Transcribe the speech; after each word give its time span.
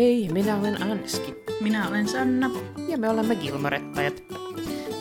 Hei, 0.00 0.28
minä 0.32 0.56
olen 0.56 0.82
Anski. 0.82 1.34
Minä 1.60 1.88
olen 1.88 2.08
Sanna. 2.08 2.50
Ja 2.88 2.98
me 2.98 3.08
olemme 3.08 3.36
Gilmorettajat. 3.36 4.22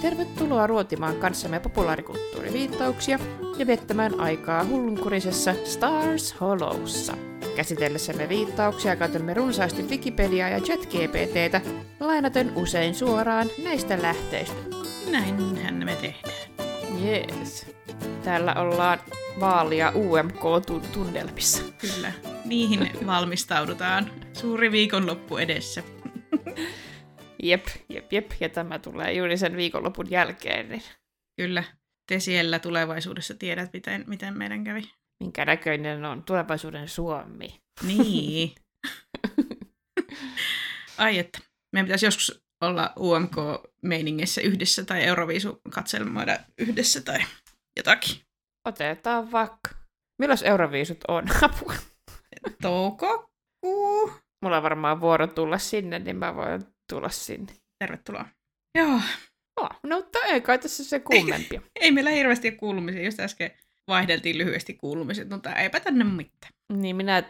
Tervetuloa 0.02 0.68
ruotimaan 0.68 1.16
kanssamme 1.16 1.60
populaarikulttuuriviittauksia 1.60 3.20
ja 3.58 3.68
viettämään 3.68 4.20
aikaa 4.20 4.66
hullunkurisessa 4.66 5.56
Stars 5.64 6.36
Hollowssa. 6.42 7.14
Käsitellessämme 7.56 8.30
viittauksia 8.30 8.96
käytämme 8.96 9.34
runsaasti 9.34 9.84
Wikipediaa 9.84 10.50
ja 10.50 10.60
ChatGPTtä, 10.60 11.62
lainaten 12.00 12.52
usein 12.56 12.96
suoraan 12.96 13.48
näistä 13.64 14.02
lähteistä. 14.02 14.58
Näinhän 15.12 15.76
me 15.86 15.96
tehdään. 15.96 16.50
Jees. 17.04 17.66
Täällä 18.24 18.54
ollaan 18.54 19.00
vaalia 19.40 19.94
UMK-tunnelmissa. 19.96 21.64
Kyllä. 21.78 22.12
Niihin 22.46 22.90
valmistaudutaan. 23.06 24.29
Suuri 24.40 24.72
viikonloppu 24.72 25.38
edessä. 25.38 25.84
Jep, 27.44 27.68
jep, 27.90 28.14
jep. 28.14 28.32
Ja 28.40 28.50
tämä 28.50 28.80
tulee 28.80 29.14
juuri 29.14 29.38
sen 29.38 29.58
viikonlopun 29.58 30.12
jälkeen. 30.12 30.70
Niin 30.70 30.84
Kyllä. 31.38 31.64
Te 32.08 32.20
siellä 32.20 32.60
tulevaisuudessa 32.60 33.34
tiedät, 33.34 33.74
miten, 33.74 34.04
miten 34.08 34.38
meidän 34.38 34.64
kävi. 34.64 34.82
minkä 35.24 35.46
näköinen 35.46 36.06
on 36.06 36.24
tulevaisuuden 36.24 36.88
Suomi. 36.88 37.62
Niin. 37.84 38.56
Ai 40.98 41.20
että. 41.20 41.40
Meidän 41.74 41.86
pitäisi 41.86 42.06
joskus 42.06 42.44
olla 42.62 42.94
UMK-meiningissä 43.00 44.42
yhdessä 44.42 44.86
tai 44.86 45.04
Euroviisu 45.04 45.62
katselmoida 45.70 46.40
yhdessä 46.58 47.02
tai 47.02 47.20
jotakin. 47.78 48.22
Otetaan 48.66 49.32
vaikka. 49.32 49.72
Milloin 50.20 50.40
Euroviisut 50.44 50.98
on? 51.08 51.24
Apua. 51.42 51.74
Toukokuu. 52.62 54.29
Mulla 54.42 54.58
on 54.58 54.64
varmaan 54.64 55.02
vuoro 55.02 55.28
tulla 55.28 55.58
sinne, 55.58 56.00
niin 56.00 56.16
mä 56.16 56.36
voin 56.36 56.62
tulla 56.90 57.10
sinne. 57.10 57.54
Tervetuloa. 57.80 58.26
Joo. 58.78 59.02
Oh, 59.62 59.70
no, 59.84 59.96
mutta 59.98 60.20
ei 60.20 60.42
kai 60.42 60.60
tässä 60.60 60.84
se 60.84 61.00
kummempia. 61.00 61.62
Ei 61.82 61.92
meillä 61.92 62.10
hirveästi 62.10 62.48
ole 62.48 62.56
kuulumisia. 62.56 63.04
Just 63.06 63.20
äsken 63.20 63.52
vaihdeltiin 63.88 64.38
lyhyesti 64.38 64.74
kuulumiset, 64.74 65.30
mutta 65.30 65.56
eipä 65.56 65.80
tänne 65.80 66.04
mitään. 66.04 66.54
niin 66.74 66.96
minä 66.96 67.24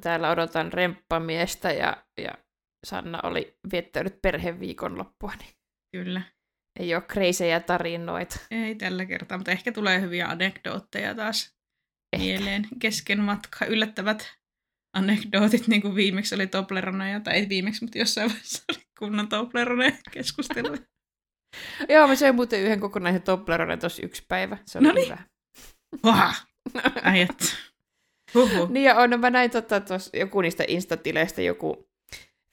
täällä 0.00 0.30
odotan 0.30 0.72
remppamiestä 0.72 1.72
ja, 1.72 2.04
ja 2.20 2.34
Sanna 2.86 3.20
oli 3.22 3.58
viettänyt 3.72 4.22
perheviikonloppua, 4.22 5.32
niin 5.38 5.54
Kyllä. 5.92 6.22
ei 6.80 6.94
ole 6.94 7.02
kreisejä 7.02 7.60
tarinoita. 7.60 8.40
Ei 8.50 8.74
tällä 8.74 9.06
kertaa, 9.06 9.38
mutta 9.38 9.50
ehkä 9.50 9.72
tulee 9.72 10.00
hyviä 10.00 10.26
anekdootteja 10.28 11.14
taas 11.14 11.56
Ehkä. 12.12 12.24
mieleen 12.24 12.66
kesken 12.78 13.20
matka. 13.20 13.64
Yllättävät 13.66 14.34
anekdootit, 14.94 15.68
niin 15.68 15.82
kuin 15.82 15.94
viimeksi 15.94 16.34
oli 16.34 16.46
Tobleroneja, 16.46 17.20
tai 17.20 17.34
ei 17.34 17.48
viimeksi, 17.48 17.84
mutta 17.84 17.98
jossain 17.98 18.30
vaiheessa 18.30 18.62
oli 18.72 18.82
kunnon 18.98 19.28
Tobleroneja 19.28 19.92
keskustelua. 20.10 20.76
Joo, 21.88 22.08
mä 22.08 22.14
söin 22.14 22.34
muuten 22.34 22.60
yhden 22.60 22.80
kokonaisen 22.80 23.22
Tobleronen 23.22 23.78
tuossa 23.78 24.02
yksi 24.06 24.24
päivä. 24.28 24.58
Se 24.66 24.78
oli 24.78 24.86
Noniin. 24.86 25.06
hyvä. 25.06 25.18
Vah! 26.04 26.46
Huhhuh. 28.34 28.70
Niin 28.70 28.84
ja 28.84 28.94
on, 28.94 29.20
mä 29.20 29.30
näin 29.30 29.50
tota, 29.50 29.80
tos, 29.80 30.10
joku 30.12 30.40
niistä 30.40 30.64
instatileistä, 30.68 31.42
joku 31.42 31.88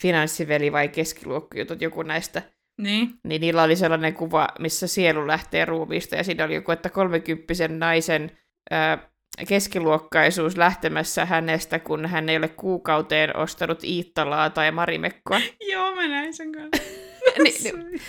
finanssiveli 0.02 0.72
vai 0.72 0.88
keskiluokkajutut, 0.88 1.81
joku 1.81 2.02
näistä. 2.02 2.42
Niin. 2.81 3.19
Niin 3.23 3.42
niillä 3.42 3.64
oli 3.64 3.75
sellainen 3.75 4.14
kuva, 4.14 4.47
missä 4.59 4.88
sielu 4.88 5.28
lähtee 5.28 5.66
ruumiista, 5.66 6.16
ja 6.16 6.23
siinä 6.23 6.45
oli 6.45 6.56
joku, 6.56 6.72
että 6.72 6.89
kolmekymppisen 6.89 7.80
naisen 7.80 8.38
ää, 8.72 9.10
keskiluokkaisuus 9.47 10.57
lähtemässä 10.57 11.25
hänestä, 11.25 11.79
kun 11.79 12.05
hän 12.05 12.29
ei 12.29 12.37
ole 12.37 12.47
kuukauteen 12.47 13.38
ostanut 13.38 13.83
Iittalaa 13.83 14.49
tai 14.49 14.71
Marimekkoa. 14.71 15.41
Joo, 15.72 15.95
mä 15.95 16.07
näin 16.07 16.33
sen 16.33 16.51
kanssa. 16.51 16.83
niin, 17.44 17.63
niin, 17.63 18.01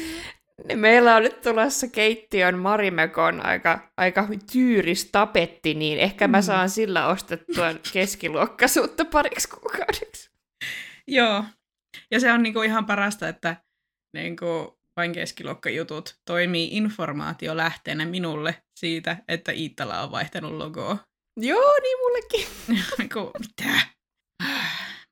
niin 0.69 0.78
meillä 0.78 1.16
on 1.16 1.22
nyt 1.22 1.41
tulossa 1.41 1.88
keittiön 1.88 2.58
Marimekon 2.58 3.47
aika, 3.47 3.91
aika 3.97 4.28
tyyris 4.52 5.08
tapetti, 5.12 5.74
niin 5.74 5.98
ehkä 5.98 6.28
mä 6.28 6.38
Mm. 6.38 6.42
saan 6.42 6.70
sillä 6.70 7.06
ostettua 7.06 7.66
keskiluokkaisuutta 7.92 9.04
pariksi 9.04 9.48
kuukaudeksi. 9.48 10.30
Joo. 11.08 11.44
Ja 12.10 12.20
se 12.20 12.32
on 12.32 12.42
niinku 12.42 12.62
ihan 12.62 12.86
parasta, 12.86 13.28
että 13.28 13.56
niinku 14.14 14.78
vain 14.97 15.12
keskiluokkajutut 15.12 16.16
toimii 16.24 16.68
informaatiolähteenä 16.76 18.04
minulle 18.06 18.54
siitä, 18.78 19.16
että 19.28 19.52
Iittala 19.52 20.02
on 20.02 20.10
vaihtanut 20.10 20.52
logoa. 20.52 20.98
Joo, 21.37 21.72
niin 21.82 21.98
mullekin. 21.98 22.47
Mitä? 23.38 23.87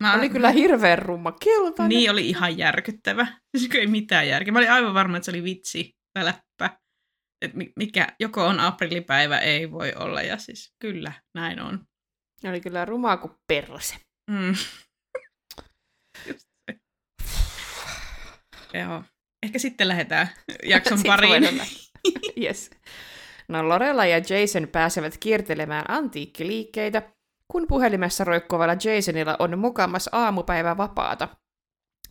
Mä, 0.00 0.14
Oli 0.14 0.28
kyllä 0.28 0.50
hirveän 0.50 0.98
rumma 0.98 1.32
keltainen. 1.32 1.88
Niin 1.98 2.10
oli 2.10 2.28
ihan 2.28 2.58
järkyttävä. 2.58 3.26
Siis 3.58 3.70
ei 3.75 3.86
mitään 3.86 4.28
järkeä. 4.28 4.53
Mä 4.53 4.59
olin 4.59 4.70
aivan 4.72 4.94
varma, 4.94 5.16
että 5.16 5.25
se 5.25 5.30
oli 5.30 5.44
vitsi 5.44 5.97
tai 6.14 6.25
läppä. 6.25 6.78
Et 7.44 7.54
mi- 7.54 7.72
mikä, 7.76 8.06
joko 8.20 8.47
on 8.47 8.60
aprillipäivä, 8.60 9.38
ei 9.38 9.70
voi 9.70 9.92
olla. 9.97 10.22
Ja 10.22 10.38
siis 10.38 10.72
kyllä, 10.78 11.12
näin 11.34 11.60
on. 11.60 11.84
Oli 12.48 12.60
kyllä 12.60 12.84
rumaa 12.84 13.16
kuin 13.16 13.32
perse. 13.47 13.97
Mm. 14.30 14.54
Joo. 18.75 19.04
Ehkä 19.42 19.59
sitten 19.59 19.88
lähdetään 19.88 20.28
jakson 20.64 20.98
Sitten 20.98 21.12
pariin. 21.12 21.60
yes. 22.42 22.70
No 23.50 23.68
Lorella 23.68 24.06
ja 24.06 24.18
Jason 24.18 24.68
pääsevät 24.68 25.16
kiertelemään 25.18 25.84
antiikkiliikkeitä, 25.88 27.02
kun 27.48 27.66
puhelimessa 27.68 28.24
roikkuvalla 28.24 28.76
Jasonilla 28.84 29.36
on 29.38 29.58
mukamas 29.58 30.08
aamupäivä 30.12 30.76
vapaata. 30.76 31.28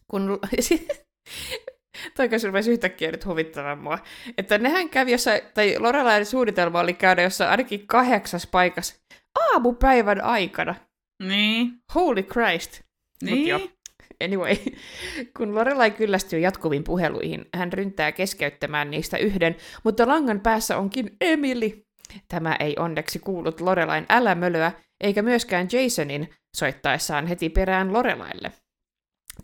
Kun... 0.07 0.39
Toi 2.15 2.29
kanssa 2.29 2.47
rupesi 2.47 2.71
yhtäkkiä 2.71 3.11
nyt 3.11 3.25
huvittamaan 3.25 3.79
mua. 3.79 3.99
Että 4.37 4.57
nehän 4.57 4.89
kävi 4.89 5.11
jossain, 5.11 5.41
tai 5.53 5.79
Lorelain 5.79 6.25
suunnitelma 6.25 6.79
oli 6.79 6.93
käydä 6.93 7.21
jossain 7.21 7.51
ainakin 7.51 7.87
kahdeksas 7.87 8.47
paikassa 8.47 8.95
aamupäivän 9.39 10.21
aikana. 10.21 10.75
Niin. 11.23 11.81
Holy 11.95 12.23
Christ. 12.23 12.81
Mut 13.23 13.31
Niin. 13.31 13.78
Anyway, 14.23 14.55
kun 15.37 15.55
Lorelai 15.55 15.91
kyllästyy 15.91 16.39
jatkuviin 16.39 16.83
puheluihin, 16.83 17.45
hän 17.55 17.73
ryntää 17.73 18.11
keskeyttämään 18.11 18.91
niistä 18.91 19.17
yhden, 19.17 19.55
mutta 19.83 20.07
langan 20.07 20.39
päässä 20.39 20.77
onkin 20.77 21.17
Emily. 21.21 21.85
Tämä 22.27 22.55
ei 22.59 22.75
onneksi 22.79 23.19
kuullut 23.19 23.61
Lorelain 23.61 24.05
älämölöä, 24.09 24.71
eikä 25.01 25.21
myöskään 25.21 25.67
Jasonin 25.71 26.29
soittaessaan 26.57 27.27
heti 27.27 27.49
perään 27.49 27.93
Lorelaille. 27.93 28.51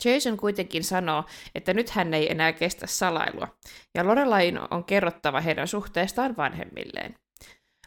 Jason 0.06 0.38
kuitenkin 0.38 0.84
sanoo, 0.84 1.24
että 1.56 1.74
nyt 1.74 1.90
hän 1.90 2.14
ei 2.14 2.32
enää 2.32 2.54
kestä 2.54 2.88
salailua, 2.88 3.48
ja 3.96 4.06
Lorelain 4.06 4.60
on 4.74 4.84
kerrottava 4.84 5.42
heidän 5.42 5.68
suhteestaan 5.68 6.38
vanhemmilleen. 6.38 7.16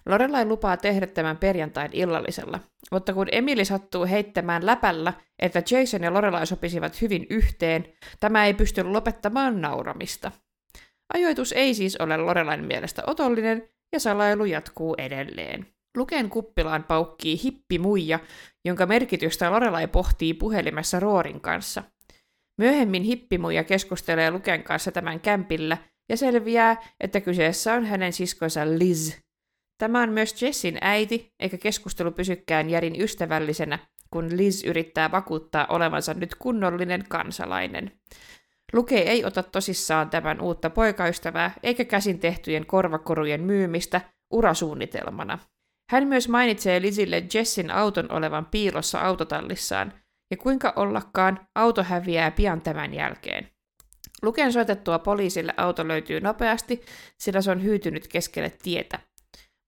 Lorelai 0.09 0.45
lupaa 0.45 0.77
tehdä 0.77 1.07
tämän 1.07 1.37
perjantain 1.37 1.91
illallisella, 1.93 2.61
mutta 2.93 3.15
kun 3.15 3.27
Emily 3.33 3.65
sattuu 3.65 4.07
heittämään 4.07 4.67
läpällä, 4.67 5.13
että 5.39 5.63
Jason 5.71 6.03
ja 6.03 6.13
Lorelai 6.13 6.47
sopisivat 6.47 7.01
hyvin 7.03 7.27
yhteen, 7.31 7.85
tämä 8.21 8.47
ei 8.47 8.55
pysty 8.55 8.83
lopettamaan 8.83 9.61
nauramista. 9.61 10.33
Ajoitus 11.15 11.53
ei 11.53 11.75
siis 11.75 11.97
ole 11.97 12.17
Lorelain 12.17 12.65
mielestä 12.65 13.03
otollinen, 13.07 13.69
ja 13.93 14.01
salailu 14.01 14.45
jatkuu 14.45 14.95
edelleen. 14.99 15.67
Luken 15.97 16.31
kuppilaan 16.31 16.85
paukkii 16.85 17.41
hippimuija, 17.45 18.19
jonka 18.65 18.87
merkitystä 18.87 19.51
Lorelai 19.51 19.87
pohtii 19.87 20.35
puhelimessa 20.35 21.01
Roorin 21.01 21.41
kanssa. 21.41 21.83
Myöhemmin 22.59 23.03
hippimuija 23.03 23.65
keskustelee 23.65 24.31
Luken 24.31 24.63
kanssa 24.63 24.93
tämän 24.93 25.21
kämpillä, 25.21 25.77
ja 26.09 26.17
selviää, 26.17 26.77
että 27.01 27.21
kyseessä 27.21 27.75
on 27.75 27.85
hänen 27.85 28.13
siskonsa 28.13 28.79
Liz. 28.79 29.28
Tämä 29.79 30.03
on 30.03 30.11
myös 30.11 30.43
Jessin 30.43 30.79
äiti, 30.81 31.33
eikä 31.41 31.59
keskustelu 31.59 32.11
pysykään 32.11 32.71
järin 32.71 33.01
ystävällisenä, 33.01 33.79
kun 34.11 34.37
Liz 34.37 34.65
yrittää 34.65 35.11
vakuuttaa 35.11 35.67
olevansa 35.69 36.15
nyt 36.15 36.35
kunnollinen 36.35 37.05
kansalainen. 37.09 37.93
Luke 38.73 38.99
ei 38.99 39.25
ota 39.25 39.43
tosissaan 39.43 40.11
tämän 40.11 40.41
uutta 40.41 40.71
poikaystävää, 40.71 41.55
eikä 41.63 41.85
käsin 41.85 42.19
tehtyjen 42.19 42.67
korvakorujen 42.67 43.41
myymistä 43.41 44.01
urasuunnitelmana. 44.31 45.39
Hän 45.91 46.07
myös 46.07 46.29
mainitsee 46.29 46.83
Lizille 46.83 47.25
Jessin 47.35 47.71
auton 47.71 48.13
olevan 48.13 48.47
piilossa 48.47 49.01
autotallissaan, 49.01 49.93
ja 50.31 50.37
kuinka 50.37 50.73
ollakaan 50.77 51.49
auto 51.55 51.83
häviää 51.83 52.31
pian 52.31 52.61
tämän 52.61 52.95
jälkeen. 52.95 53.49
Luken 54.23 54.53
soitettua 54.53 54.99
poliisille 54.99 55.55
auto 55.57 55.89
löytyy 55.89 56.21
nopeasti, 56.21 56.83
sillä 57.19 57.41
se 57.41 57.51
on 57.51 57.63
hyytynyt 57.65 58.09
keskelle 58.09 58.53
tietä. 58.63 59.08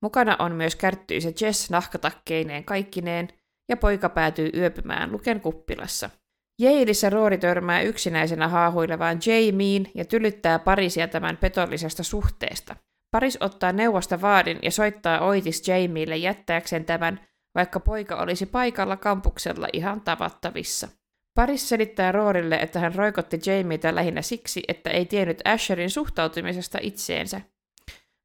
Mukana 0.02 0.36
on 0.38 0.52
myös 0.52 0.76
kärttyisä 0.76 1.32
Jess 1.40 1.70
nahkatakkeineen 1.70 2.64
kaikkineen, 2.64 3.28
ja 3.68 3.76
poika 3.76 4.08
päätyy 4.08 4.50
yöpymään 4.54 5.12
Luken 5.12 5.40
kuppilassa. 5.40 6.10
Jeilissä 6.58 7.10
Roori 7.10 7.38
törmää 7.38 7.80
yksinäisenä 7.80 8.48
haahuilevaan 8.48 9.18
Jamieen 9.26 9.86
ja 9.94 10.04
tylyttää 10.04 10.58
Parisia 10.58 11.08
tämän 11.08 11.36
petollisesta 11.36 12.02
suhteesta. 12.02 12.76
Paris 13.10 13.38
ottaa 13.40 13.72
neuvosta 13.72 14.20
vaadin 14.20 14.58
ja 14.62 14.70
soittaa 14.70 15.20
Oitis 15.20 15.68
Jamieille 15.68 16.16
jättääkseen 16.16 16.84
tämän, 16.84 17.20
vaikka 17.54 17.80
poika 17.80 18.16
olisi 18.16 18.46
paikalla 18.46 18.96
kampuksella 18.96 19.68
ihan 19.72 20.00
tavattavissa. 20.00 20.88
Paris 21.34 21.68
selittää 21.68 22.12
Roorille, 22.12 22.56
että 22.56 22.80
hän 22.80 22.94
roikotti 22.94 23.40
Jamieta 23.46 23.94
lähinnä 23.94 24.22
siksi, 24.22 24.62
että 24.68 24.90
ei 24.90 25.06
tiennyt 25.06 25.42
Asherin 25.44 25.90
suhtautumisesta 25.90 26.78
itseensä. 26.82 27.40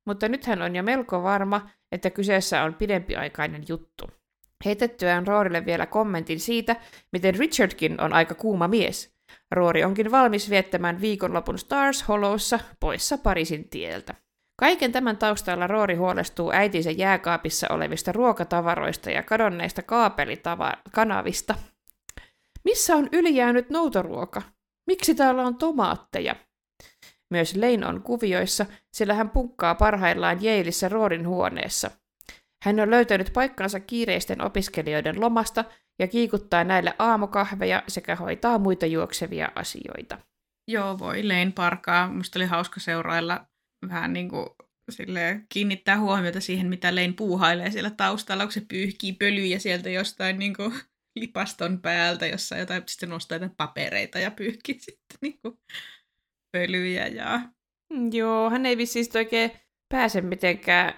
Mutta 0.05 0.29
nyt 0.29 0.45
hän 0.45 0.61
on 0.61 0.75
jo 0.75 0.83
melko 0.83 1.23
varma, 1.23 1.69
että 1.91 2.09
kyseessä 2.09 2.63
on 2.63 2.73
pidempiaikainen 2.73 3.63
juttu. 3.67 4.05
Heitettyään 4.65 5.27
Roorille 5.27 5.65
vielä 5.65 5.85
kommentin 5.85 6.39
siitä, 6.39 6.75
miten 7.11 7.35
Richardkin 7.35 8.01
on 8.01 8.13
aika 8.13 8.35
kuuma 8.35 8.67
mies. 8.67 9.15
Roori 9.51 9.83
onkin 9.83 10.11
valmis 10.11 10.49
viettämään 10.49 11.01
viikonlopun 11.01 11.59
Stars 11.59 12.07
Hollowssa 12.07 12.59
poissa 12.79 13.17
Parisin 13.17 13.69
tieltä. 13.69 14.15
Kaiken 14.59 14.91
tämän 14.91 15.17
taustalla 15.17 15.67
Roori 15.67 15.95
huolestuu 15.95 16.51
äitinsä 16.51 16.91
jääkaapissa 16.91 17.67
olevista 17.69 18.11
ruokatavaroista 18.11 19.11
ja 19.11 19.23
kadonneista 19.23 19.81
kaapelikanavista. 19.81 21.55
Missä 22.63 22.95
on 22.95 23.09
ylijäänyt 23.11 23.69
noutoruoka? 23.69 24.41
Miksi 24.87 25.15
täällä 25.15 25.41
on 25.41 25.55
tomaatteja? 25.55 26.35
Myös 27.31 27.55
Lane 27.55 27.87
on 27.87 28.01
kuvioissa, 28.01 28.65
sillä 28.95 29.13
hän 29.13 29.29
punkkaa 29.29 29.75
parhaillaan 29.75 30.43
Jeilissä 30.43 30.89
Roorin 30.89 31.27
huoneessa. 31.27 31.91
Hän 32.63 32.79
on 32.79 32.91
löytänyt 32.91 33.33
paikkansa 33.33 33.79
kiireisten 33.79 34.41
opiskelijoiden 34.41 35.21
lomasta 35.21 35.65
ja 35.99 36.07
kiikuttaa 36.07 36.63
näille 36.63 36.93
aamukahveja 36.99 37.83
sekä 37.87 38.15
hoitaa 38.15 38.57
muita 38.57 38.85
juoksevia 38.85 39.51
asioita. 39.55 40.17
Joo, 40.71 40.99
voi 40.99 41.23
Lane 41.23 41.51
parkaa. 41.55 42.07
Musta 42.07 42.39
oli 42.39 42.45
hauska 42.45 42.79
seurailla 42.79 43.45
vähän 43.89 44.13
niin 44.13 44.29
kuin 44.29 44.49
sille 44.91 45.41
kiinnittää 45.49 45.99
huomiota 45.99 46.41
siihen, 46.41 46.67
mitä 46.67 46.95
Lane 46.95 47.13
puuhailee 47.17 47.71
siellä 47.71 47.89
taustalla, 47.89 48.43
kun 48.43 48.51
se 48.51 48.65
pyyhkii 48.67 49.13
pölyjä 49.13 49.59
sieltä 49.59 49.89
jostain 49.89 50.39
niin 50.39 50.53
kuin 50.55 50.73
lipaston 51.19 51.81
päältä, 51.81 52.27
jossa 52.27 52.57
jotain 52.57 52.83
sitten 52.87 53.09
nostaa 53.09 53.35
jotain 53.35 53.55
papereita 53.57 54.19
ja 54.19 54.31
pyyhkii 54.31 54.79
sitten 54.79 55.17
niin 55.21 55.39
kuin 55.41 55.57
pölyjä. 56.55 57.07
Ja... 57.07 57.41
Mm, 57.93 58.09
joo, 58.13 58.49
hän 58.49 58.65
ei 58.65 58.77
vissiin 58.77 59.05
oikein 59.15 59.51
pääse 59.89 60.21
mitenkään, 60.21 60.93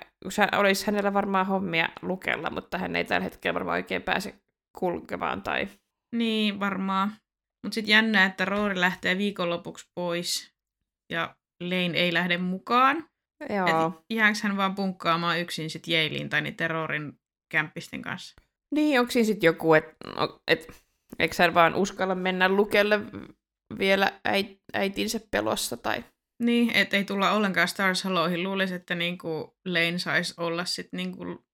olisi 0.57 0.85
hänellä 0.85 1.13
varmaan 1.13 1.45
hommia 1.45 1.89
lukella, 2.01 2.49
mutta 2.49 2.77
hän 2.77 2.95
ei 2.95 3.05
tällä 3.05 3.23
hetkellä 3.23 3.53
varmaan 3.53 3.75
oikein 3.75 4.01
pääse 4.01 4.35
kulkemaan 4.79 5.41
tai... 5.41 5.67
Niin, 6.15 6.59
varmaan. 6.59 7.09
Mutta 7.63 7.75
sitten 7.75 7.91
jännä, 7.91 8.25
että 8.25 8.45
Roori 8.45 8.79
lähtee 8.79 9.17
viikonlopuksi 9.17 9.85
pois 9.95 10.53
ja 11.09 11.35
Lane 11.61 11.97
ei 11.97 12.13
lähde 12.13 12.37
mukaan. 12.37 13.09
Joo. 13.49 14.03
Jääkö 14.09 14.37
hän 14.43 14.57
vaan 14.57 14.75
punkkaamaan 14.75 15.39
yksin 15.39 15.69
sitten 15.69 15.93
Jailiin 15.93 16.29
tai 16.29 16.41
niiden 16.41 16.69
Roorin 16.69 17.19
kämppisten 17.51 18.01
kanssa? 18.01 18.35
Niin, 18.71 18.99
onko 18.99 19.11
siinä 19.11 19.25
sitten 19.25 19.47
joku, 19.47 19.73
että 19.73 19.95
no, 20.15 20.41
et, 20.47 20.67
eikö 21.19 21.35
hän 21.39 21.53
vaan 21.53 21.75
uskalla 21.75 22.15
mennä 22.15 22.49
lukelle 22.49 22.99
vielä 23.79 24.19
äit, 24.25 24.59
äitinsä 24.73 25.19
pelossa 25.31 25.77
tai... 25.77 26.03
Niin, 26.43 26.75
ettei 26.75 27.03
tulla 27.03 27.31
ollenkaan 27.31 27.67
Stars 27.67 28.03
Hollowhin. 28.03 28.43
Luulisi, 28.43 28.73
että 28.73 28.95
niinku 28.95 29.57
Lane 29.65 29.99
saisi 29.99 30.33
olla 30.37 30.65
sitten 30.65 30.97
niinku 30.97 31.45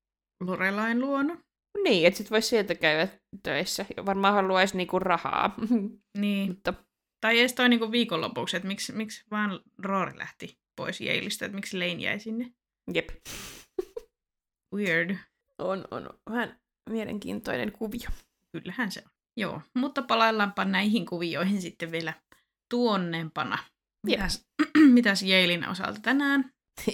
Lorelain 0.44 1.00
luona. 1.00 1.38
Niin, 1.84 2.08
että 2.08 2.18
sitten 2.18 2.32
voisi 2.32 2.48
sieltä 2.48 2.76
käydä 2.76 3.08
töissä. 3.44 3.86
Varmaan 4.06 4.34
haluaisi 4.34 4.78
niinku 4.78 5.00
rahaa. 5.00 5.56
Niin. 6.18 6.48
Mutta... 6.50 6.74
Tai 7.22 7.40
edes 7.40 7.54
toi 7.54 7.70
niinku 7.70 7.92
viikonlopuksi, 7.92 8.58
että 8.58 8.68
miksi, 8.68 8.92
miksi 8.94 9.24
vaan 9.32 9.60
Rory 9.78 10.18
lähti 10.18 10.60
pois 10.76 11.02
Jailista, 11.02 11.46
että 11.46 11.56
miksi 11.56 11.78
Lane 11.78 11.94
jäi 11.94 12.20
sinne. 12.20 12.54
Jep. 12.94 13.10
Weird. 14.76 15.16
On, 15.60 15.86
on. 15.92 16.10
Vähän 16.30 16.60
mielenkiintoinen 16.90 17.72
kuvio. 17.72 18.10
Kyllähän 18.52 18.92
se 18.92 19.04
on. 19.06 19.13
Joo, 19.38 19.62
mutta 19.76 20.02
palaillaanpa 20.02 20.66
näihin 20.66 21.06
kuvioihin 21.06 21.62
sitten 21.62 21.92
vielä 21.92 22.14
tuonnempana. 22.70 23.58
Mitäs, 24.06 24.46
mitäs 24.98 25.24
Jailin 25.24 25.70
osalta 25.70 26.00
tänään? 26.00 26.52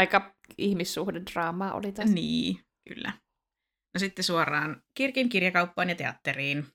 Aika 0.00 0.34
ihmissuhdedraamaa 0.58 1.72
oli 1.72 1.92
tässä. 1.92 2.14
Niin, 2.14 2.60
kyllä. 2.88 3.12
No 3.94 3.98
sitten 3.98 4.24
suoraan 4.24 4.82
Kirkin 4.94 5.28
kirjakauppaan 5.28 5.88
ja 5.88 5.94
teatteriin. 5.94 6.66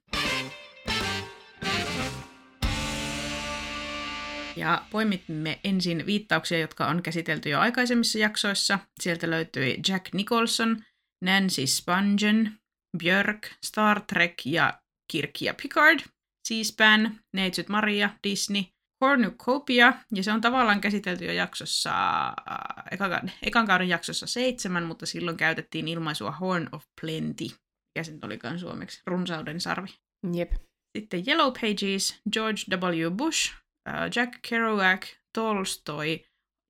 Ja 4.55 4.85
poimimme 4.91 5.59
ensin 5.63 6.05
viittauksia, 6.05 6.59
jotka 6.59 6.87
on 6.87 7.03
käsitelty 7.03 7.49
jo 7.49 7.59
aikaisemmissa 7.59 8.19
jaksoissa. 8.19 8.79
Sieltä 8.99 9.29
löytyi 9.29 9.79
Jack 9.87 10.13
Nicholson, 10.13 10.83
Nancy 11.23 11.67
Spungen, 11.67 12.60
Björk, 12.97 13.47
Star 13.65 14.01
Trek 14.01 14.33
ja 14.45 14.81
Kirk 15.11 15.41
ja 15.41 15.53
Picard, 15.61 15.99
C-SPAN, 16.47 17.19
Neitsyt 17.33 17.69
Maria, 17.69 18.09
Disney, 18.23 18.63
Cornucopia, 19.03 19.93
ja 20.15 20.23
se 20.23 20.31
on 20.31 20.41
tavallaan 20.41 20.81
käsitelty 20.81 21.25
jo 21.25 21.31
jaksossa, 21.31 22.27
äh, 22.27 22.83
ekan, 22.91 23.31
ekan 23.41 23.67
kauden 23.67 23.89
jaksossa 23.89 24.27
seitsemän, 24.27 24.83
mutta 24.83 25.05
silloin 25.05 25.37
käytettiin 25.37 25.87
ilmaisua 25.87 26.31
Horn 26.31 26.69
of 26.71 26.83
Plenty, 27.01 27.43
mikä 27.43 28.03
se 28.03 28.17
olikaan 28.23 28.59
suomeksi, 28.59 29.01
runsauden 29.05 29.61
sarvi. 29.61 29.87
Jep. 30.33 30.51
Sitten 30.97 31.23
Yellow 31.27 31.53
Pages, 31.53 32.21
George 32.31 32.61
W. 32.69 33.11
Bush, 33.11 33.53
äh, 33.89 34.09
Jack 34.15 34.39
Kerouac, 34.49 35.07
Tolstoy 35.33 36.19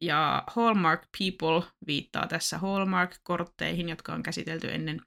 ja 0.02 0.44
Hallmark 0.48 1.02
People 1.18 1.72
viittaa 1.88 2.28
tässä 2.28 2.58
Hallmark-kortteihin, 2.58 3.90
jotka 3.90 4.14
on 4.14 4.24
käsitelty 4.24 4.72
ennen. 4.72 5.02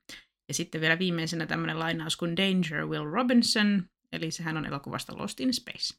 Ja 0.49 0.55
sitten 0.55 0.81
vielä 0.81 0.99
viimeisenä 0.99 1.47
tämmöinen 1.47 1.79
lainaus 1.79 2.17
kuin 2.17 2.37
Danger 2.37 2.87
Will 2.87 3.11
Robinson, 3.11 3.85
eli 4.13 4.31
sehän 4.31 4.57
on 4.57 4.67
elokuvasta 4.67 5.19
Lost 5.19 5.41
in 5.41 5.55
Space. 5.55 5.95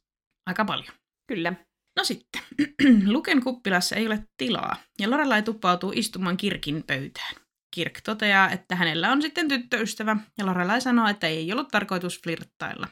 Aika 0.45 0.65
paljon. 0.65 0.93
Kyllä. 1.27 1.53
No 1.97 2.03
sitten, 2.03 2.41
Luken 3.13 3.43
kuppilassa 3.43 3.95
ei 3.95 4.07
ole 4.07 4.23
tilaa, 4.37 4.75
ja 4.99 5.09
Lorelai 5.09 5.43
tuppautuu 5.43 5.91
istumaan 5.95 6.37
Kirkin 6.37 6.83
pöytään. 6.83 7.35
Kirk 7.75 8.01
toteaa, 8.01 8.51
että 8.51 8.75
hänellä 8.75 9.11
on 9.11 9.21
sitten 9.21 9.47
tyttöystävä, 9.47 10.17
ja 10.37 10.45
Lorelai 10.45 10.81
sanoo, 10.81 11.07
että 11.07 11.27
ei 11.27 11.51
ollut 11.51 11.67
tarkoitus 11.67 12.21
flirttailla. 12.23 12.87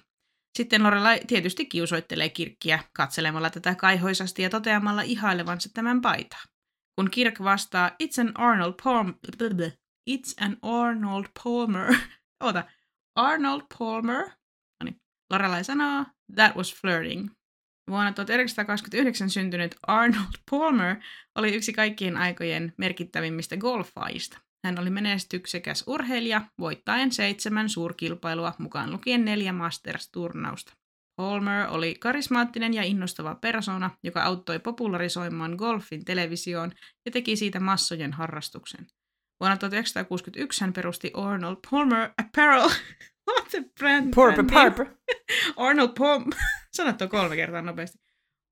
Sitten 0.57 0.83
Lorelai 0.83 1.19
tietysti 1.27 1.65
kiusoittelee 1.65 2.29
Kirkkiä 2.29 2.83
katselemalla 2.93 3.49
tätä 3.49 3.75
kaihoisasti 3.75 4.41
ja 4.41 4.49
toteamalla 4.49 5.01
ihailevansa 5.01 5.69
tämän 5.73 6.01
paitaa. 6.01 6.43
Kun 6.95 7.11
Kirk 7.11 7.39
vastaa, 7.39 7.91
it's 8.03 8.21
an 8.21 8.31
Arnold 8.39 8.73
Palmer, 8.83 9.15
it's 10.09 10.33
an 10.41 10.57
Arnold 10.61 11.25
Palmer, 11.43 11.95
oota, 12.43 12.63
Arnold 13.15 13.61
Palmer, 13.77 14.25
no 14.27 14.83
niin. 14.83 15.01
Lorelai 15.31 15.63
sanoo, 15.63 16.05
that 16.35 16.55
was 16.55 16.75
flirting. 16.81 17.29
Vuonna 17.89 18.11
1929 18.11 19.29
syntynyt 19.29 19.75
Arnold 19.87 20.33
Palmer 20.51 20.95
oli 21.35 21.55
yksi 21.55 21.73
kaikkien 21.73 22.17
aikojen 22.17 22.73
merkittävimmistä 22.77 23.57
golfaajista. 23.57 24.37
Hän 24.65 24.79
oli 24.79 24.89
menestyksekäs 24.89 25.83
urheilija, 25.87 26.41
voittaen 26.59 27.11
seitsemän 27.11 27.69
suurkilpailua, 27.69 28.53
mukaan 28.57 28.91
lukien 28.91 29.25
neljä 29.25 29.51
Masters-turnausta. 29.51 30.73
Palmer 31.15 31.67
oli 31.69 31.95
karismaattinen 31.95 32.73
ja 32.73 32.83
innostava 32.83 33.35
persona, 33.35 33.89
joka 34.03 34.23
auttoi 34.23 34.59
popularisoimaan 34.59 35.55
golfin 35.55 36.05
televisioon 36.05 36.71
ja 37.05 37.11
teki 37.11 37.35
siitä 37.35 37.59
massojen 37.59 38.13
harrastuksen. 38.13 38.87
Vuonna 39.39 39.57
1961 39.57 40.61
hän 40.61 40.73
perusti 40.73 41.11
Arnold 41.13 41.57
Palmer 41.71 42.09
Apparel. 42.17 42.69
What 43.29 43.53
a 43.53 43.69
brand, 43.79 44.13
Porper, 44.15 44.45
Porper. 44.45 44.85
Arnold 45.67 45.91
Palmer. 45.97 46.39
Sanottu 46.77 47.07
kolme 47.07 47.35
kertaa 47.35 47.61
nopeasti. 47.61 47.97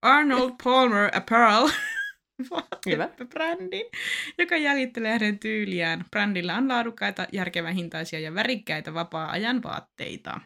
Arnold 0.02 0.52
Palmer 0.64 1.10
Apparel 1.18 1.70
Hyvä. 2.86 3.10
brändin, 3.30 3.86
joka 4.38 4.58
jäljittelee 4.58 5.12
hänen 5.12 5.40
tyyliään. 5.40 6.06
Brändillä 6.12 6.56
on 6.56 6.68
laadukkaita, 6.68 7.28
järkevän 7.32 7.74
hintaisia 7.74 8.20
ja 8.20 8.36
värikkäitä 8.36 8.94
vapaa-ajan 8.94 9.64
vaatteita. 9.64 10.40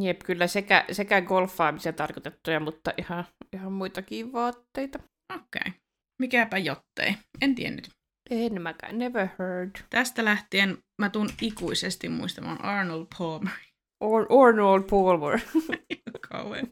Jep, 0.00 0.20
kyllä 0.24 0.46
sekä, 0.46 0.84
sekä 0.92 1.20
golfaamisia 1.20 1.92
tarkoitettuja, 1.92 2.60
mutta 2.60 2.92
ihan, 2.98 3.24
ihan 3.52 3.72
muitakin 3.72 4.32
vaatteita. 4.32 4.98
Okei. 5.34 5.42
Okay. 5.60 5.72
Mikäpä 6.18 6.58
jottei. 6.58 7.14
En 7.42 7.54
tiennyt. 7.54 7.97
En 8.30 8.62
mäkään, 8.62 8.98
never 8.98 9.28
heard. 9.38 9.70
Tästä 9.90 10.24
lähtien 10.24 10.78
mä 10.98 11.10
tuun 11.10 11.28
ikuisesti 11.42 12.08
muistamaan 12.08 12.64
Arnold 12.64 13.06
Palmer. 13.18 13.52
Or- 14.00 14.26
Arnold 14.46 14.82
Palmer. 14.82 15.40
Kauan. 16.30 16.66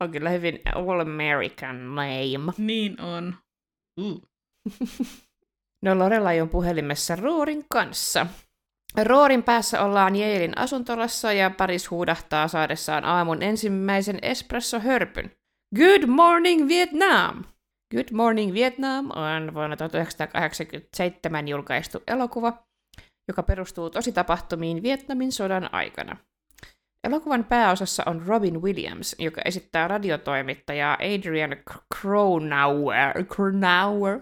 on 0.00 0.10
kyllä 0.10 0.30
hyvin 0.30 0.60
all-American 0.74 1.94
name. 1.94 2.52
Niin 2.58 3.00
on. 3.00 3.36
Uh. 4.00 4.22
no 5.84 5.98
Lorelai 5.98 6.40
on 6.40 6.48
puhelimessa 6.48 7.16
Roorin 7.16 7.64
kanssa. 7.68 8.26
Roorin 9.02 9.42
päässä 9.42 9.82
ollaan 9.82 10.16
Jeelin 10.16 10.58
asuntolassa 10.58 11.32
ja 11.32 11.50
Paris 11.50 11.90
huudahtaa 11.90 12.48
saadessaan 12.48 13.04
aamun 13.04 13.42
ensimmäisen 13.42 14.18
espresso-hörpyn. 14.22 15.30
Good 15.76 16.06
morning 16.06 16.68
Vietnam! 16.68 17.44
Good 17.94 18.12
Morning 18.12 18.54
Vietnam 18.54 19.10
on 19.10 19.54
vuonna 19.54 19.76
1987 19.76 21.48
julkaistu 21.48 22.02
elokuva, 22.06 22.64
joka 23.28 23.42
perustuu 23.42 23.90
tositapahtumiin 23.90 24.82
Vietnamin 24.82 25.32
sodan 25.32 25.74
aikana. 25.74 26.16
Elokuvan 27.04 27.44
pääosassa 27.44 28.02
on 28.06 28.22
Robin 28.26 28.62
Williams, 28.62 29.16
joka 29.18 29.42
esittää 29.44 29.88
radiotoimittajaa 29.88 30.98
Adrian 31.00 31.56
Cronauer, 31.94 33.24
Cronauer, 33.24 34.20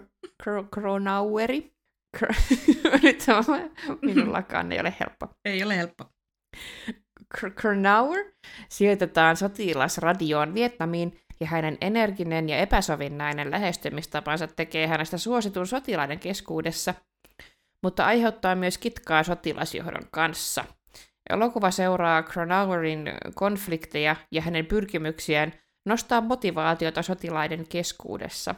Cronaueri. 0.73 1.73
Nyt 3.03 3.25
minullakaan 4.01 4.71
ei 4.71 4.79
ole 4.79 4.93
helppo. 4.99 5.27
Ei 5.45 5.63
ole 5.63 5.77
helppo. 5.77 6.05
Cronauer 7.61 8.25
sijoitetaan 8.69 9.37
sotilasradioon 9.37 10.53
Vietnamiin 10.53 11.22
ja 11.43 11.47
hänen 11.49 11.77
energinen 11.81 12.49
ja 12.49 12.57
epäsovinnainen 12.57 13.51
lähestymistapansa 13.51 14.47
tekee 14.47 14.87
hänestä 14.87 15.17
suositun 15.17 15.67
sotilaiden 15.67 16.19
keskuudessa, 16.19 16.93
mutta 17.83 18.05
aiheuttaa 18.05 18.55
myös 18.55 18.77
kitkaa 18.77 19.23
sotilasjohdon 19.23 20.07
kanssa. 20.11 20.65
Elokuva 21.29 21.71
seuraa 21.71 22.23
Cronauerin 22.23 23.11
konflikteja 23.35 24.15
ja 24.31 24.41
hänen 24.41 24.65
pyrkimyksiään 24.65 25.53
nostaa 25.85 26.21
motivaatiota 26.21 27.01
sotilaiden 27.01 27.67
keskuudessa. 27.67 28.55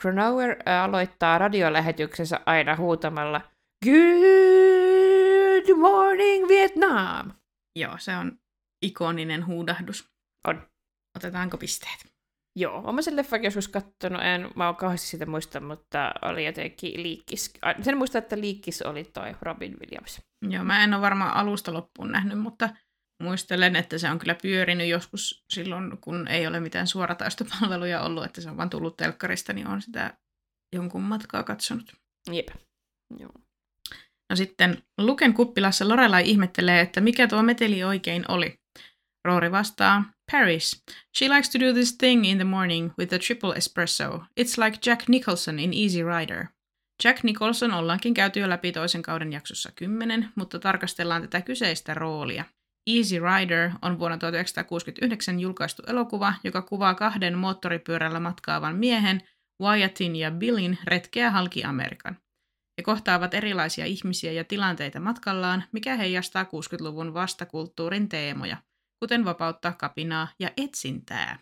Cronauer 0.00 0.56
aloittaa 0.82 1.38
radiolähetyksensä 1.38 2.40
aina 2.46 2.76
huutamalla 2.76 3.40
Good 3.84 5.76
morning 5.78 6.48
Vietnam! 6.48 7.32
Joo, 7.76 7.94
se 7.98 8.16
on 8.16 8.38
ikoninen 8.82 9.46
huudahdus. 9.46 10.08
On. 10.48 10.62
Otetaanko 11.16 11.58
pisteet? 11.58 12.13
Joo, 12.56 12.82
olen 12.84 13.02
sen 13.02 13.16
leffan 13.16 13.44
joskus 13.44 13.68
kattonut, 13.68 14.22
en 14.22 14.50
mä 14.56 14.66
oon 14.66 14.76
kauheasti 14.76 15.06
sitä 15.06 15.26
muista, 15.26 15.60
mutta 15.60 16.12
oli 16.22 16.46
jotenkin 16.46 17.02
liikkis. 17.02 17.52
Sen 17.82 17.98
muista, 17.98 18.18
että 18.18 18.40
liikkis 18.40 18.82
oli 18.82 19.04
toi 19.04 19.34
Robin 19.42 19.76
Williams. 19.80 20.20
Joo, 20.50 20.64
mä 20.64 20.84
en 20.84 20.94
ole 20.94 21.02
varmaan 21.02 21.34
alusta 21.34 21.72
loppuun 21.72 22.12
nähnyt, 22.12 22.38
mutta 22.38 22.68
muistelen, 23.22 23.76
että 23.76 23.98
se 23.98 24.10
on 24.10 24.18
kyllä 24.18 24.36
pyörinyt 24.42 24.88
joskus 24.88 25.44
silloin, 25.52 25.98
kun 26.00 26.28
ei 26.28 26.46
ole 26.46 26.60
mitään 26.60 26.86
suorataistopalveluja 26.86 28.02
ollut, 28.02 28.24
että 28.24 28.40
se 28.40 28.50
on 28.50 28.56
vaan 28.56 28.70
tullut 28.70 28.96
telkkarista, 28.96 29.52
niin 29.52 29.66
on 29.66 29.82
sitä 29.82 30.18
jonkun 30.74 31.02
matkaa 31.02 31.42
katsonut. 31.42 31.92
Jep. 32.32 32.48
Joo. 33.18 33.32
No 34.30 34.36
sitten 34.36 34.82
Luken 34.98 35.34
kuppilassa 35.34 35.88
Lorelai 35.88 36.30
ihmettelee, 36.30 36.80
että 36.80 37.00
mikä 37.00 37.28
tuo 37.28 37.42
meteli 37.42 37.84
oikein 37.84 38.24
oli. 38.28 38.60
Rory 39.24 39.50
vastaa, 39.50 40.04
Paris. 40.32 40.82
She 41.18 41.28
likes 41.28 41.50
to 41.50 41.58
do 41.58 41.72
this 41.72 41.96
thing 41.96 42.26
in 42.26 42.36
the 42.36 42.44
morning 42.44 42.92
with 42.98 43.14
a 43.14 43.18
triple 43.18 43.54
espresso. 43.54 44.24
It's 44.40 44.58
like 44.58 44.78
Jack 44.86 45.08
Nicholson 45.08 45.58
in 45.58 45.72
Easy 45.74 46.02
Rider. 46.02 46.46
Jack 47.04 47.24
Nicholson 47.24 47.72
ollaankin 47.72 48.14
käyty 48.14 48.40
jo 48.40 48.48
läpi 48.48 48.72
toisen 48.72 49.02
kauden 49.02 49.32
jaksossa 49.32 49.72
10, 49.74 50.28
mutta 50.34 50.58
tarkastellaan 50.58 51.22
tätä 51.22 51.40
kyseistä 51.40 51.94
roolia. 51.94 52.44
Easy 52.86 53.16
Rider 53.18 53.70
on 53.82 53.98
vuonna 53.98 54.18
1969 54.18 55.40
julkaistu 55.40 55.82
elokuva, 55.86 56.34
joka 56.44 56.62
kuvaa 56.62 56.94
kahden 56.94 57.38
moottoripyörällä 57.38 58.20
matkaavan 58.20 58.76
miehen, 58.76 59.22
Wyattin 59.62 60.16
ja 60.16 60.30
Billin 60.30 60.78
retkeä 60.84 61.30
halki 61.30 61.64
Amerikan. 61.64 62.16
He 62.78 62.82
kohtaavat 62.82 63.34
erilaisia 63.34 63.84
ihmisiä 63.84 64.32
ja 64.32 64.44
tilanteita 64.44 65.00
matkallaan, 65.00 65.64
mikä 65.72 65.96
heijastaa 65.96 66.44
60-luvun 66.44 67.14
vastakulttuurin 67.14 68.08
teemoja, 68.08 68.56
kuten 69.00 69.24
vapautta, 69.24 69.72
kapinaa 69.72 70.28
ja 70.38 70.50
etsintää. 70.56 71.38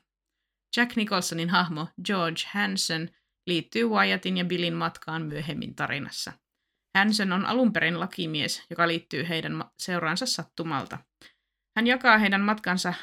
Jack 0.76 0.96
Nicholsonin 0.96 1.50
hahmo 1.50 1.88
George 2.04 2.42
Hansen 2.52 3.10
liittyy 3.46 3.88
Wyattin 3.88 4.36
ja 4.36 4.44
Billin 4.44 4.74
matkaan 4.74 5.22
myöhemmin 5.22 5.74
tarinassa. 5.74 6.32
Hansen 6.98 7.32
on 7.32 7.46
alun 7.46 7.72
perin 7.72 8.00
lakimies, 8.00 8.62
joka 8.70 8.88
liittyy 8.88 9.28
heidän 9.28 9.64
seuraansa 9.78 10.26
sattumalta. 10.26 10.98
Hän 11.76 11.86
jakaa 11.86 12.18
heidän 12.18 12.40
matkansa 12.40 12.94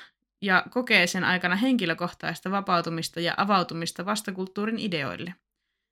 ja 0.41 0.65
kokee 0.69 1.07
sen 1.07 1.23
aikana 1.23 1.55
henkilökohtaista 1.55 2.51
vapautumista 2.51 3.19
ja 3.19 3.33
avautumista 3.37 4.05
vastakulttuurin 4.05 4.79
ideoille. 4.79 5.35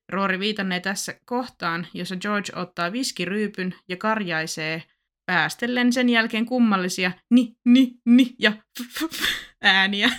Roori 0.09 0.39
viitannee 0.39 0.79
tässä 0.79 1.19
kohtaan, 1.25 1.87
jossa 1.93 2.15
George 2.15 2.51
ottaa 2.55 2.91
viskiryypyn 2.91 3.75
ja 3.87 3.97
karjaisee 3.97 4.83
päästellen 5.27 5.93
sen 5.93 6.09
jälkeen 6.09 6.45
kummallisia 6.45 7.11
ni, 7.31 7.55
ni, 7.65 7.93
ni 8.05 8.35
ja 8.39 8.51
f, 8.51 8.85
f, 8.99 9.13
f, 9.13 9.21
ääniä. 9.61 10.09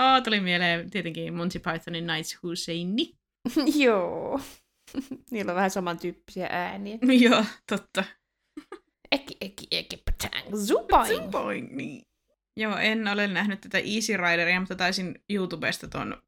oh, 0.00 0.22
tuli 0.24 0.40
mieleen 0.40 0.90
tietenkin 0.90 1.34
Monty 1.34 1.58
Pythonin 1.58 2.06
Nights 2.06 2.38
Who 2.44 2.56
Say 2.56 2.84
Ni. 2.84 3.14
Joo. 3.84 4.40
Niillä 5.30 5.52
on 5.52 5.56
vähän 5.56 5.70
samantyyppisiä 5.70 6.46
ääniä. 6.50 6.98
Joo, 7.20 7.44
totta. 7.68 8.04
Eki, 9.12 9.36
eki, 9.40 9.66
eki, 9.70 9.96
patang, 9.96 10.56
zupoing. 10.56 11.22
Zupoing, 11.22 11.76
niin. 11.76 12.02
Joo, 12.56 12.76
en 12.76 13.08
ole 13.08 13.26
nähnyt 13.26 13.60
tätä 13.60 13.78
Easy 13.78 14.16
Rideria, 14.16 14.60
mutta 14.60 14.74
taisin 14.74 15.24
YouTubesta 15.28 15.88
ton 15.88 16.22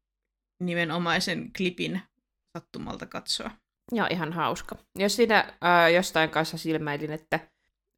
nimenomaisen 0.63 1.53
klipin 1.57 2.01
sattumalta 2.57 3.05
katsoa. 3.05 3.51
Joo, 3.91 4.07
ihan 4.09 4.33
hauska. 4.33 4.75
Jos 4.95 5.15
siinä 5.15 5.53
äh, 5.63 5.93
jostain 5.93 6.29
kanssa 6.29 6.57
silmäilin, 6.57 7.11
että 7.11 7.39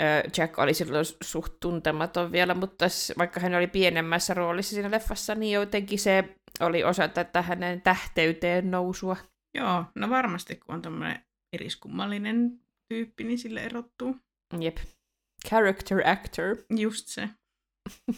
äh, 0.02 0.24
Jack 0.38 0.60
oli 0.60 0.74
silloin 0.74 1.06
suht 1.24 1.54
tuntematon 1.60 2.32
vielä, 2.32 2.54
mutta 2.54 2.86
vaikka 3.18 3.40
hän 3.40 3.56
oli 3.56 3.68
pienemmässä 3.68 4.34
roolissa 4.34 4.74
siinä 4.74 4.92
leffassa, 4.92 5.36
niin 5.36 5.54
jotenkin 5.54 6.00
se 6.00 6.36
oli 6.60 6.84
osa 6.84 7.08
tätä 7.08 7.42
hänen 7.42 7.82
tähteyteen 7.82 8.72
nousua. 8.72 9.18
Joo, 9.58 9.86
no 9.96 10.10
varmasti 10.10 10.56
kun 10.56 10.76
on 10.76 10.82
tämmöinen 10.82 11.26
eriskummallinen 11.54 12.60
tyyppi, 12.90 13.24
niin 13.24 13.40
sille 13.40 13.64
erottuu. 13.64 14.16
Jep. 14.60 14.78
Character 15.48 16.08
actor. 16.08 16.58
Just 16.70 17.08
se. 17.08 17.30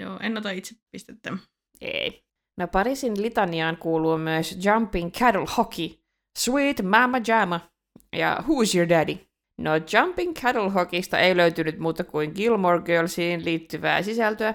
Joo, 0.00 0.18
en 0.22 0.38
ota 0.38 0.50
itse 0.50 0.74
pistettä. 0.92 1.38
Ei. 1.80 2.24
No 2.58 2.68
Parisin 2.68 3.22
litaniaan 3.22 3.76
kuuluu 3.76 4.18
myös 4.18 4.58
Jumping 4.64 5.12
Cattle 5.12 5.46
Hockey, 5.56 5.88
Sweet 6.38 6.82
Mama 6.82 7.20
Jama 7.26 7.60
ja 8.16 8.38
Who's 8.42 8.76
Your 8.76 8.88
Daddy? 8.88 9.18
No 9.60 9.70
Jumping 9.92 10.34
Cattle 10.34 10.70
Hockeysta 10.70 11.18
ei 11.18 11.36
löytynyt 11.36 11.78
muuta 11.78 12.04
kuin 12.04 12.32
Gilmore 12.34 12.82
Girlsiin 12.82 13.44
liittyvää 13.44 14.02
sisältöä. 14.02 14.54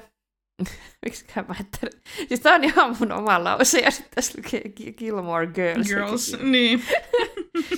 Miksikään 1.05 1.45
mä 1.47 1.55
että... 1.59 1.97
Siis 2.27 2.39
tää 2.39 2.55
on 2.55 2.63
ihan 2.63 2.95
mun 2.99 3.11
oma 3.11 3.43
lause 3.43 3.79
ja 3.79 3.91
sitten 3.91 4.15
tässä 4.15 4.33
lukee 4.37 4.61
Gilmore 4.91 5.47
Girls. 5.47 5.87
Girls, 5.87 6.37
niin. 6.41 6.83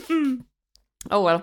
oh 1.12 1.25
well. 1.25 1.39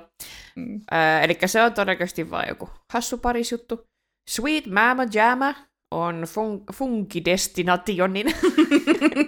Mm. 0.57 0.81
Äh, 0.93 1.25
eli 1.25 1.39
se 1.47 1.63
on 1.63 1.75
todennäköisesti 1.75 2.31
vain 2.31 2.49
joku 2.49 2.71
hassu 2.93 3.19
parisjuttu. 3.19 3.85
Sweet 4.31 4.67
Mama 4.67 5.03
Jama 5.13 5.55
on 5.91 6.23
fun- 6.25 6.75
Funkidestinationin 6.75 8.27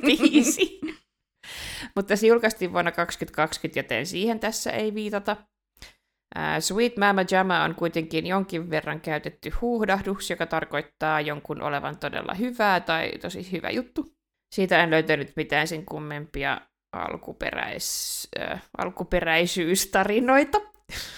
biisi. 0.07 0.81
Mutta 1.97 2.17
se 2.17 2.27
julkaistiin 2.27 2.73
vuonna 2.73 2.93
2020, 2.93 3.79
joten 3.79 4.07
siihen 4.07 4.41
tässä 4.41 4.71
ei 4.71 4.95
viitata. 4.95 5.37
Sweet 6.61 6.97
Mama 6.97 7.21
Jama 7.31 7.65
on 7.65 7.75
kuitenkin 7.75 8.27
jonkin 8.27 8.71
verran 8.71 9.01
käytetty 9.01 9.51
huuhdahdus, 9.61 10.31
joka 10.31 10.47
tarkoittaa 10.47 11.21
jonkun 11.21 11.63
olevan 11.63 11.99
todella 11.99 12.35
hyvää 12.35 12.81
tai 12.81 13.13
tosi 13.21 13.53
hyvä 13.53 13.71
juttu. 13.71 14.13
Siitä 14.55 14.83
en 14.83 14.91
löytänyt 14.91 15.33
mitään 15.37 15.69
sen 15.69 15.87
kummempia 15.87 16.61
alkuperäis, 16.93 18.29
äh, 18.41 18.63
alkuperäisyystarinoita. 18.79 20.61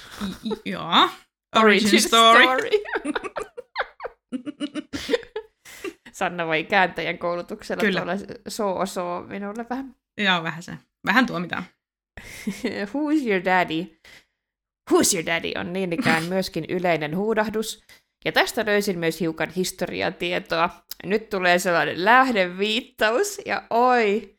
Joo. 0.64 1.09
Origin 1.57 2.00
story. 2.00 2.43
story. 2.43 2.71
Sanna 6.12 6.47
voi 6.47 6.64
kääntäjän 6.64 7.19
koulutuksella 7.19 7.81
Kyllä. 7.81 8.00
tuolla 8.57 8.87
soo 8.87 9.23
minulle 9.23 9.67
vähän. 9.71 9.95
Joo, 10.19 10.42
vähän 10.42 10.62
se. 10.62 10.78
Vähän 11.07 11.26
tuomitaan. 11.26 11.64
Who's 12.92 13.28
your 13.28 13.45
daddy? 13.45 13.97
Who's 14.90 15.14
your 15.14 15.26
daddy 15.26 15.52
on 15.57 15.73
niin 15.73 15.92
ikään 15.92 16.25
myöskin 16.35 16.64
yleinen 16.69 17.16
huudahdus. 17.16 17.85
Ja 18.25 18.33
tästä 18.33 18.66
löysin 18.66 18.99
myös 18.99 19.21
hiukan 19.21 19.50
historiatietoa. 19.50 20.71
Nyt 21.04 21.31
tulee 21.31 21.59
sellainen 21.59 22.04
lähdeviittaus, 22.04 23.40
ja 23.47 23.62
oi, 23.71 24.38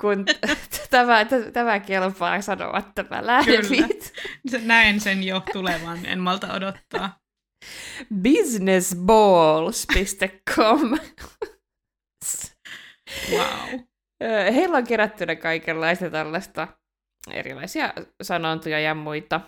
kun 0.00 0.24
tämä, 0.90 1.24
tämä 1.52 1.80
kelpaa 1.80 2.40
sanoa 2.40 2.82
tämä 2.94 3.26
lähdeviittaus. 3.26 4.12
Näen 4.62 5.00
sen 5.00 5.22
jo 5.22 5.42
tulevan, 5.52 6.06
en 6.06 6.18
malta 6.18 6.52
odottaa. 6.52 7.18
Businessballs.com 8.22 10.98
Wow. 13.30 13.80
Heillä 14.54 14.76
on 14.76 14.86
kerättynä 14.86 15.36
kaikenlaista 15.36 16.10
tällaista 16.10 16.68
erilaisia 17.30 17.92
sanontoja 18.22 18.80
ja 18.80 18.94
muita. 18.94 19.40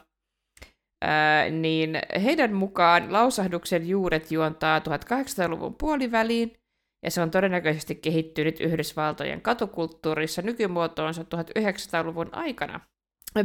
Ää, 1.05 1.51
niin 1.51 1.99
heidän 2.25 2.53
mukaan 2.53 3.13
lausahduksen 3.13 3.89
juuret 3.89 4.33
juontaa 4.33 4.79
1800-luvun 4.79 5.75
puoliväliin, 5.75 6.57
ja 7.05 7.11
se 7.11 7.21
on 7.23 7.31
todennäköisesti 7.31 7.95
kehittynyt 7.95 8.61
Yhdysvaltojen 8.61 9.41
katukulttuurissa 9.41 10.43
nykymuotoonsa 10.43 11.23
1900-luvun 11.23 12.29
aikana. 12.33 12.81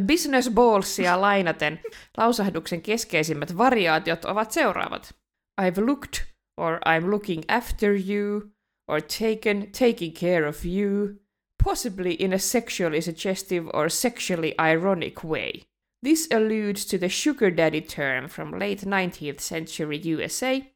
Business 0.08 0.50
ballsia 0.50 1.22
lainaten 1.22 1.80
lausahduksen 2.18 2.82
keskeisimmät 2.82 3.58
variaatiot 3.58 4.26
ovat 4.26 4.52
seuraavat. 4.52 5.16
I've 5.62 5.86
looked, 5.86 6.14
or 6.58 6.80
I'm 6.80 7.12
looking 7.12 7.44
after 7.48 7.92
you, 8.10 8.42
or 8.92 9.00
taken, 9.00 9.72
taking 9.72 10.12
care 10.12 10.46
of 10.46 10.66
you, 10.66 11.18
possibly 11.58 12.14
in 12.14 12.34
a 12.34 12.40
sexually 12.40 13.00
suggestive 13.00 13.70
or 13.74 13.88
sexually 13.88 14.54
ironic 14.60 15.24
way. 15.24 15.64
This 16.04 16.28
alludes 16.30 16.84
to 16.86 16.98
the 16.98 17.08
sugar 17.08 17.50
daddy 17.50 17.80
term 17.80 18.28
from 18.28 18.60
late 18.60 18.82
19th 18.82 19.40
century 19.40 19.98
USA, 19.98 20.70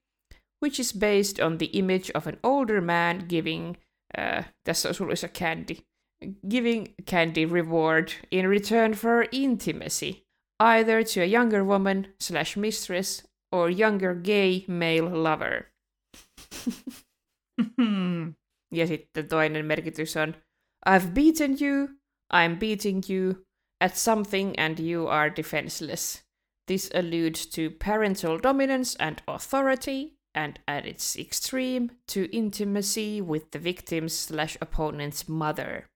which 0.62 0.80
is 0.80 0.94
based 0.94 1.42
on 1.42 1.58
the 1.58 1.66
image 1.78 2.10
of 2.12 2.26
an 2.26 2.38
older 2.42 2.80
man 2.80 3.26
giving, 3.28 3.76
uh, 4.18 4.44
tässä 4.66 4.88
on 4.88 4.96
suluissa 4.96 5.28
candy, 5.28 5.84
giving 6.48 6.94
candy 7.06 7.46
reward 7.46 8.14
in 8.32 8.48
return 8.48 8.94
for 8.94 9.26
intimacy, 9.32 10.24
either 10.62 11.04
to 11.04 11.22
a 11.22 11.26
younger 11.26 11.66
woman 11.66 12.08
slash 12.20 12.56
mistress 12.56 13.24
or 13.52 13.70
younger 13.70 14.16
gay 14.16 14.64
male 14.70 15.10
lover. 15.10 15.68
ja 18.72 18.88
sitten 18.88 19.28
toinen 19.28 19.66
merkitys 19.66 20.18
on 20.18 20.36
I've 20.90 21.14
beaten 21.14 21.58
you, 21.62 21.88
I'm 22.34 22.60
beating 22.60 23.04
you 23.10 23.46
at 23.82 23.96
something 23.96 24.54
and 24.60 24.80
you 24.80 25.08
are 25.08 25.30
defenseless. 25.36 26.24
This 26.68 26.90
alludes 26.94 27.48
to 27.48 27.70
parental 27.86 28.40
dominance 28.40 28.96
and 29.00 29.22
authority, 29.28 30.18
and 30.34 30.60
at 30.68 30.86
its 30.86 31.16
extreme, 31.16 31.90
to 32.08 32.28
intimacy 32.32 33.22
with 33.22 33.52
the 33.52 33.60
victim's 33.60 34.14
slash 34.14 34.58
opponent's 34.62 35.30
mother. 35.30 35.88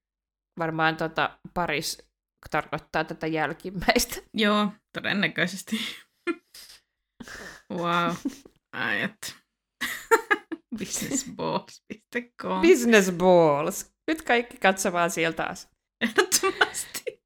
Varmaan 0.60 0.98
tota 0.98 1.40
paris 1.54 1.98
tarkoittaa 2.52 3.04
tätä 3.04 3.28
jälkimmäistä. 3.28 4.22
Joo, 4.34 4.72
todennäköisesti. 4.94 5.80
wow. 7.72 8.16
Ai 8.74 9.02
et. 9.02 9.39
Businessballs.com. 10.78 12.62
Business 12.62 13.12
balls. 13.12 13.92
Nyt 14.08 14.22
kaikki 14.22 14.58
katsomaan 14.58 15.12
sieltä 15.12 15.44
taas. 15.44 15.70
Ehdottomasti. 16.02 17.22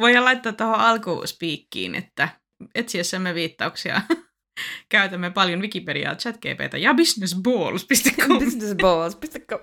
Voidaan 0.00 0.24
laittaa 0.24 0.52
tuohon 0.52 0.74
alkuspiikkiin, 0.80 1.94
että 1.94 2.28
etsiessämme 2.74 3.34
viittauksia 3.34 4.02
käytämme 4.88 5.30
paljon 5.30 5.60
Wikipediaa, 5.60 6.14
ChatGPtä 6.14 6.78
ja 6.78 6.94
businessballs.com. 6.94 8.38
Businessballs.com. 8.38 9.60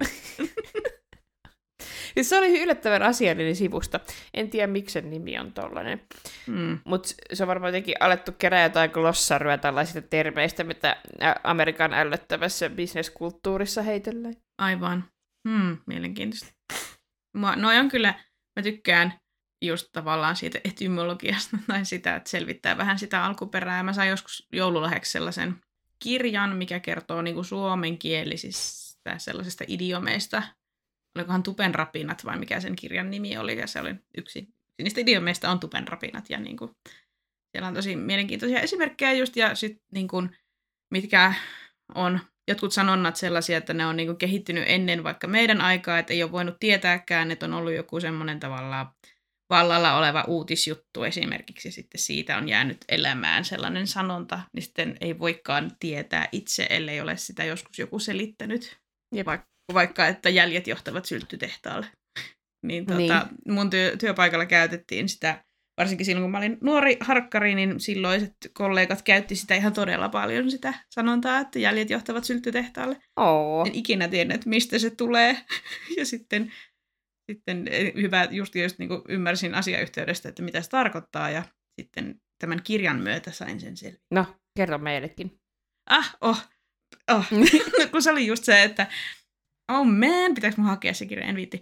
Siis 2.18 2.30
se 2.30 2.38
oli 2.38 2.62
yllättävän 2.62 3.04
asiallinen 3.04 3.56
sivusta. 3.56 4.00
En 4.34 4.50
tiedä, 4.50 4.68
miksi 4.68 4.94
sen 4.94 5.10
nimi 5.10 5.40
on 5.40 5.54
tollainen. 5.54 6.02
Mm. 6.48 6.80
Mutta 6.86 7.10
se 7.34 7.44
on 7.44 7.48
varmaan 7.48 7.70
jotenkin 7.70 7.96
alettu 8.00 8.32
kerää 8.32 8.64
jotain 8.64 8.92
glossaryä 8.94 9.58
tällaisista 9.58 10.02
termeistä, 10.02 10.64
mitä 10.64 10.98
Amerikan 11.44 11.94
ällöttävässä 11.94 12.70
bisneskulttuurissa 12.70 13.82
heitellään. 13.82 14.36
Aivan. 14.58 15.04
Hmm, 15.50 15.78
mielenkiintoista. 15.88 16.48
Mua, 17.36 17.56
noi 17.56 17.78
on 17.78 17.90
kyllä, 17.90 18.14
mä 18.56 18.64
tykkään 18.64 19.14
just 19.62 19.88
tavallaan 19.94 20.36
siitä 20.36 20.60
etymologiasta 20.64 21.58
tai 21.68 21.86
sitä, 21.86 22.16
että 22.16 22.30
selvittää 22.30 22.78
vähän 22.78 23.00
sitä 23.00 23.26
alkuperää. 23.26 23.84
Mä 23.84 23.94
sain 23.94 24.10
joskus 24.10 24.48
joululahdeksi 24.54 25.12
sellaisen 25.12 25.56
kirjan, 26.04 26.56
mikä 26.56 26.80
kertoo 26.80 27.22
niin 27.22 27.34
kuin 27.34 27.46
suomenkielisistä 27.46 29.18
sellaisista 29.18 29.64
idiomeista. 29.68 30.44
Olikohan 31.18 31.44
tupenrapinat 31.44 32.26
vai 32.26 32.40
mikä 32.40 32.60
sen 32.60 32.76
kirjan 32.76 33.12
nimi 33.12 33.38
oli, 33.38 33.58
ja 33.58 33.68
se 33.68 33.82
oli 33.82 33.96
yksi. 34.18 34.48
Niistä 34.84 35.02
idiomeista 35.02 35.52
on 35.52 35.60
tupenrapinat, 35.60 36.30
ja 36.30 36.40
niin 36.40 36.58
kuin, 36.58 36.72
siellä 37.52 37.68
on 37.68 37.74
tosi 37.74 37.96
mielenkiintoisia 37.96 38.60
esimerkkejä 38.60 39.14
just, 39.14 39.36
ja 39.36 39.56
sitten 39.56 39.84
niin 39.92 40.08
kuin, 40.08 40.38
mitkä 40.92 41.34
on 41.96 42.20
jotkut 42.48 42.74
sanonnat 42.74 43.16
sellaisia, 43.16 43.58
että 43.58 43.74
ne 43.74 43.86
on 43.86 43.98
niin 43.98 44.08
kuin 44.08 44.18
kehittynyt 44.18 44.64
ennen 44.68 45.04
vaikka 45.04 45.28
meidän 45.28 45.62
aikaa, 45.62 46.00
että 46.00 46.14
ei 46.14 46.24
ole 46.24 46.32
voinut 46.32 46.56
tietääkään, 46.60 47.32
että 47.32 47.46
on 47.46 47.54
ollut 47.54 47.74
joku 47.74 48.00
semmoinen 48.00 48.40
tavallaan 48.40 48.92
vallalla 49.50 49.98
oleva 49.98 50.24
uutisjuttu 50.28 51.04
esimerkiksi, 51.04 51.68
ja 51.68 51.72
sitten 51.72 52.02
siitä 52.02 52.38
on 52.38 52.50
jäänyt 52.50 52.86
elämään 52.90 53.46
sellainen 53.46 53.88
sanonta, 53.88 54.40
niin 54.54 54.64
sitten 54.64 54.98
ei 55.02 55.20
voikaan 55.20 55.72
tietää 55.80 56.28
itse, 56.32 56.68
ellei 56.70 57.02
ole 57.02 57.18
sitä 57.18 57.44
joskus 57.44 57.80
joku 57.80 58.00
selittänyt. 58.00 58.78
Ja 59.16 59.26
vaikka, 59.26 59.48
vaikka 59.74 60.08
että 60.08 60.30
jäljet 60.30 60.68
johtavat 60.68 61.06
sylttytehtaalle. 61.06 61.88
Niin, 62.66 62.86
tuota, 62.86 63.28
niin. 63.46 63.56
mun 63.56 63.70
työ, 63.70 63.98
työpaikalla 63.98 64.46
käytettiin 64.46 65.10
sitä, 65.10 65.44
varsinkin 65.78 66.06
silloin 66.06 66.24
kun 66.24 66.32
mä 66.32 66.38
olin 66.38 66.58
nuori 66.62 66.98
harkkari, 67.00 67.56
niin 67.56 67.80
silloiset 67.80 68.34
kollegat 68.54 69.02
käytti 69.02 69.36
sitä 69.36 69.56
ihan 69.56 69.74
todella 69.74 70.10
paljon 70.10 70.52
sitä 70.52 70.74
sanontaa, 70.90 71.40
että 71.40 71.60
jäljet 71.60 71.90
johtavat 71.90 72.24
sylttytehtaalle. 72.24 72.98
Oh. 73.16 73.68
En 73.68 73.76
ikinä 73.76 74.08
tiennyt, 74.08 74.46
mistä 74.46 74.80
se 74.80 74.90
tulee. 74.90 75.38
ja 75.98 76.06
sitten 76.06 76.52
sitten 77.32 77.68
eh, 77.68 77.94
hyvä, 77.96 78.28
just, 78.32 78.56
just 78.56 78.80
niin 78.80 78.90
ymmärsin 79.10 79.56
asiayhteydestä, 79.56 80.30
että 80.30 80.44
mitä 80.44 80.62
se 80.62 80.70
tarkoittaa, 80.70 81.30
ja 81.30 81.44
sitten 81.82 82.22
tämän 82.40 82.64
kirjan 82.64 83.00
myötä 83.00 83.32
sain 83.32 83.60
sen 83.60 83.78
selville. 83.78 84.04
No, 84.14 84.26
kerro 84.58 84.78
meillekin. 84.78 85.40
Ah, 85.90 86.18
oh, 86.22 86.48
oh. 87.12 87.26
kun 87.92 88.02
se 88.02 88.12
oli 88.12 88.28
just 88.28 88.44
se, 88.44 88.64
että 88.64 88.88
oh 89.70 89.86
man, 89.86 90.36
pitääkö 90.36 90.56
mun 90.58 90.66
hakea 90.66 90.94
se 90.94 91.06
kirja, 91.06 91.26
en 91.26 91.36
viitti. 91.36 91.62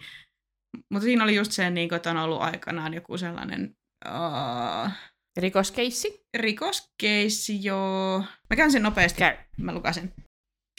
Mutta 0.89 1.03
siinä 1.03 1.23
oli 1.23 1.35
just 1.35 1.51
se, 1.51 1.69
niin 1.69 1.93
että 1.93 2.11
on 2.11 2.17
ollut 2.17 2.41
aikanaan 2.41 2.93
joku 2.93 3.17
sellainen... 3.17 3.75
Uh, 4.05 4.91
Rikoskeissi? 5.37 6.25
Rikoskeissi, 6.37 7.63
joo. 7.63 8.19
Mä 8.49 8.55
käyn 8.55 8.71
sen 8.71 8.83
nopeasti. 8.83 9.19
Käy. 9.19 9.37
Mä 9.57 9.73
lukasen. 9.73 10.13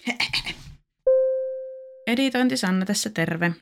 Editointi 2.06 2.56
Sanna 2.56 2.86
tässä 2.86 3.10
terve. 3.10 3.52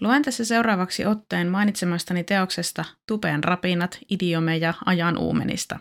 Luen 0.00 0.22
tässä 0.22 0.44
seuraavaksi 0.44 1.06
otteen 1.06 1.48
mainitsemastani 1.48 2.24
teoksesta 2.24 2.84
Tupeen 3.06 3.44
rapinat, 3.44 3.98
idiomeja 4.10 4.74
ajan 4.86 5.18
uumenista. 5.18 5.80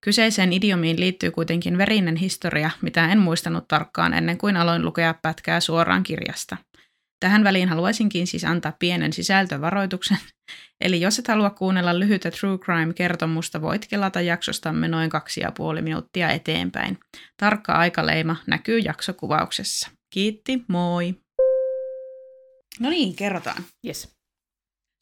Kyseiseen 0.00 0.52
idiomiin 0.52 1.00
liittyy 1.00 1.30
kuitenkin 1.30 1.78
verinen 1.78 2.16
historia, 2.16 2.70
mitä 2.82 3.12
en 3.12 3.18
muistanut 3.18 3.68
tarkkaan 3.68 4.14
ennen 4.14 4.38
kuin 4.38 4.56
aloin 4.56 4.84
lukea 4.84 5.14
pätkää 5.22 5.60
suoraan 5.60 6.02
kirjasta. 6.02 6.56
Tähän 7.20 7.44
väliin 7.44 7.68
haluaisinkin 7.68 8.26
siis 8.26 8.44
antaa 8.44 8.72
pienen 8.78 9.12
sisältövaroituksen. 9.12 10.18
Eli 10.84 11.00
jos 11.00 11.18
et 11.18 11.28
halua 11.28 11.50
kuunnella 11.50 11.98
lyhytä 11.98 12.30
True 12.30 12.58
Crime-kertomusta, 12.58 13.62
voit 13.62 13.86
kelata 13.86 14.20
jaksostamme 14.20 14.88
noin 14.88 15.10
kaksi 15.10 15.40
ja 15.40 15.52
puoli 15.56 15.82
minuuttia 15.82 16.30
eteenpäin. 16.30 16.98
Tarkka 17.36 17.72
aikaleima 17.72 18.36
näkyy 18.46 18.78
jaksokuvauksessa. 18.78 19.90
Kiitti, 20.14 20.62
moi! 20.68 21.14
No 22.80 22.90
niin, 22.90 23.16
kerrotaan. 23.16 23.62
Yes. 23.86 24.18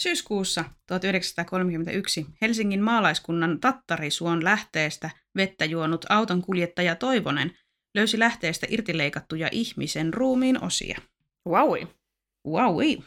Syyskuussa 0.03 0.65
1931 0.87 2.27
Helsingin 2.41 2.83
maalaiskunnan 2.83 3.61
Tattarisuon 3.61 4.45
lähteestä 4.45 5.11
vettä 5.37 5.65
juonut 5.65 6.07
auton 6.09 6.43
kuljettaja 6.43 6.97
Toivonen 6.97 7.57
löysi 7.95 8.19
lähteestä 8.19 8.67
irtileikattuja 8.71 9.49
ihmisen 9.53 10.15
ruumiin 10.15 10.65
osia. 10.65 11.01
Wowi. 11.49 11.89
Wowi. 12.47 12.99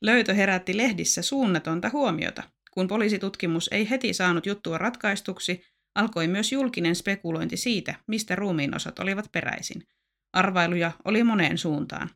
Löytö 0.00 0.34
herätti 0.34 0.76
lehdissä 0.76 1.22
suunnatonta 1.22 1.90
huomiota. 1.92 2.42
Kun 2.70 2.88
poliisitutkimus 2.88 3.68
ei 3.72 3.90
heti 3.90 4.12
saanut 4.12 4.46
juttua 4.46 4.78
ratkaistuksi, 4.78 5.64
alkoi 5.94 6.28
myös 6.28 6.52
julkinen 6.52 6.96
spekulointi 6.96 7.56
siitä, 7.56 7.94
mistä 8.06 8.36
ruumiinosat 8.36 8.98
olivat 8.98 9.32
peräisin. 9.32 9.86
Arvailuja 10.32 10.92
oli 11.04 11.24
moneen 11.24 11.58
suuntaan. 11.58 12.10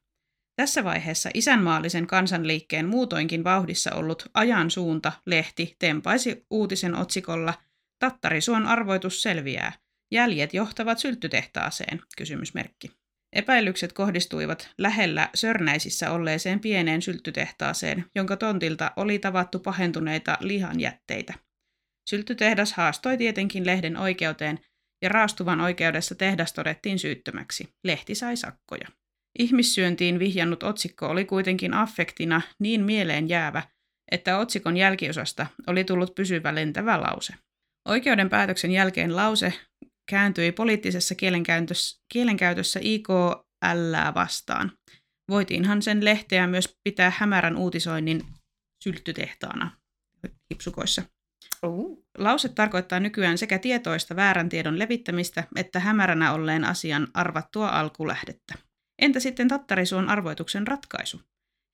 Tässä 0.57 0.85
vaiheessa 0.85 1.31
isänmaallisen 1.35 2.07
kansanliikkeen 2.07 2.89
muutoinkin 2.89 3.45
vauhdissa 3.45 3.95
ollut 3.95 4.31
Ajan 4.35 4.71
suunta 4.71 5.13
lehti 5.27 5.77
tempaisi 5.79 6.47
uutisen 6.51 6.95
otsikolla 6.95 7.55
Tattarisuon 7.99 8.67
arvoitus 8.67 9.23
selviää. 9.23 9.73
Jäljet 10.13 10.55
johtavat 10.55 10.99
sylttytehtaaseen, 10.99 12.01
kysymysmerkki. 12.17 13.04
Epäilykset 13.35 13.93
kohdistuivat 13.93 14.71
lähellä 14.79 15.29
Sörnäisissä 15.35 16.11
olleeseen 16.11 16.61
pieneen 16.61 17.03
sylttytehtaaseen, 17.03 18.05
jonka 18.15 18.37
tontilta 18.37 18.93
oli 18.97 19.19
tavattu 19.19 19.59
pahentuneita 19.59 20.39
lihanjätteitä. 20.41 21.35
Sylttytehdas 22.11 22.73
haastoi 22.73 23.17
tietenkin 23.17 23.67
lehden 23.67 23.97
oikeuteen, 23.97 24.59
ja 25.03 25.09
raastuvan 25.09 25.61
oikeudessa 25.61 26.15
tehdas 26.15 26.53
todettiin 26.53 26.99
syyttömäksi. 26.99 27.69
Lehti 27.85 28.15
sai 28.15 28.37
sakkoja. 28.37 28.89
Ihmissyöntiin 29.39 30.19
vihjannut 30.19 30.63
otsikko 30.63 31.07
oli 31.07 31.25
kuitenkin 31.25 31.75
affektina 31.75 32.43
niin 32.59 32.85
mieleen 32.85 33.29
jäävä, 33.29 33.63
että 34.13 34.39
otsikon 34.39 34.77
jälkiosasta 34.77 35.47
oli 35.67 35.85
tullut 35.85 36.15
pysyvä 36.15 36.55
lentävä 36.55 37.01
lause. 37.01 37.35
Oikeuden 37.89 38.31
päätöksen 38.31 38.71
jälkeen 38.71 39.17
lause 39.17 39.53
kääntyi 40.11 40.53
poliittisessa 40.53 41.15
kielenkäytössä, 41.15 42.01
kielenkäytössä 42.13 42.81
IKL 42.83 43.95
vastaan. 44.15 44.73
Voitiinhan 45.31 45.83
sen 45.83 46.05
lehteä 46.05 46.47
myös 46.47 46.77
pitää 46.85 47.13
hämärän 47.17 47.57
uutisoinnin 47.57 48.25
sylttytehtaana. 48.85 49.71
hipsukoissa. 50.53 51.03
Uh. 51.67 52.05
Lause 52.19 52.49
tarkoittaa 52.49 53.01
nykyään 53.01 53.39
sekä 53.39 53.59
tietoista 53.59 54.17
väärän 54.17 54.49
tiedon 54.49 54.79
levittämistä 54.79 55.45
että 55.57 55.81
hämäränä 55.81 56.33
olleen 56.33 56.65
asian 56.65 57.09
arvattua 57.15 57.69
alkulähdettä. 57.69 58.55
Entä 59.03 59.21
sitten 59.21 59.49
Tattarisuon 59.49 60.09
arvoituksen 60.09 60.67
ratkaisu? 60.67 61.21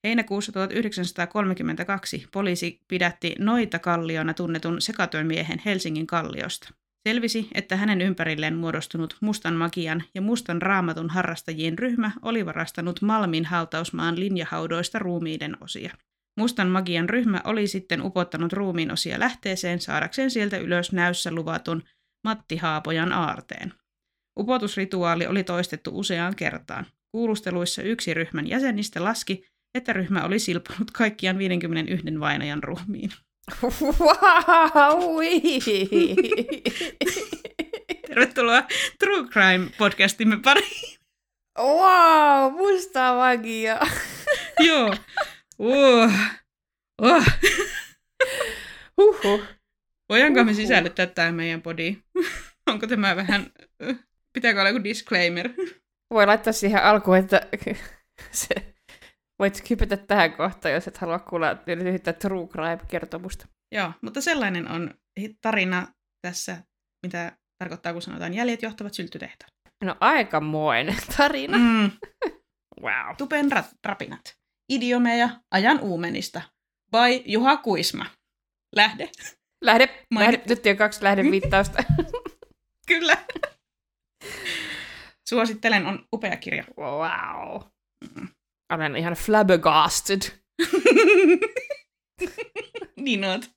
Heinäkuussa 0.07 0.51
1932 0.51 2.27
poliisi 2.31 2.81
pidätti 2.87 3.35
Noita 3.39 3.79
Kalliona 3.79 4.33
tunnetun 4.33 4.81
sekatyömiehen 4.81 5.61
Helsingin 5.65 6.07
kalliosta. 6.07 6.73
Selvisi, 7.07 7.47
että 7.53 7.75
hänen 7.75 8.01
ympärilleen 8.01 8.55
muodostunut 8.55 9.17
mustan 9.21 9.53
magian 9.53 10.03
ja 10.15 10.21
mustan 10.21 10.61
raamatun 10.61 11.09
harrastajien 11.09 11.79
ryhmä 11.79 12.11
oli 12.21 12.45
varastanut 12.45 13.01
Malmin 13.01 13.45
hautausmaan 13.45 14.19
linjahaudoista 14.19 14.99
ruumiiden 14.99 15.57
osia. 15.61 15.97
Mustan 16.39 16.67
magian 16.67 17.09
ryhmä 17.09 17.41
oli 17.43 17.67
sitten 17.67 18.01
upottanut 18.01 18.53
ruumiin 18.53 18.91
osia 18.91 19.19
lähteeseen 19.19 19.81
saadakseen 19.81 20.31
sieltä 20.31 20.57
ylös 20.57 20.91
näyssä 20.91 21.31
luvatun 21.31 21.83
Matti 22.23 22.57
Haapojan 22.57 23.13
aarteen. 23.13 23.73
Upotusrituaali 24.39 25.27
oli 25.27 25.43
toistettu 25.43 25.99
useaan 25.99 26.35
kertaan. 26.35 26.85
Kuulusteluissa 27.11 27.81
yksi 27.81 28.13
ryhmän 28.13 28.47
jäsenistä 28.47 29.03
laski, 29.03 29.45
että 29.77 29.93
ryhmä 29.93 30.23
oli 30.23 30.39
silponut 30.39 30.91
kaikkiaan 30.91 31.37
51 31.37 32.19
vainajan 32.19 32.63
ruumiin. 32.63 33.11
Wow! 33.99 35.19
Tervetuloa 38.07 38.63
True 38.99 39.27
Crime-podcastimme 39.29 40.37
pariin. 40.43 40.97
wow! 41.59 42.51
Musta 42.51 43.13
magia! 43.13 43.79
Joo. 44.67 44.95
Uh. 45.59 46.11
Uh. 47.01 47.25
Huhhuh. 48.97 49.41
Voidaanko 50.09 50.43
me 50.43 50.51
Uhuh. 50.51 50.55
sisällyttää 50.55 51.05
tämä 51.05 51.31
meidän 51.31 51.61
podi? 51.61 51.97
Onko 52.67 52.87
tämä 52.87 53.15
vähän... 53.15 53.51
Pitääkö 54.33 54.59
olla 54.59 54.69
joku 54.69 54.83
disclaimer? 54.83 55.49
Voi 56.13 56.25
laittaa 56.25 56.53
siihen 56.53 56.83
alkuun, 56.83 57.17
että 57.17 57.41
se, 58.31 58.49
voit 59.41 59.61
kypätä 59.67 59.97
tähän 59.97 60.33
kohtaan, 60.33 60.73
jos 60.73 60.87
et 60.87 60.97
halua 60.97 61.19
kuulla 61.19 61.57
lyhyttä 61.67 62.13
True 62.13 62.47
Crime-kertomusta. 62.47 63.47
Joo, 63.71 63.91
mutta 64.01 64.21
sellainen 64.21 64.71
on 64.71 64.93
tarina 65.41 65.87
tässä, 66.21 66.57
mitä 67.05 67.37
tarkoittaa, 67.63 67.93
kun 67.93 68.01
sanotaan 68.01 68.33
jäljet 68.33 68.61
johtavat 68.61 68.93
syltytehtaan. 68.93 69.51
No 69.83 69.95
aikamoinen 69.99 70.95
tarina. 71.17 71.57
Mm. 71.57 71.91
Wow. 72.81 73.15
Tupen 73.17 73.51
rat- 73.51 73.77
rapinat. 73.85 74.21
Idiomeja 74.69 75.29
ajan 75.51 75.79
uumenista. 75.79 76.41
By 76.91 77.23
Juha 77.25 77.57
Kuisma. 77.57 78.05
Lähde. 78.75 79.09
Lähde, 79.61 79.89
lähde, 80.19 80.41
nyt 80.49 80.65
jo 80.65 80.75
kaksi 80.75 81.03
lähdeviittausta. 81.03 81.83
Kyllä. 82.87 83.17
Suosittelen, 85.29 85.85
on 85.85 86.05
upea 86.13 86.37
kirja. 86.37 86.63
wow. 86.77 87.61
Olen 88.71 88.95
ihan 88.95 89.13
flabbergasted. 89.13 90.21
niin 93.05 93.25
oot. 93.25 93.49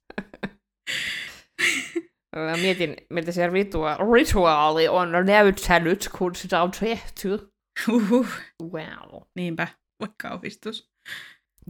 Mä 2.37 2.57
mietin, 2.57 2.97
miltä 3.11 3.33
se 3.33 3.47
ritua- 3.47 4.15
rituaali 4.15 4.89
on 4.89 5.09
näyttänyt, 5.27 6.09
kun 6.19 6.35
sitä 6.35 6.63
on 6.63 6.71
tehty. 6.71 7.49
Uhuh. 7.89 8.27
Wow. 8.63 9.23
Niinpä, 9.37 9.69
vaikka 10.01 10.31
opistus. 10.31 10.91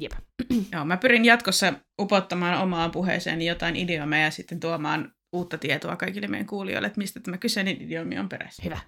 Jep. 0.01 0.13
Joo, 0.73 0.85
mä 0.85 0.97
pyrin 0.97 1.25
jatkossa 1.25 1.73
upottamaan 2.01 2.63
omaan 2.63 2.91
puheeseeni 2.91 3.47
jotain 3.47 3.77
idiomeja 3.77 4.25
ja 4.25 4.31
sitten 4.31 4.61
tuomaan 4.61 5.13
uutta 5.33 5.59
tietoa 5.59 5.97
kaikille 5.97 6.29
meidän 6.29 6.47
kuulijoille, 6.47 6.87
että 6.87 6.99
mistä 6.99 7.21
tämä 7.21 7.39
kyseinen 7.39 7.83
idiomi 7.83 8.19
on 8.19 8.29
peräisin. 8.29 8.65
Hyvä. 8.65 8.79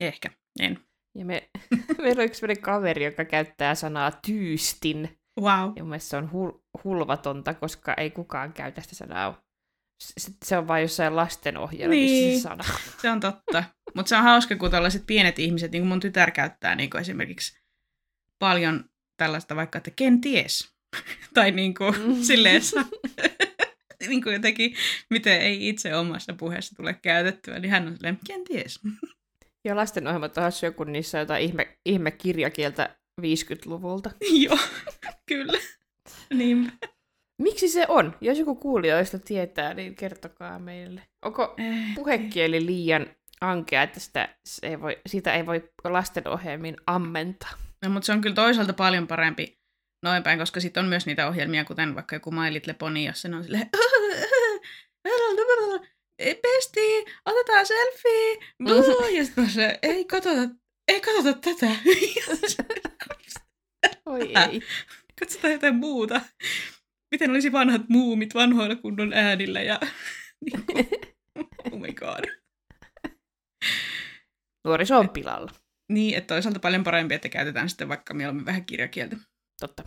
Ehkä, 0.00 0.30
en. 0.60 0.80
Ja 1.14 1.24
me, 1.24 1.50
meillä 2.02 2.20
on 2.20 2.26
yksi 2.26 2.46
kaveri, 2.60 3.04
joka 3.04 3.24
käyttää 3.24 3.74
sanaa 3.74 4.10
tyystin. 4.26 5.18
Wow. 5.40 5.72
Ja 5.76 5.82
mun 5.82 5.88
mielestä 5.88 6.08
se 6.10 6.16
on 6.16 6.30
hul- 6.32 6.60
hulvatonta, 6.84 7.54
koska 7.54 7.94
ei 7.94 8.10
kukaan 8.10 8.52
käytä 8.52 8.80
sitä 8.80 8.94
sanaa. 8.94 9.42
S- 10.02 10.36
Se 10.44 10.58
on 10.58 10.68
vain 10.68 10.82
jossain 10.82 11.16
lastenohjelmissa 11.16 12.14
Niin. 12.14 12.38
se 12.38 12.42
sana. 12.42 12.64
Se 13.02 13.10
on 13.10 13.20
totta. 13.20 13.64
Mutta 13.94 14.08
se 14.08 14.16
on 14.16 14.22
hauska, 14.22 14.56
kun 14.56 14.70
tällaiset 14.70 15.06
pienet 15.06 15.38
ihmiset, 15.38 15.72
niin 15.72 15.82
kuin 15.82 15.88
mun 15.88 16.00
tytär 16.00 16.30
käyttää 16.30 16.74
niin 16.74 16.90
kuin 16.90 17.00
esimerkiksi 17.00 17.58
paljon 18.38 18.84
tällaista 19.16 19.56
vaikka, 19.56 19.78
että 19.78 19.90
kenties. 19.90 20.74
tai 21.34 21.50
niin 21.50 21.74
kuin, 21.74 21.94
Mm. 22.06 22.22
silleen, 22.22 22.62
niin 24.08 24.22
kuin 24.22 24.32
jotenkin, 24.32 24.74
miten 25.10 25.40
ei 25.40 25.68
itse 25.68 25.96
omassa 25.96 26.32
puheessa 26.32 26.74
tule 26.76 26.94
käytettyä, 26.94 27.58
niin 27.58 27.70
hän 27.70 27.86
on 27.86 27.94
silleen, 27.96 28.18
kenties. 28.26 28.80
Ja 29.68 29.76
lastenohjelmat 29.76 30.38
on 30.38 30.42
hassuja, 30.42 30.72
kun 30.72 30.92
niissä 30.92 31.18
on 31.18 31.20
jotain 31.20 31.44
ihme, 31.44 31.78
ihme 31.86 32.10
kirjakieltä 32.10 32.96
50-luvulta. 33.20 34.10
Joo, 34.44 34.58
kyllä. 35.26 35.58
Niin. 36.34 36.72
Miksi 37.42 37.68
se 37.68 37.86
on? 37.88 38.16
Jos 38.20 38.38
joku 38.38 38.54
kuulijoista 38.54 39.18
tietää, 39.18 39.74
niin 39.74 39.94
kertokaa 39.94 40.58
meille. 40.58 41.02
Onko 41.24 41.56
puhekieli 41.94 42.66
liian 42.66 43.06
ankea, 43.40 43.82
että 43.82 44.00
sitä, 44.00 44.36
se 44.44 44.66
ei 44.66 44.80
voi, 44.80 44.98
sitä 45.06 45.34
ei 45.34 45.46
voi 45.46 45.70
lastenohjelmiin 45.84 46.76
ammentaa? 46.86 47.52
No, 47.82 47.90
mutta 47.90 48.06
se 48.06 48.12
on 48.12 48.20
kyllä 48.20 48.34
toisaalta 48.34 48.72
paljon 48.72 49.06
parempi 49.06 49.58
noin 50.02 50.22
päin, 50.22 50.38
koska 50.38 50.60
sitten 50.60 50.82
on 50.82 50.88
myös 50.88 51.06
niitä 51.06 51.28
ohjelmia, 51.28 51.64
kuten 51.64 51.94
vaikka 51.94 52.16
joku 52.16 52.30
My 52.30 52.52
Little 52.52 52.74
Pony, 52.74 53.00
jossa 53.00 53.28
ne 53.28 53.36
on 53.36 53.44
silleen, 53.44 53.70
pesti, 56.18 57.04
otetaan 57.26 57.66
selfie, 57.66 58.38
bluu, 58.64 59.08
ja 59.16 59.24
sitten 59.24 59.50
se, 59.50 59.78
ei 59.82 60.04
katsota, 60.04 60.54
ei 60.88 61.00
katsota 61.00 61.32
tätä, 61.40 61.66
Oi 64.06 64.20
ei. 64.22 64.60
katsotaan 65.20 65.52
jotain 65.52 65.74
muuta. 65.74 66.20
Miten 67.10 67.30
olisi 67.30 67.52
vanhat 67.52 67.88
muumit 67.88 68.34
vanhoilla 68.34 68.76
kunnon 68.76 69.12
äänillä 69.12 69.62
ja 69.62 69.80
niin 70.44 70.66
kuin, 70.66 70.86
oh 71.72 71.80
my 71.80 71.92
god. 71.92 72.24
Nuoriso 74.64 74.98
on 74.98 75.08
pilalla. 75.08 75.50
Niin, 75.92 76.18
että 76.18 76.34
toisaalta 76.34 76.60
paljon 76.60 76.84
parempi, 76.84 77.14
että 77.14 77.28
käytetään 77.28 77.68
sitten 77.68 77.88
vaikka 77.88 78.14
mieluummin 78.14 78.46
vähän 78.46 78.64
kirjakieltä. 78.64 79.16
Totta. 79.60 79.84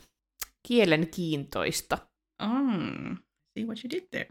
Kielen 0.68 1.08
kiintoista. 1.08 1.98
Oh, 2.44 2.50
see 3.54 3.66
what 3.66 3.78
you 3.84 3.90
did 3.92 4.08
there. 4.10 4.28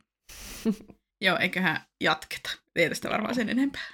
Joo, 1.20 1.38
eiköhän 1.38 1.80
jatketa. 2.00 2.50
Ei 2.76 2.88
tästä 2.88 3.11
varmaan 3.11 3.35
sen 3.35 3.48
enempää. 3.48 3.88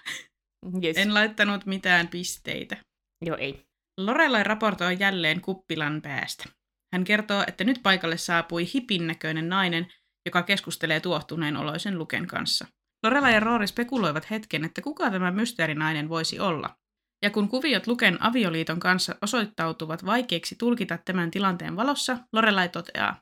Yes. 0.85 0.97
En 0.97 1.15
laittanut 1.15 1.67
mitään 1.67 2.09
pisteitä. 2.09 2.77
Joo, 3.25 3.37
ei. 3.37 3.67
Lorelai 4.01 4.45
raportoi 4.45 4.97
jälleen 5.01 5.41
kuppilan 5.41 6.03
päästä. 6.03 6.45
Hän 6.93 7.05
kertoo, 7.05 7.45
että 7.47 7.65
nyt 7.65 7.81
paikalle 7.83 8.17
saapui 8.17 8.69
hipin 8.75 9.07
näköinen 9.07 9.49
nainen, 9.49 9.87
joka 10.27 10.43
keskustelee 10.43 11.01
tuohtuneen 11.01 11.57
oloisen 11.57 11.99
Luken 11.99 12.27
kanssa. 12.27 12.67
Lorelai 13.03 13.35
ja 13.35 13.41
Roori 13.41 13.67
spekuloivat 13.67 14.31
hetken, 14.31 14.65
että 14.65 14.83
kuka 14.83 15.11
tämä 15.11 15.31
mysteerinainen 15.31 16.09
voisi 16.09 16.41
olla. 16.41 16.77
Ja 17.23 17.31
kun 17.31 17.49
kuviot 17.49 17.87
Luken 17.87 18.23
avioliiton 18.23 18.81
kanssa 18.81 19.15
osoittautuvat 19.23 20.07
vaikeiksi 20.07 20.57
tulkita 20.59 20.99
tämän 21.05 21.31
tilanteen 21.31 21.77
valossa, 21.77 22.19
Lorelai 22.33 22.69
toteaa, 22.69 23.21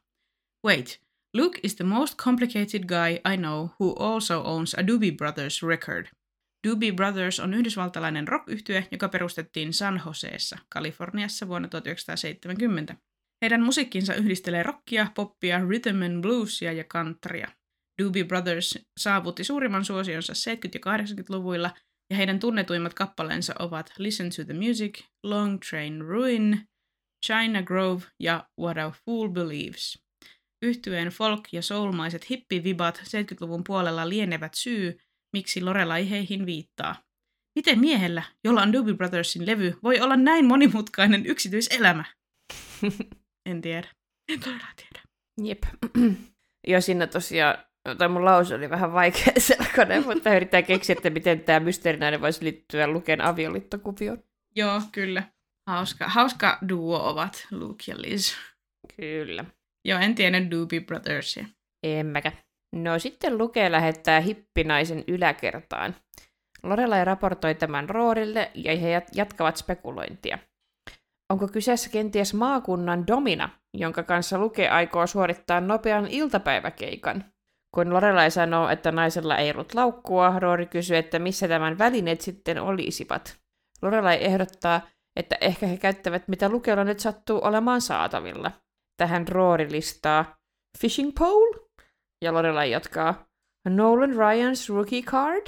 Wait, 0.66 1.03
Luke 1.35 1.59
is 1.62 1.75
the 1.75 1.85
most 1.85 2.14
complicated 2.25 2.85
guy 2.87 3.18
I 3.33 3.37
know 3.37 3.68
who 3.81 3.94
also 3.99 4.42
owns 4.44 4.75
a 4.75 4.83
Doobie 4.83 5.16
Brothers 5.16 5.62
record. 5.62 6.07
Doobie 6.66 6.92
Brothers 6.92 7.40
on 7.40 7.55
yhdysvaltalainen 7.55 8.29
rock 8.29 8.44
joka 8.90 9.09
perustettiin 9.09 9.73
San 9.73 10.03
Joseessa, 10.07 10.59
Kaliforniassa 10.68 11.49
vuonna 11.49 11.68
1970. 11.68 12.97
Heidän 13.42 13.62
musiikkinsa 13.62 14.14
yhdistelee 14.14 14.62
rockia, 14.62 15.07
poppia, 15.14 15.59
rhythm 15.59 16.03
and 16.03 16.23
bluesia 16.23 16.73
ja 16.73 16.85
countrya. 16.85 17.49
Doobie 18.03 18.25
Brothers 18.25 18.79
saavutti 19.01 19.44
suurimman 19.44 19.85
suosionsa 19.85 20.33
70- 20.33 20.37
ja 20.75 20.81
80-luvuilla, 20.81 21.70
ja 22.11 22.16
heidän 22.16 22.38
tunnetuimmat 22.38 22.94
kappaleensa 22.94 23.55
ovat 23.59 23.92
Listen 23.99 24.31
to 24.37 24.44
the 24.44 24.55
Music, 24.55 25.05
Long 25.23 25.59
Train 25.70 26.01
Ruin, 26.01 26.68
China 27.27 27.62
Grove 27.62 28.05
ja 28.20 28.49
What 28.61 28.79
a 28.79 28.92
Fool 29.05 29.29
Believes. 29.29 30.03
Yhtyeen 30.64 31.09
folk- 31.09 31.48
ja 31.53 31.62
soulmaiset 31.62 32.31
hippivibat 32.31 33.03
70-luvun 33.05 33.64
puolella 33.64 34.09
lienevät 34.09 34.55
syy, 34.55 34.98
miksi 35.33 35.62
Lorelai 35.62 36.11
heihin 36.11 36.46
viittaa. 36.46 36.96
Miten 37.55 37.79
miehellä, 37.81 38.22
jolla 38.44 38.62
on 38.62 38.72
Doobie 38.72 38.94
Brothersin 38.94 39.46
levy, 39.46 39.74
voi 39.83 40.00
olla 40.00 40.16
näin 40.16 40.44
monimutkainen 40.46 41.27
yksityiselämä? 41.27 42.05
En 43.46 43.61
tiedä. 43.61 43.88
En 44.29 44.40
todella 44.40 44.66
tiedä. 44.77 45.03
Jep. 45.42 45.62
Joo, 46.68 46.81
siinä 46.81 47.07
tosiaan, 47.07 47.59
tai 47.98 48.09
mun 48.09 48.24
lause 48.24 48.55
oli 48.55 48.70
vähän 48.70 48.92
vaikea 48.92 49.33
selkoinen, 49.48 50.07
mutta 50.07 50.37
yrittää 50.37 50.62
keksiä, 50.62 50.92
että 50.92 51.11
miten 51.11 51.40
tämä 51.40 51.61
mysteerinäinen 51.61 52.20
voisi 52.20 52.44
liittyä 52.44 52.87
Luken 52.87 53.20
avioliittokuvioon. 53.20 54.22
Joo, 54.57 54.83
kyllä. 54.92 55.22
Hauska, 55.66 56.09
hauska 56.09 56.59
duo 56.68 57.11
ovat 57.11 57.46
Luke 57.50 57.85
ja 57.88 58.03
Liz. 58.03 58.35
Kyllä. 58.96 59.44
Joo, 59.85 60.01
en 60.01 60.14
tiedä 60.14 60.51
Doobie 60.51 60.81
Brothersia. 60.81 61.44
En 61.83 62.07
mäkä. 62.07 62.33
No 62.75 62.99
sitten 62.99 63.38
Luke 63.38 63.73
lähettää 63.73 64.20
hippinaisen 64.20 65.05
yläkertaan. 65.09 65.94
Lorelai 66.62 67.05
raportoi 67.05 67.55
tämän 67.55 67.90
Roorille 67.90 68.51
ja 68.55 68.77
he 68.77 69.03
jatkavat 69.14 69.57
spekulointia. 69.57 70.38
Onko 71.33 71.49
kyseessä 71.49 71.90
kenties 71.90 72.35
maakunnan 72.35 73.07
Domina, 73.07 73.49
jonka 73.75 74.03
kanssa 74.03 74.38
Luke 74.38 74.68
aikoo 74.68 75.07
suorittaa 75.07 75.61
nopean 75.61 76.07
iltapäiväkeikan? 76.07 77.25
Kun 77.75 77.94
Lorelai 77.94 78.31
sanoo, 78.31 78.68
että 78.68 78.92
naisella 78.92 79.37
ei 79.37 79.51
ollut 79.51 79.75
laukkua, 79.75 80.38
Roori 80.38 80.66
kysyy, 80.66 80.97
että 80.97 81.18
missä 81.18 81.49
tämän 81.49 81.79
välineet 81.79 82.20
sitten 82.20 82.59
olisivat. 82.59 83.37
Lorelai 83.83 84.25
ehdottaa, 84.25 84.81
että 85.16 85.37
ehkä 85.40 85.66
he 85.66 85.77
käyttävät 85.77 86.29
mitä 86.29 86.49
Lukella 86.49 86.85
nyt 86.85 87.01
sattuu 87.01 87.40
olemaan 87.42 87.81
saatavilla. 87.81 88.51
Tähän 88.96 89.28
Roori 89.28 89.70
listaa 89.70 90.37
Fishing 90.78 91.12
pole? 91.18 91.61
Ja 92.24 92.35
Lorelai 92.35 92.70
jatkaa 92.70 93.24
Nolan 93.68 94.11
Ryan's 94.11 94.74
rookie 94.74 95.02
card? 95.02 95.46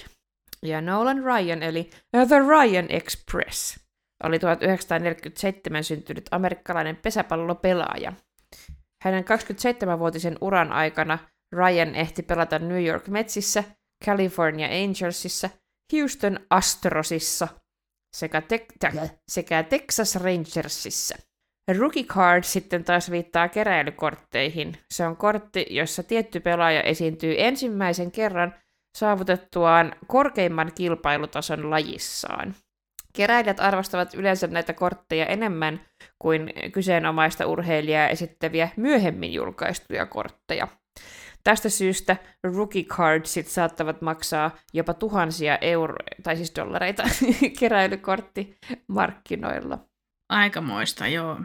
Ja 0.62 0.80
Nolan 0.80 1.18
Ryan, 1.24 1.62
eli 1.62 1.90
The 2.11 2.38
Ryan 2.48 2.87
Express, 2.88 3.80
oli 4.24 4.38
1947 4.38 5.85
syntynyt 5.85 6.28
amerikkalainen 6.30 6.96
pesäpallopelaaja. 6.96 8.12
Hänen 9.04 9.24
27-vuotisen 9.24 10.38
uran 10.40 10.72
aikana 10.72 11.18
Ryan 11.52 11.94
ehti 11.94 12.22
pelata 12.22 12.59
New 12.59 12.85
York 12.85 13.09
Metsissä, 13.09 13.64
California 14.04 14.68
Angelsissa, 14.85 15.50
Houston 15.92 16.40
Astrosissa 16.50 17.48
sekä, 18.16 18.40
te- 18.40 18.66
sekä 19.28 19.62
Texas 19.62 20.16
Rangersissa. 20.16 21.16
Rookie 21.74 22.05
Card 22.05 22.44
sitten 22.44 22.85
taas 22.85 23.11
viittaa 23.11 23.48
keräilykortteihin. 23.48 24.79
Se 24.90 25.07
on 25.07 25.16
kortti, 25.16 25.66
jossa 25.70 26.02
tietty 26.02 26.40
pelaaja 26.40 26.83
esiintyy 26.83 27.35
ensimmäisen 27.38 28.11
kerran 28.11 28.55
saavutettuaan 28.96 29.92
korkeimman 30.07 30.72
kilpailutason 30.74 31.70
lajissaan. 31.70 32.55
Keräilijät 33.12 33.61
arvostavat 33.61 34.14
yleensä 34.14 34.46
näitä 34.46 34.72
kortteja 34.72 35.26
enemmän 35.26 35.81
kuin 36.18 36.52
kyseenomaista 36.72 37.46
urheilijaa 37.46 38.09
esittäviä 38.09 38.68
myöhemmin 38.76 39.33
julkaistuja 39.33 40.07
kortteja. 40.07 40.68
Tästä 41.44 41.68
syystä 41.68 42.16
rookie 42.42 42.83
cardsit 42.83 43.48
saattavat 43.48 44.02
maksaa 44.02 44.50
jopa 44.72 44.94
tuhansia 44.94 45.59
euroja, 45.61 46.16
tai 46.22 46.37
siis 46.37 46.52
dollareita 46.57 47.02
keräilykorttimarkkinoilla. 47.61 49.79
Aikamoista, 50.28 51.06
joo. 51.06 51.40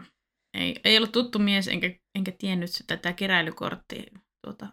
Ei, 0.54 0.80
ei 0.84 0.96
ollut 0.96 1.12
tuttu 1.12 1.38
mies, 1.38 1.68
enkä, 1.68 1.90
enkä 2.14 2.32
tiennyt 2.32 2.70
tätä 2.86 3.12
keräilykortti 3.12 4.06
tuota, 4.46 4.66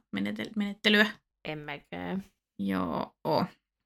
menettelyä. 0.56 1.06
En 1.48 1.60
mäkään. 1.60 2.26
Joo. 2.60 3.15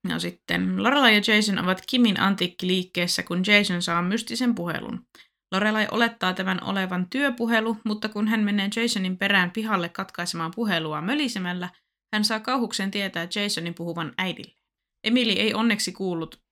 No 0.08 0.20
sitten 0.20 0.84
Lorelai 0.84 1.16
ja 1.16 1.22
Jason 1.28 1.60
ovat 1.60 1.84
Kimin 1.88 2.20
antiikkiliikkeessä, 2.20 3.24
kun 3.24 3.44
Jason 3.48 3.82
saa 3.82 4.02
mystisen 4.02 4.56
puhelun. 4.56 5.08
Lorelai 5.54 5.88
olettaa 5.92 6.34
tämän 6.34 6.64
olevan 6.64 7.10
työpuhelu, 7.10 7.78
mutta 7.86 8.10
kun 8.10 8.28
hän 8.28 8.40
menee 8.40 8.70
Jasonin 8.76 9.18
perään 9.18 9.52
pihalle 9.52 9.90
katkaisemaan 9.90 10.52
puhelua 10.56 11.02
mölisemällä, 11.02 11.70
hän 12.14 12.26
saa 12.26 12.40
kauhuksen 12.40 12.92
tietää 12.92 13.28
Jasonin 13.36 13.74
puhuvan 13.74 14.14
äidille. 14.18 14.56
Emily 15.04 15.32
ei 15.32 15.54
onneksi 15.54 15.92
kuullut 15.92 16.43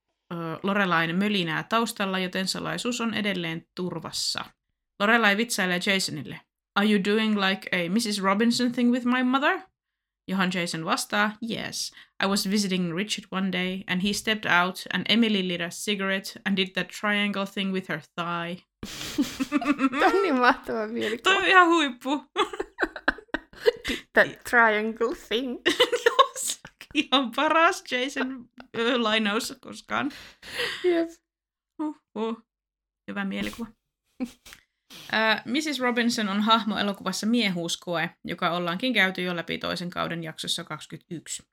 Lorelain 0.64 1.16
mölinää 1.16 1.64
taustalla, 1.64 2.20
joten 2.20 2.48
salaisuus 2.48 3.02
on 3.02 3.14
edelleen 3.14 3.66
turvassa. 3.76 4.46
Lorelai 5.00 5.38
vitsailee 5.38 5.80
Jasonille. 5.86 6.40
Are 6.76 6.88
you 6.88 7.04
doing 7.06 7.40
like 7.40 7.70
a 7.72 7.90
Mrs. 7.90 8.24
Robinson 8.24 8.72
thing 8.72 8.92
with 8.92 9.06
my 9.06 9.24
mother? 9.24 9.62
Johon 10.28 10.52
Jason 10.54 10.86
vastaa, 10.86 11.32
yes. 11.42 11.92
I 12.24 12.28
was 12.28 12.50
visiting 12.50 12.96
Richard 12.96 13.26
one 13.32 13.52
day, 13.52 13.84
and 13.88 14.02
he 14.02 14.14
stepped 14.14 14.46
out, 14.46 14.86
and 14.94 15.06
Emily 15.10 15.48
lit 15.48 15.62
a 15.62 15.72
cigarette 15.72 16.38
and 16.46 16.56
did 16.56 16.74
that 16.76 16.90
triangle 16.90 17.46
thing 17.46 17.74
with 17.74 17.90
her 17.90 18.02
thigh. 18.16 18.64
Tämä 20.00 20.06
on 20.06 20.22
niin 20.22 20.40
mahtava 20.40 20.88
mielikuva. 20.88 21.24
Toi 21.24 21.36
on 21.36 21.48
ihan 21.48 21.68
huippu. 21.68 22.26
That 24.14 24.44
triangle 24.50 25.16
thing. 25.30 25.58
ihan 26.94 27.32
paras 27.36 27.84
Jason 27.92 28.50
lainaus 28.98 29.58
koskaan. 29.62 30.12
Jep. 30.84 31.10
Uh, 31.82 31.96
uh. 32.16 32.44
Hyvä 33.08 33.26
mielikuva. 33.26 33.68
Uh, 34.22 34.28
Mrs. 35.46 35.80
Robinson 35.80 36.30
on 36.30 36.42
hahmo 36.42 36.78
elokuvassa 36.78 37.28
Miehuuskoe, 37.28 38.10
joka 38.24 38.52
ollaankin 38.52 38.94
käyty 38.94 39.22
jo 39.22 39.36
läpi 39.36 39.58
toisen 39.58 39.90
kauden 39.90 40.24
jaksossa 40.24 40.64
21. 40.64 41.44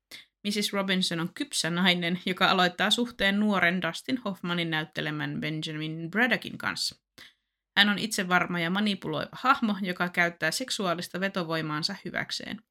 Mrs. 0.46 0.72
Robinson 0.72 1.20
on 1.20 1.34
kypsä 1.34 1.70
nainen, 1.70 2.20
joka 2.26 2.50
aloittaa 2.50 2.90
suhteen 2.90 3.40
nuoren 3.40 3.82
Dustin 3.82 4.18
Hoffmanin 4.18 4.70
näyttelemän 4.70 5.40
Benjamin 5.40 6.10
Braddockin 6.10 6.58
kanssa. 6.58 6.96
Hän 7.78 7.88
on 7.88 7.98
itsevarma 7.98 8.60
ja 8.60 8.70
manipuloiva 8.70 9.28
hahmo, 9.32 9.76
joka 9.82 10.08
käyttää 10.08 10.50
seksuaalista 10.50 11.20
vetovoimaansa 11.20 11.96
hyväkseen. 12.04 12.62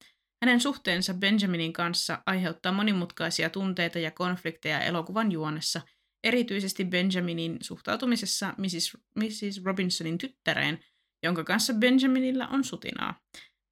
Hänen 0.44 0.60
suhteensa 0.60 1.14
Benjaminin 1.14 1.74
kanssa 1.74 2.24
aiheuttaa 2.26 2.72
monimutkaisia 2.72 3.50
tunteita 3.50 4.00
ja 4.00 4.12
konflikteja 4.12 4.80
elokuvan 4.80 5.32
juonessa– 5.32 5.82
erityisesti 6.24 6.86
Benjaminin 6.86 7.58
suhtautumisessa 7.62 8.54
Mrs. 8.58 8.98
Mrs. 9.16 9.66
Robinsonin 9.66 10.18
tyttäreen, 10.18 10.80
jonka 11.24 11.44
kanssa 11.44 11.74
Benjaminilla 11.74 12.48
on 12.48 12.64
sutinaa. 12.64 13.20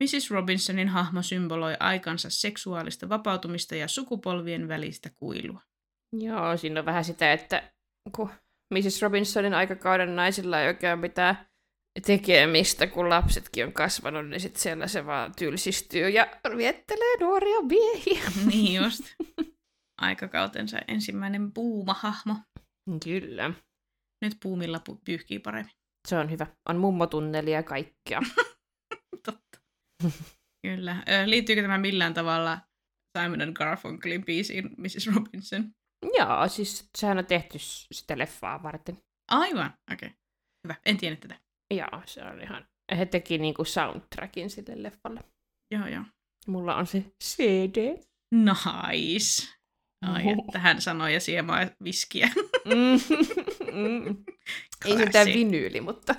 Mrs. 0.04 0.32
Robinsonin 0.32 0.88
hahmo 0.88 1.22
symboloi 1.22 1.76
aikansa 1.80 2.30
seksuaalista 2.30 3.10
vapautumista 3.10 3.76
ja 3.76 3.88
sukupolvien 3.88 4.68
välistä 4.68 5.10
kuilua. 5.16 5.62
Joo, 6.14 6.58
siinä 6.58 6.80
on 6.80 6.86
vähän 6.86 7.04
sitä, 7.04 7.34
että 7.34 7.72
kun 8.16 8.30
Mrs. 8.74 9.02
Robinsonin 9.02 9.54
aikakauden 9.54 10.16
naisilla 10.16 10.62
ei 10.62 10.68
oikein 10.68 11.00
mitään 11.00 11.48
tekemistä, 12.02 12.88
kun 12.88 13.10
lapsetkin 13.10 13.66
on 13.66 13.74
kasvanut, 13.74 14.28
niin 14.28 14.40
sitten 14.40 14.62
siellä 14.62 14.88
se 14.88 15.06
vaan 15.06 15.32
tylsistyy 15.36 16.10
ja 16.10 16.28
viettelee 16.58 17.18
nuoria 17.20 17.62
miehiä. 17.62 18.32
niin 18.52 18.84
just 18.84 19.04
aikakautensa 20.02 20.80
ensimmäinen 20.88 21.52
puumahahmo. 21.54 22.36
Kyllä. 23.04 23.54
Nyt 24.22 24.38
puumilla 24.44 24.82
pu- 24.90 25.02
pyyhkii 25.06 25.40
paremmin. 25.40 25.74
Se 26.08 26.18
on 26.18 26.32
hyvä. 26.32 26.48
On 26.70 26.78
mummotunneli 26.78 27.52
ja 27.52 27.64
kaikkea. 27.64 28.22
Totta. 29.26 29.60
Kyllä. 30.68 31.04
Liittyykö 31.26 31.62
tämä 31.62 31.78
millään 31.78 32.14
tavalla 32.14 32.60
Simon 33.18 33.52
Garfunkelin 33.56 34.26
biisiin 34.26 34.70
Mrs. 34.78 35.16
Robinson? 35.16 35.72
Joo, 36.18 36.48
siis 36.48 36.90
sehän 36.98 37.18
on 37.18 37.26
tehty 37.26 37.58
sitä 37.92 38.18
leffaa 38.18 38.64
varten. 38.64 38.98
Aivan, 39.32 39.74
okei. 39.94 40.08
Okay. 40.08 40.20
Hyvä, 40.64 40.76
en 40.86 40.98
tiennyt 40.98 41.20
tätä. 41.20 41.45
Joo, 41.72 42.02
se 42.06 42.24
on 42.24 42.42
ihan... 42.42 42.68
He 42.98 43.06
teki 43.06 43.38
niinku 43.38 43.66
soundtrackin 43.66 44.50
sille 44.50 44.84
leffalle. 44.84 45.22
Joo, 45.72 45.88
joo. 45.88 46.04
Mulla 46.48 46.76
on 46.76 46.88
se 46.88 47.04
CD. 47.24 47.98
Nice. 48.32 49.48
Ai, 50.02 50.24
että 50.30 50.60
hän 50.60 50.82
sanoi 50.82 51.14
ja 51.14 51.20
siemaa 51.20 51.68
viskiä. 51.84 52.30
mm. 52.66 53.00
mm. 53.80 54.24
Ei 54.86 54.98
sitä 54.98 55.26
vinyyli, 55.26 55.82
mutta... 55.82 56.16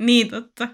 niin, 0.00 0.30
totta. 0.30 0.68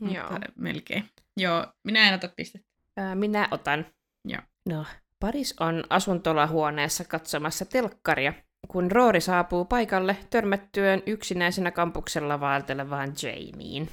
Joo. 0.14 0.30
melkein. 0.56 1.10
Joo, 1.36 1.66
minä 1.84 2.08
en 2.08 2.14
ota 2.14 2.28
pistettä. 2.36 2.68
Ää, 2.96 3.14
minä 3.14 3.48
otan. 3.50 3.86
Joo. 4.24 4.42
No, 4.68 4.84
Paris 5.20 5.54
on 5.60 5.84
asuntolahuoneessa 5.90 7.04
katsomassa 7.04 7.64
telkkaria, 7.64 8.32
kun 8.68 8.90
Roori 8.90 9.20
saapuu 9.20 9.64
paikalle 9.64 10.16
törmättyön 10.30 11.02
yksinäisenä 11.06 11.70
kampuksella 11.70 12.40
vaeltelevaan 12.40 13.14
Jamieen. 13.22 13.88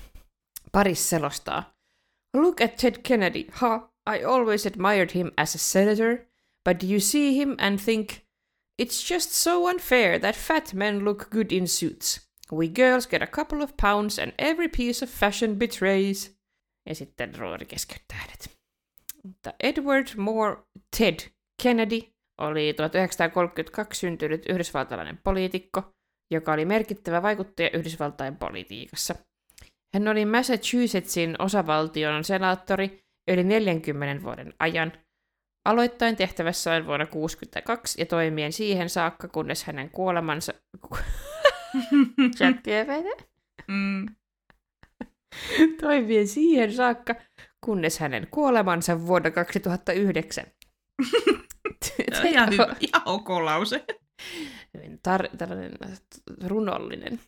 Paris 0.72 1.10
selostaa. 1.10 1.74
Look 2.34 2.62
at 2.62 2.76
Ted 2.76 2.96
Kennedy. 3.04 3.46
Ha, 3.52 3.92
I 4.16 4.26
always 4.26 4.68
admired 4.68 5.10
him 5.16 5.32
as 5.38 5.56
a 5.56 5.58
senator, 5.58 6.18
but 6.70 6.84
you 6.84 7.00
see 7.00 7.36
him 7.36 7.56
and 7.60 7.80
think, 7.80 8.10
it's 8.82 9.12
just 9.12 9.32
so 9.32 9.66
unfair 9.66 10.20
that 10.20 10.36
fat 10.36 10.74
men 10.74 11.06
look 11.06 11.30
good 11.30 11.52
in 11.52 11.68
suits. 11.68 12.28
We 12.52 12.68
girls 12.68 13.08
get 13.08 13.22
a 13.22 13.28
couple 13.28 13.64
of 13.64 13.78
pounds 13.78 14.20
and 14.20 14.34
every 14.38 14.68
piece 14.68 15.06
of 15.06 15.12
fashion 15.12 15.56
betrays. 15.56 16.38
Ja 16.86 16.96
sitten 16.96 17.36
Rory 17.36 17.66
keskeyttää 17.66 18.18
hänet. 18.18 18.58
Mutta 19.24 19.54
Edward 19.60 20.08
Moore 20.18 20.58
Ted 20.98 21.20
Kennedy 21.64 22.02
oli 22.42 22.74
1932 22.74 24.00
syntynyt 24.00 24.46
yhdysvaltalainen 24.50 25.20
poliitikko, 25.24 25.84
joka 26.32 26.54
oli 26.54 26.66
merkittävä 26.66 27.22
vaikuttaja 27.22 27.70
Yhdysvaltain 27.74 28.36
politiikassa. 28.36 29.16
Hän 29.94 30.08
oli 30.08 30.26
Massachusettsin 30.26 31.36
osavaltion 31.40 32.24
senaattori 32.24 33.00
yli 33.28 33.44
40 33.44 34.24
vuoden 34.24 34.54
ajan– 34.60 34.94
aloittain 35.68 36.16
tehtävässään 36.16 36.86
vuonna 36.86 37.06
1962 37.06 38.02
ja 38.02 38.06
toimien 38.06 38.54
siihen 38.54 38.90
saakka, 38.90 39.28
kunnes 39.28 39.64
hänen 39.64 39.90
kuolemansa... 39.90 40.54
Mm. 43.68 44.06
toimien 45.82 46.28
siihen 46.28 46.74
saakka, 46.74 47.16
kunnes 47.66 48.00
hänen 48.00 48.28
kuolemansa 48.32 49.08
vuonna 49.08 49.32
2009. 49.32 50.46
Se 51.86 52.20
on 52.20 52.28
ihan, 52.28 52.52
hyvä, 52.52 52.76
ihan 52.80 53.02
ok 53.06 53.30
lause. 53.30 53.86
Tar- 54.78 55.38
tällainen 55.38 55.72
runollinen. 56.48 57.20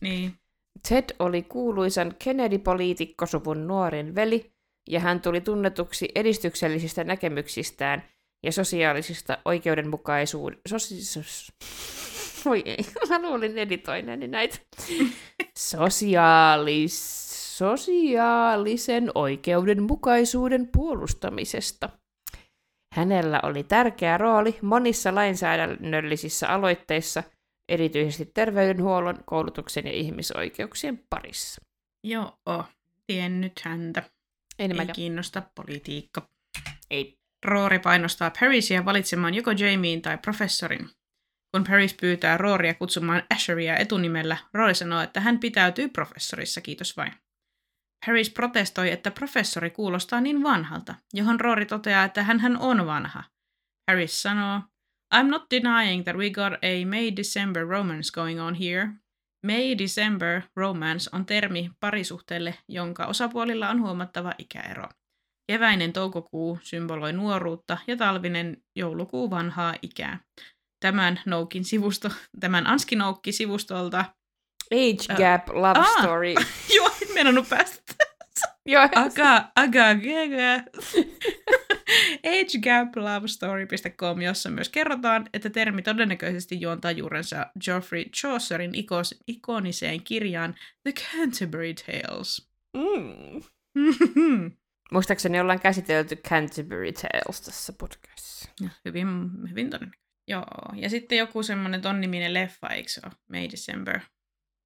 Niin. 0.00 0.34
Ted 0.88 1.04
oli 1.18 1.42
kuuluisan 1.42 2.14
Kennedy-poliitikkosuvun 2.18 3.66
nuorin 3.66 4.14
veli, 4.14 4.52
ja 4.88 5.00
hän 5.00 5.20
tuli 5.20 5.40
tunnetuksi 5.40 6.08
edistyksellisistä 6.14 7.04
näkemyksistään 7.04 8.02
ja 8.42 8.52
sosiaalisista 8.52 9.38
oikeudenmukaisuuden... 9.44 10.58
Sosi... 10.68 11.04
Sos... 11.04 11.52
Voi 12.44 12.62
ei, 12.64 12.76
mä 13.08 13.22
luulin 13.22 13.58
editoineeni 13.58 14.28
näitä. 14.28 14.58
Sosiaalis... 15.58 17.28
Sosiaalisen 17.58 19.10
oikeudenmukaisuuden 19.14 20.68
puolustamisesta. 20.72 21.88
Hänellä 22.98 23.40
oli 23.42 23.64
tärkeä 23.64 24.18
rooli 24.18 24.58
monissa 24.62 25.14
lainsäädännöllisissä 25.14 26.48
aloitteissa, 26.48 27.22
erityisesti 27.68 28.30
terveydenhuollon, 28.34 29.24
koulutuksen 29.26 29.86
ja 29.86 29.92
ihmisoikeuksien 29.92 31.02
parissa. 31.10 31.62
Joo, 32.04 32.32
tiennyt 33.06 33.60
häntä. 33.64 34.02
En 34.58 34.80
Ei 34.80 34.86
kiinnosta 34.86 35.42
politiikka. 35.54 36.22
Ei. 36.90 37.18
Roori 37.44 37.78
painostaa 37.78 38.32
Parisia 38.40 38.84
valitsemaan 38.84 39.34
joko 39.34 39.50
Jamien 39.50 40.02
tai 40.02 40.18
professorin. 40.18 40.90
Kun 41.54 41.64
Paris 41.64 41.94
pyytää 42.00 42.36
Rooria 42.36 42.74
kutsumaan 42.74 43.22
Asheria 43.34 43.76
etunimellä, 43.76 44.36
Roori 44.54 44.74
sanoo, 44.74 45.00
että 45.00 45.20
hän 45.20 45.38
pitäytyy 45.38 45.88
professorissa, 45.88 46.60
kiitos 46.60 46.96
vain. 46.96 47.12
Paris 48.06 48.30
protestoi, 48.30 48.90
että 48.90 49.10
professori 49.10 49.70
kuulostaa 49.70 50.20
niin 50.20 50.42
vanhalta, 50.42 50.94
johon 51.14 51.40
Roori 51.40 51.66
toteaa, 51.66 52.04
että 52.04 52.22
hän 52.22 52.40
hän 52.40 52.58
on 52.58 52.86
vanha. 52.86 53.24
Paris 53.90 54.22
sanoo, 54.22 54.60
I'm 55.14 55.26
not 55.26 55.42
denying 55.50 56.04
that 56.04 56.16
we 56.16 56.30
got 56.30 56.52
a 56.52 56.86
May-December 56.86 57.66
romance 57.66 58.10
going 58.14 58.42
on 58.42 58.54
here. 58.54 58.88
May-December 59.46 60.42
romance 60.56 61.10
on 61.12 61.26
termi 61.26 61.70
parisuhteelle, 61.80 62.54
jonka 62.68 63.06
osapuolilla 63.06 63.68
on 63.70 63.80
huomattava 63.82 64.32
ikäero. 64.38 64.88
Keväinen 65.52 65.92
toukokuu 65.92 66.58
symboloi 66.62 67.12
nuoruutta 67.12 67.78
ja 67.86 67.96
talvinen 67.96 68.56
joulukuu 68.76 69.30
vanhaa 69.30 69.74
ikää. 69.82 70.20
Tämän 70.80 71.20
Noukin 71.26 71.64
sivusto, 71.64 72.08
tämän 72.40 72.66
Anski 72.66 72.96
Noukki-sivustolta 72.96 74.04
Age 74.72 75.14
Gap 75.16 75.48
Love 75.48 75.78
Ah. 75.78 75.98
Story. 76.02 76.34
Joo, 76.76 76.90
meinannut 77.18 77.48
päästä. 77.48 77.94
Joo, 78.66 78.82
Aga, 78.82 79.50
aga, 79.56 79.94
gaga. 79.94 80.64
agegaplovestory.com, 82.24 84.20
jossa 84.28 84.50
myös 84.50 84.68
kerrotaan, 84.68 85.28
että 85.32 85.50
termi 85.50 85.82
todennäköisesti 85.82 86.60
juontaa 86.60 86.90
juurensa 86.90 87.46
Geoffrey 87.64 88.04
Chaucerin 88.04 88.74
ikos, 88.74 89.14
ikoniseen 89.26 90.02
kirjaan 90.02 90.54
The 90.82 90.92
Canterbury 90.92 91.74
Tales. 91.74 92.50
Mm. 92.76 93.42
Muistaakseni 94.92 95.40
ollaan 95.40 95.60
käsitelty 95.60 96.16
Canterbury 96.16 96.92
Tales 96.92 97.40
tässä 97.40 97.72
podcastissa. 97.72 98.50
Ja 98.60 98.68
hyvin, 98.84 99.06
hyvin 99.50 99.70
todennäköisesti. 99.70 100.08
Joo, 100.28 100.44
ja 100.76 100.90
sitten 100.90 101.18
joku 101.18 101.42
semmoinen 101.42 101.82
ton 101.82 102.00
niminen 102.00 102.34
leffa, 102.34 102.68
eikö 102.68 102.88
se 102.88 103.00
ole? 103.04 103.12
May 103.28 103.48
December. 103.50 104.00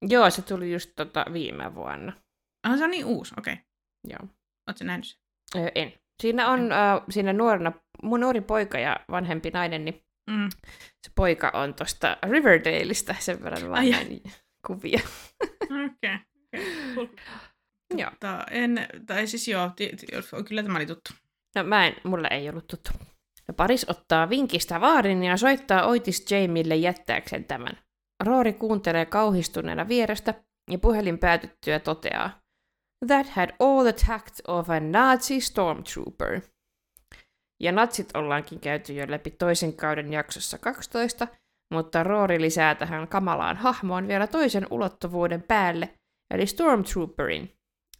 Joo, 0.09 0.29
se 0.29 0.41
tuli 0.41 0.73
just 0.73 0.91
tota 0.95 1.25
viime 1.33 1.75
vuonna. 1.75 2.22
Ah, 2.63 2.77
se 2.77 2.83
on 2.83 2.91
niin 2.91 3.05
uusi, 3.05 3.33
okei. 3.37 3.53
Okay. 3.53 3.65
Joo. 4.07 4.29
Oletko 4.67 4.83
nähnyt 4.83 5.05
sen? 5.05 5.19
Öö, 5.55 5.71
en. 5.75 5.93
Siinä 6.21 6.49
on 6.49 6.71
äh, 6.71 7.01
siinä 7.09 7.33
nuorena, 7.33 7.71
mun 8.03 8.19
nuori 8.19 8.41
poika 8.41 8.79
ja 8.79 8.99
vanhempi 9.11 9.49
nainen, 9.49 9.85
niin 9.85 10.03
Mm. 10.29 10.49
se 11.03 11.11
poika 11.15 11.51
on 11.53 11.73
tuosta 11.73 12.17
Riverdaleista 12.29 13.15
sen 13.19 13.43
verran 13.43 13.69
vaan 13.69 13.79
Ai 13.79 13.89
näin 13.89 14.21
kuvia. 14.67 14.99
Okei. 15.63 15.85
Okay. 15.85 17.03
Okay. 17.03 17.15
Joo. 17.97 18.09
Mutta 18.09 18.45
en, 18.51 18.87
tai 19.05 19.27
siis 19.27 19.47
joo, 19.47 19.71
ti, 19.75 19.91
ti, 19.99 20.07
kyllä 20.47 20.63
tämä 20.63 20.77
oli 20.77 20.85
tuttu. 20.85 21.13
No 21.55 21.63
mä 21.63 21.87
en, 21.87 21.95
mulle 22.03 22.27
ei 22.31 22.49
ollut 22.49 22.67
tuttu. 22.67 22.91
No, 23.47 23.53
Paris 23.53 23.89
ottaa 23.89 24.29
vinkistä 24.29 24.81
vaarin 24.81 25.23
ja 25.23 25.37
soittaa 25.37 25.85
Otis 25.85 26.31
Jamille 26.31 26.75
jättääkseen 26.75 27.45
tämän. 27.45 27.77
Roori 28.23 28.53
kuuntelee 28.53 29.05
kauhistuneena 29.05 29.87
vierestä 29.87 30.33
ja 30.69 30.79
puhelin 30.79 31.19
päätyttyä 31.19 31.79
toteaa, 31.79 32.41
That 33.07 33.27
had 33.27 33.49
all 33.59 33.83
the 33.83 33.93
tact 33.93 34.39
of 34.47 34.69
a 34.69 34.79
Nazi 34.79 35.41
stormtrooper. 35.41 36.41
Ja 37.59 37.71
natsit 37.71 38.09
ollaankin 38.13 38.59
käyty 38.59 38.93
jo 38.93 39.05
läpi 39.09 39.31
toisen 39.31 39.73
kauden 39.73 40.13
jaksossa 40.13 40.57
12, 40.57 41.27
mutta 41.73 42.03
Roori 42.03 42.41
lisää 42.41 42.75
tähän 42.75 43.07
kamalaan 43.07 43.57
hahmoon 43.57 44.07
vielä 44.07 44.27
toisen 44.27 44.67
ulottuvuuden 44.69 45.43
päälle, 45.43 45.89
eli 46.33 46.47
Stormtrooperin. 46.47 47.51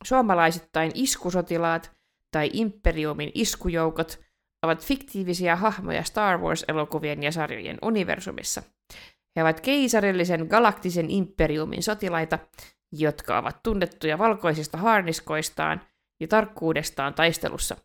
Suomalaisittain 0.04 0.92
iskusotilaat 0.96 1.92
tai 2.32 2.50
Imperiumin 2.54 3.32
iskujoukot 3.34 4.20
ovat 4.64 4.86
fiktiivisiä 4.86 5.56
hahmoja 5.56 6.04
Star 6.04 6.40
Wars-elokuvien 6.40 7.24
ja 7.24 7.32
sarjojen 7.32 7.78
universumissa. 7.82 8.64
He 9.36 9.44
ovat 9.44 9.60
keisarillisen 9.60 10.48
galaktisen 10.48 11.10
imperiumin 11.10 11.84
sotilaita, 11.84 12.40
jotka 12.98 13.38
ovat 13.38 13.64
tunnettuja 13.64 14.18
valkoisista 14.18 14.78
harniskoistaan 14.78 15.82
ja 16.20 16.28
tarkkuudestaan 16.28 17.14
taistelussa. 17.14 17.78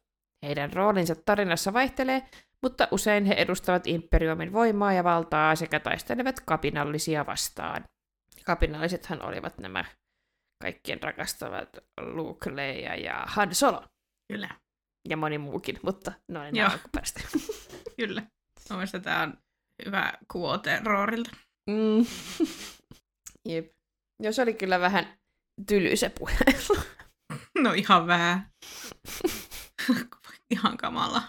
Heidän 0.46 0.72
roolinsa 0.72 1.14
tarinassa 1.14 1.72
vaihtelee, 1.72 2.22
mutta 2.62 2.88
usein 2.90 3.24
he 3.24 3.34
edustavat 3.34 3.86
imperiumin 3.86 4.52
voimaa 4.52 4.92
ja 4.92 5.04
valtaa 5.04 5.56
sekä 5.56 5.80
taistelevat 5.80 6.40
kapinallisia 6.40 7.26
vastaan. 7.26 7.84
Kapinallisethan 8.44 9.22
olivat 9.22 9.58
nämä 9.58 9.84
kaikkien 10.62 11.02
rakastavat 11.02 11.68
Luke, 12.00 12.56
Leia 12.56 12.94
ja 12.94 13.24
Han 13.26 13.54
Solo. 13.54 13.84
Kyllä. 14.32 14.48
Ja 15.08 15.16
moni 15.16 15.38
muukin, 15.38 15.78
mutta 15.82 16.12
oli 16.30 16.58
Joo. 16.58 16.70
alkuperäistä. 16.70 17.20
Kyllä. 17.96 18.22
Mielestäni 18.70 19.04
tämä 19.04 19.22
on 19.22 19.38
hyvä 19.86 20.12
quote 20.36 20.80
Roorilta. 20.84 21.30
Mm. 21.66 22.06
Jep. 23.48 23.77
Joo, 24.22 24.32
se 24.32 24.42
oli 24.42 24.54
kyllä 24.54 24.80
vähän 24.80 25.18
tyly 25.66 25.96
se 25.96 26.08
puhelu. 26.18 26.82
No 27.62 27.72
ihan 27.72 28.06
vähän. 28.06 28.50
ihan 30.54 30.76
kamala. 30.76 31.22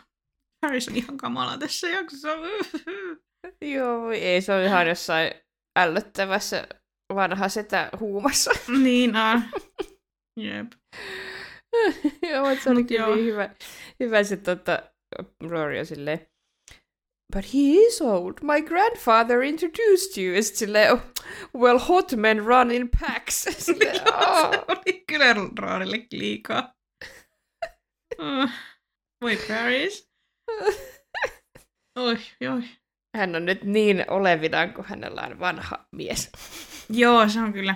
Harris 0.66 0.88
on 0.88 0.96
ihan 0.96 1.18
kamala 1.18 1.58
tässä 1.58 1.90
jaksossa. 1.90 2.28
Joo, 3.76 4.12
ei, 4.12 4.42
se 4.42 4.54
on 4.54 4.62
ihan 4.62 4.88
jossain 4.88 5.32
ällöttävässä 5.80 6.68
vanha 7.16 7.50
setä 7.50 7.90
huumassa. 8.00 8.52
niin 8.84 9.16
on. 9.16 9.42
Jep. 10.40 10.72
joo, 12.32 12.50
mutta 12.50 12.64
se 12.64 12.70
oli 12.70 12.84
kyllä 12.84 13.16
hyvä, 13.16 13.50
hyvä 14.00 14.24
se 14.24 14.38
tota, 14.38 14.84
Rory 15.44 15.80
on 15.80 15.86
silleen, 15.86 16.29
But 17.34 17.46
he 17.54 17.60
is 17.60 18.02
old. 18.02 18.34
My 18.42 18.62
grandfather 18.62 19.42
introduced 19.44 20.18
you. 20.18 20.36
Ja 20.36 20.44
silleen, 20.44 20.94
"Oh, 20.94 21.00
well, 21.56 21.78
hot 21.78 22.12
men 22.16 22.46
run 22.46 22.72
in 22.72 22.90
packs. 23.00 23.44
Silleen, 23.58 23.96
Joo, 23.96 24.52
se 24.52 24.58
"Oh." 24.58 24.66
oli 24.68 25.04
kyllä 25.08 25.26
liikaa. 26.12 26.74
Oh. 28.20 28.50
Voi 29.22 29.38
Paris. 29.48 30.10
Oi, 32.00 32.18
oi. 32.54 32.62
Hän 33.18 33.36
on 33.36 33.46
nyt 33.46 33.64
niin 33.64 34.06
olevinaan, 34.12 34.74
kun 34.74 34.86
hänellä 34.86 35.22
on 35.22 35.40
vanha 35.40 35.86
mies. 35.92 36.30
Joo, 36.90 37.30
se 37.30 37.40
on 37.40 37.54
kyllä. 37.54 37.76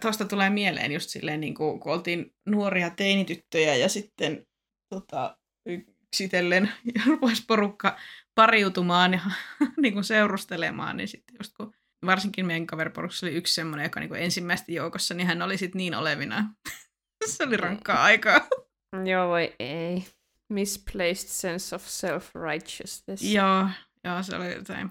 Tuosta 0.00 0.24
tulee 0.24 0.50
mieleen 0.50 0.92
just 0.92 1.10
silleen, 1.10 1.40
niin 1.40 1.54
kuin, 1.54 1.80
kun 1.80 1.92
oltiin 1.92 2.34
nuoria 2.46 2.90
teinityttöjä 2.90 3.74
ja 3.74 3.88
sitten 3.88 4.46
tota, 4.94 5.38
yksitellen 5.66 6.72
ja 6.94 7.02
rupesi 7.06 7.44
porukka 7.46 7.98
pariutumaan 8.34 9.12
ja 9.12 9.20
niin 9.82 9.94
kuin 9.94 10.04
seurustelemaan, 10.04 10.96
niin 10.96 11.08
sitten 11.08 11.36
just 11.40 11.52
kun 11.56 11.74
varsinkin 12.06 12.46
meidän 12.46 12.66
kaveriporukassa 12.66 13.26
oli 13.26 13.34
yksi 13.34 13.54
semmoinen, 13.54 13.84
joka 13.84 14.00
niin 14.00 14.14
ensimmäistä 14.14 14.72
joukossa, 14.72 15.14
niin 15.14 15.26
hän 15.26 15.42
oli 15.42 15.58
sitten 15.58 15.78
niin 15.78 15.94
olevina. 15.94 16.54
se 17.36 17.44
oli 17.44 17.56
rankkaa 17.56 18.02
aikaa. 18.02 18.40
Joo, 19.10 19.28
voi 19.28 19.54
ei. 19.58 20.06
Misplaced 20.48 21.28
sense 21.28 21.76
of 21.76 21.82
self-righteousness. 21.82 23.22
joo, 23.22 23.68
joo, 24.04 24.22
se 24.22 24.36
oli 24.36 24.54
jotain. 24.54 24.90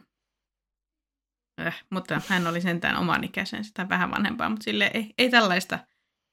Eh, 1.65 1.83
mutta 1.89 2.21
hän 2.27 2.47
oli 2.47 2.61
sentään 2.61 2.97
oman 2.97 3.23
ikäisen, 3.23 3.63
sitä 3.63 3.89
vähän 3.89 4.11
vanhempaa, 4.11 4.49
mutta 4.49 4.63
sille 4.63 4.91
ei, 4.93 5.13
ei 5.17 5.29
tällaista 5.29 5.79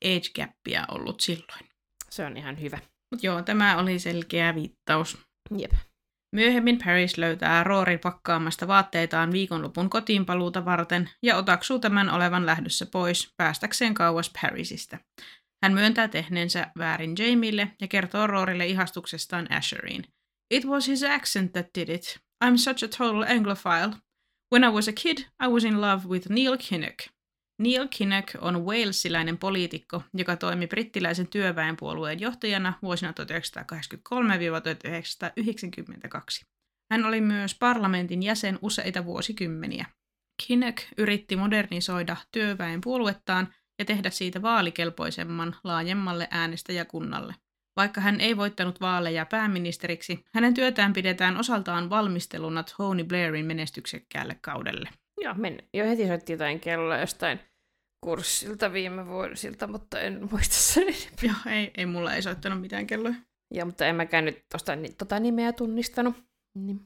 age 0.04 0.30
gappia 0.36 0.84
ollut 0.88 1.20
silloin. 1.20 1.68
Se 2.10 2.26
on 2.26 2.36
ihan 2.36 2.60
hyvä. 2.60 2.78
Mutta 3.10 3.26
joo, 3.26 3.42
tämä 3.42 3.78
oli 3.78 3.98
selkeä 3.98 4.54
viittaus. 4.54 5.18
Jep. 5.58 5.72
Myöhemmin 6.32 6.78
Paris 6.84 7.18
löytää 7.18 7.64
Roorin 7.64 7.98
pakkaamasta 7.98 8.68
vaatteitaan 8.68 9.32
viikonlopun 9.32 9.90
kotiinpaluuta 9.90 10.64
varten 10.64 11.10
ja 11.22 11.36
otaksuu 11.36 11.78
tämän 11.78 12.10
olevan 12.10 12.46
lähdössä 12.46 12.86
pois 12.86 13.34
päästäkseen 13.36 13.94
kauas 13.94 14.32
Parisista. 14.42 14.98
Hän 15.62 15.72
myöntää 15.72 16.08
tehneensä 16.08 16.66
väärin 16.78 17.14
Jamille 17.18 17.72
ja 17.80 17.88
kertoo 17.88 18.26
Roorille 18.26 18.66
ihastuksestaan 18.66 19.52
Asheriin. 19.52 20.04
It 20.50 20.64
was 20.64 20.88
his 20.88 21.02
accent 21.02 21.52
that 21.52 21.66
did 21.78 21.88
it. 21.88 22.20
I'm 22.44 22.56
such 22.56 22.84
a 22.84 22.88
total 22.88 23.22
anglophile. 23.22 23.96
When 24.54 24.64
I 24.64 24.68
was 24.68 24.88
a 24.88 24.92
kid, 24.92 25.18
I 25.18 25.48
was 25.48 25.64
in 25.64 25.80
love 25.80 26.08
with 26.08 26.30
Neil 26.30 26.56
Kinnock. 26.56 27.19
Neil 27.60 27.88
Kinnock 27.90 28.28
on 28.40 28.64
walesilainen 28.66 29.38
poliitikko, 29.38 30.02
joka 30.14 30.36
toimi 30.36 30.66
brittiläisen 30.66 31.26
työväenpuolueen 31.26 32.20
johtajana 32.20 32.72
vuosina 32.82 33.12
1983-1992. 33.12 33.14
Hän 36.90 37.04
oli 37.04 37.20
myös 37.20 37.54
parlamentin 37.54 38.22
jäsen 38.22 38.58
useita 38.62 39.04
vuosikymmeniä. 39.04 39.86
Kinnock 40.46 40.78
yritti 40.98 41.36
modernisoida 41.36 42.16
työväenpuoluettaan 42.32 43.54
ja 43.78 43.84
tehdä 43.84 44.10
siitä 44.10 44.42
vaalikelpoisemman 44.42 45.56
laajemmalle 45.64 46.28
äänestäjäkunnalle. 46.30 47.34
Vaikka 47.76 48.00
hän 48.00 48.20
ei 48.20 48.36
voittanut 48.36 48.80
vaaleja 48.80 49.26
pääministeriksi, 49.26 50.24
hänen 50.34 50.54
työtään 50.54 50.92
pidetään 50.92 51.36
osaltaan 51.36 51.90
valmisteluna 51.90 52.64
Tony 52.76 53.04
Blairin 53.04 53.46
menestyksekkäälle 53.46 54.38
kaudelle. 54.40 54.88
Joo, 55.20 55.34
men, 55.34 55.58
jo 55.74 55.84
heti 55.84 56.06
soitti 56.06 56.32
jotain 56.32 56.60
kelloa 56.60 56.98
jostain 56.98 57.40
kurssilta 58.04 58.72
viime 58.72 59.06
vuosilta, 59.06 59.66
mutta 59.66 60.00
en 60.00 60.20
muista 60.32 60.54
sen 60.54 60.94
Joo, 61.22 61.34
ei, 61.46 61.70
ei 61.76 61.86
mulla 61.86 62.14
ei 62.14 62.22
soittanut 62.22 62.60
mitään 62.60 62.86
kelloja. 62.86 63.14
Joo, 63.54 63.66
mutta 63.66 63.86
en 63.86 63.96
mäkään 63.96 64.24
nyt 64.24 64.44
tosta, 64.52 64.72
tota 64.98 65.20
nimeä 65.20 65.52
tunnistanut. 65.52 66.16
Niin. 66.54 66.80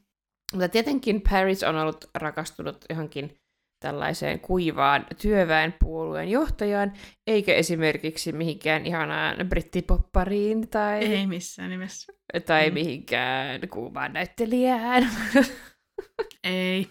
Mutta 0.53 0.69
tietenkin 0.69 1.23
Paris 1.31 1.63
on 1.63 1.77
ollut 1.77 2.05
rakastunut 2.15 2.85
johonkin 2.91 3.39
tällaiseen 3.85 4.41
kuivaan 4.41 5.07
työväenpuolueen 5.23 6.29
johtajaan, 6.29 6.93
eikä 7.27 7.55
esimerkiksi 7.55 8.33
mihinkään 8.33 8.87
ihanaan 8.87 9.49
brittipoppariin 9.49 10.69
tai... 10.69 11.05
Ei 11.05 11.27
missään 11.27 11.71
nimessä. 11.71 12.13
Tai 12.47 12.71
mm. 12.71 12.75
mihinkään 12.75 13.69
kuuvaan 13.69 14.13
näyttelijään. 14.13 15.11
Ei. 16.45 16.87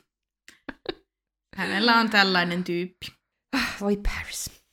Hänellä 1.55 1.99
on 1.99 2.09
tällainen 2.09 2.63
tyyppi. 2.63 3.22
Ah, 3.53 3.75
voi 3.81 3.97
Paris. 3.97 4.63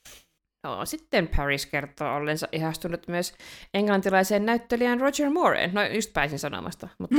No, 0.65 0.87
sitten 0.87 1.29
Paris 1.37 1.67
kertoo 1.67 2.15
ollensa 2.15 2.49
ihastunut 2.53 3.09
myös 3.09 3.35
englantilaiseen 3.75 4.47
näyttelijään 4.47 5.01
Roger 5.01 5.31
Mooreen. 5.31 5.75
No, 5.75 5.85
just 5.87 6.13
pääsin 6.13 6.39
sanomasta, 6.39 6.89
mutta 6.99 7.17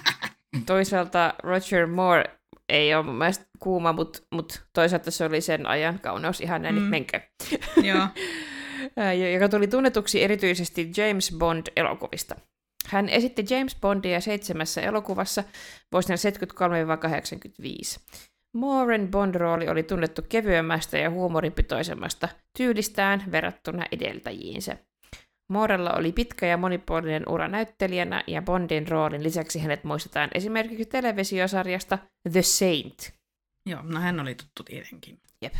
toisaalta 0.66 1.34
Roger 1.42 1.86
Moore 1.86 2.24
ei 2.68 2.94
ole 2.94 3.04
mun 3.04 3.14
mielestä 3.14 3.44
kuuma, 3.58 3.92
mutta 3.92 4.18
mut 4.34 4.64
toisaalta 4.72 5.10
se 5.10 5.24
oli 5.24 5.40
sen 5.40 5.66
ajan 5.66 6.00
kauneus 6.00 6.40
ihan 6.40 6.62
näin, 6.62 6.74
mm. 6.74 6.82
menkö. 6.82 7.20
Joo. 7.82 8.08
joka 9.34 9.48
tuli 9.48 9.66
tunnetuksi 9.66 10.22
erityisesti 10.22 10.90
James 10.96 11.34
Bond-elokuvista. 11.38 12.34
Hän 12.86 13.08
esitti 13.08 13.44
James 13.50 13.76
Bondia 13.80 14.20
seitsemässä 14.20 14.80
elokuvassa 14.80 15.44
vuosina 15.92 16.16
73-85. 16.16 18.00
Mooren 18.54 19.08
Bond-rooli 19.10 19.68
oli 19.68 19.82
tunnettu 19.82 20.22
kevyemmästä 20.28 20.98
ja 20.98 21.10
huumoripitoisemmasta 21.10 22.28
tyylistään 22.58 23.24
verrattuna 23.32 23.84
edeltäjiinsä. 23.92 24.76
Moorella 25.50 25.92
oli 25.92 26.12
pitkä 26.12 26.46
ja 26.46 26.56
monipuolinen 26.56 27.22
ura 27.28 27.48
näyttelijänä 27.48 28.24
ja 28.26 28.42
Bondin 28.42 28.88
roolin 28.88 29.22
lisäksi 29.22 29.58
hänet 29.58 29.84
muistetaan 29.84 30.30
esimerkiksi 30.34 30.84
televisiosarjasta 30.84 31.98
The 32.32 32.42
Saint. 32.42 33.12
Joo, 33.66 33.82
no 33.82 34.00
hän 34.00 34.20
oli 34.20 34.34
tuttu 34.34 34.62
tietenkin. 34.62 35.20
Jep. 35.42 35.54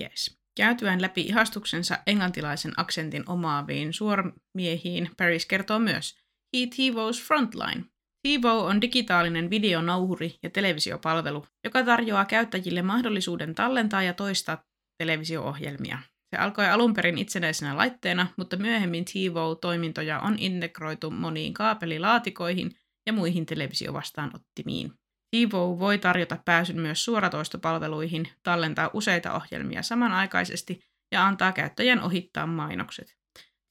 Yes. 0.00 0.38
Käytyään 0.56 1.02
läpi 1.02 1.20
ihastuksensa 1.20 1.98
englantilaisen 2.06 2.72
aksentin 2.76 3.24
omaaviin 3.30 3.92
suormiehiin, 3.92 5.10
Paris 5.16 5.46
kertoo 5.46 5.78
myös 5.78 6.18
He 6.56 6.66
TiVo's 6.66 7.26
Frontline. 7.26 7.84
TiVo 8.22 8.64
on 8.64 8.80
digitaalinen 8.80 9.50
videonauhuri 9.50 10.38
ja 10.42 10.50
televisiopalvelu, 10.50 11.46
joka 11.64 11.84
tarjoaa 11.84 12.24
käyttäjille 12.24 12.82
mahdollisuuden 12.82 13.54
tallentaa 13.54 14.02
ja 14.02 14.12
toistaa 14.12 14.62
televisio-ohjelmia. 14.98 15.98
Se 16.34 16.36
alkoi 16.38 16.68
alun 16.68 16.94
perin 16.94 17.18
itsenäisenä 17.18 17.76
laitteena, 17.76 18.26
mutta 18.36 18.56
myöhemmin 18.56 19.04
TiVo-toimintoja 19.04 20.20
on 20.20 20.36
integroitu 20.38 21.10
moniin 21.10 21.54
kaapelilaatikoihin 21.54 22.70
ja 23.06 23.12
muihin 23.12 23.46
televisiovastaanottimiin. 23.46 24.92
TiVo 25.30 25.78
voi 25.78 25.98
tarjota 25.98 26.38
pääsyn 26.44 26.80
myös 26.80 27.04
suoratoistopalveluihin, 27.04 28.28
tallentaa 28.42 28.90
useita 28.92 29.32
ohjelmia 29.32 29.82
samanaikaisesti 29.82 30.80
ja 31.12 31.26
antaa 31.26 31.52
käyttäjän 31.52 32.00
ohittaa 32.00 32.46
mainokset. 32.46 33.16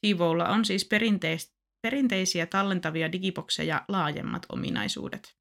TiVolla 0.01 0.49
on 0.49 0.65
siis 0.65 0.85
perinteis- 0.85 1.60
perinteisiä 1.81 2.45
tallentavia 2.45 3.11
digibokseja 3.11 3.85
laajemmat 3.87 4.45
ominaisuudet. 4.49 5.35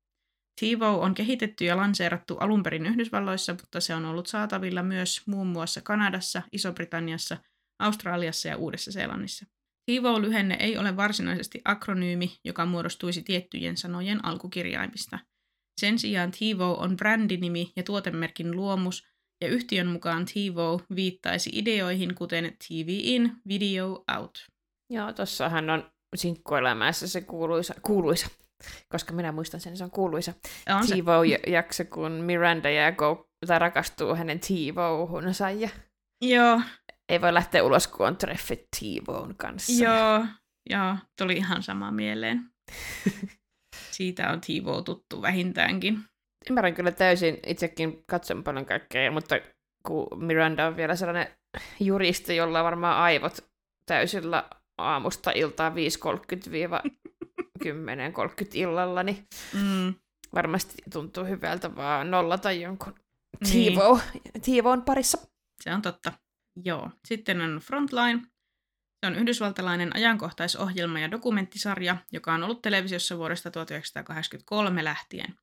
TiVo 0.60 1.00
on 1.00 1.14
kehitetty 1.14 1.64
ja 1.64 1.76
lanseerattu 1.76 2.36
alun 2.36 2.62
perin 2.62 2.86
Yhdysvalloissa, 2.86 3.52
mutta 3.52 3.80
se 3.80 3.94
on 3.94 4.04
ollut 4.04 4.26
saatavilla 4.26 4.82
myös 4.82 5.26
muun 5.26 5.46
muassa 5.46 5.80
Kanadassa, 5.80 6.42
Iso-Britanniassa, 6.52 7.36
Australiassa 7.78 8.48
ja 8.48 8.56
Uudessa-Seelannissa. 8.56 9.46
TiVo-lyhenne 9.86 10.56
ei 10.60 10.78
ole 10.78 10.96
varsinaisesti 10.96 11.60
akronyymi, 11.64 12.38
joka 12.44 12.66
muodostuisi 12.66 13.22
tiettyjen 13.22 13.76
sanojen 13.76 14.24
alkukirjaimista. 14.24 15.18
Sen 15.80 15.98
sijaan 15.98 16.30
TiVo 16.30 16.72
on 16.72 16.96
brändinimi 16.96 17.72
ja 17.76 17.82
tuotemerkin 17.82 18.56
luomus, 18.56 19.06
ja 19.40 19.48
yhtiön 19.48 19.86
mukaan 19.86 20.24
TiVo 20.24 20.80
viittaisi 20.96 21.50
ideoihin 21.52 22.14
kuten 22.14 22.56
TV 22.68 22.86
in, 22.88 23.32
video 23.48 24.04
out. 24.18 24.46
Joo, 24.90 25.12
tossahan 25.12 25.70
on 25.70 25.90
sinkkuelämässä 26.16 27.08
se 27.08 27.20
kuuluisa, 27.20 27.74
kuuluisa 27.82 28.28
koska 28.88 29.12
minä 29.12 29.32
muistan 29.32 29.60
sen, 29.60 29.76
se 29.76 29.84
on 29.84 29.90
kuuluisa 29.90 30.32
on 30.68 30.86
TiVo-jakso, 30.86 31.84
kun 31.84 32.12
Miranda 32.12 32.70
jää 32.70 32.92
go, 32.92 33.28
tai 33.46 33.58
rakastuu 33.58 34.14
hänen 34.14 34.40
TiVo-hunsa 34.40 35.50
ja 35.50 35.68
Joo. 36.20 36.60
ei 37.08 37.20
voi 37.20 37.34
lähteä 37.34 37.64
ulos, 37.64 37.88
kun 37.88 38.06
on 38.06 38.16
treffit 38.16 38.68
TiVon 38.80 39.34
kanssa. 39.36 39.84
Joo, 39.84 40.26
joo, 40.70 40.96
tuli 41.18 41.36
ihan 41.36 41.62
sama 41.62 41.90
mieleen. 41.90 42.50
Siitä 43.90 44.30
on 44.30 44.40
TiVo 44.40 44.82
tuttu 44.82 45.22
vähintäänkin. 45.22 45.98
Ymmärrän 46.50 46.74
kyllä 46.74 46.90
täysin, 46.90 47.38
itsekin 47.46 48.04
katson 48.06 48.44
paljon 48.44 48.66
kaikkea, 48.66 49.10
mutta 49.10 49.40
kun 49.86 50.24
Miranda 50.24 50.66
on 50.66 50.76
vielä 50.76 50.96
sellainen 50.96 51.26
juristi, 51.80 52.36
jolla 52.36 52.58
on 52.58 52.64
varmaan 52.64 52.96
aivot 52.96 53.38
täysillä 53.86 54.50
aamusta 54.80 55.30
iltaa 55.30 55.70
5.30 55.70 56.90
10.30 57.64 58.46
illalla, 58.54 59.02
niin 59.02 59.26
mm. 59.54 59.94
varmasti 60.34 60.74
tuntuu 60.92 61.24
hyvältä 61.24 61.76
vaan 61.76 62.10
nollata 62.10 62.52
jonkun 62.52 62.94
niin. 63.52 63.78
TiVoon 64.42 64.82
parissa. 64.82 65.18
Se 65.62 65.74
on 65.74 65.82
totta. 65.82 66.12
Joo. 66.64 66.90
Sitten 67.08 67.40
on 67.40 67.60
Frontline. 67.64 68.22
Se 69.00 69.06
on 69.06 69.16
yhdysvaltalainen 69.16 69.96
ajankohtaisohjelma 69.96 71.00
ja 71.00 71.10
dokumenttisarja, 71.10 71.96
joka 72.12 72.34
on 72.34 72.42
ollut 72.42 72.62
televisiossa 72.62 73.18
vuodesta 73.18 73.50
1983 73.50 74.84
lähtien. 74.84 75.34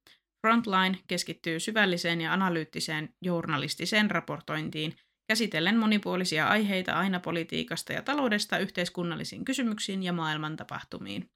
Frontline 0.42 1.00
keskittyy 1.08 1.60
syvälliseen 1.60 2.22
ja 2.22 2.34
analyyttiseen 2.34 3.10
journalistiseen 3.22 4.12
raportointiin, 4.12 4.96
käsitellen 5.28 5.78
monipuolisia 5.78 6.48
aiheita 6.48 6.94
aina 6.94 7.20
politiikasta 7.20 7.94
ja 7.94 8.02
taloudesta 8.02 8.58
yhteiskunnallisiin 8.58 9.46
kysymyksiin 9.46 10.04
ja 10.04 10.14
maailman 10.14 10.56
tapahtumiin. 10.56 11.30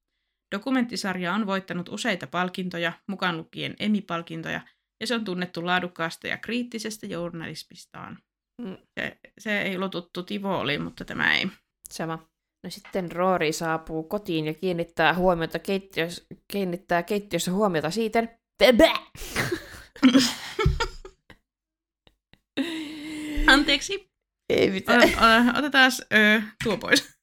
Dokumenttisarja 0.56 1.34
on 1.34 1.46
voittanut 1.46 1.90
useita 1.90 2.28
palkintoja, 2.28 2.94
mukaan 3.08 3.38
lukien 3.38 3.76
Emmy-palkintoja, 3.80 4.62
ja 5.02 5.08
se 5.08 5.16
on 5.16 5.26
tunnettu 5.26 5.66
laadukkaasta 5.66 6.28
ja 6.28 6.38
kriittisestä 6.38 7.06
journalismistaan. 7.06 8.18
Mm. 8.62 8.78
Se, 9.00 9.18
se 9.40 9.62
ei 9.62 9.76
ollut 9.76 9.92
tuttu 9.92 10.24
Tivo 10.24 10.60
oli, 10.60 10.80
mutta 10.80 11.06
tämä 11.06 11.36
ei. 11.36 11.48
Sama. 11.90 12.32
No 12.64 12.70
sitten 12.70 13.12
Roori 13.12 13.52
saapuu 13.52 14.04
kotiin 14.04 14.46
ja 14.46 14.54
kiinnittää, 14.54 15.14
huomiota 15.14 15.60
keittiössä, 15.60 16.26
kiinnittää 16.48 17.04
keittiössä 17.04 17.52
huomiota 17.52 17.90
siitä. 17.90 18.28
Anteeksi. 23.54 24.12
Ei 24.50 24.70
mitään. 24.70 25.10
Otetaan 25.58 25.92
tuo 26.64 26.78
pois. 26.78 27.18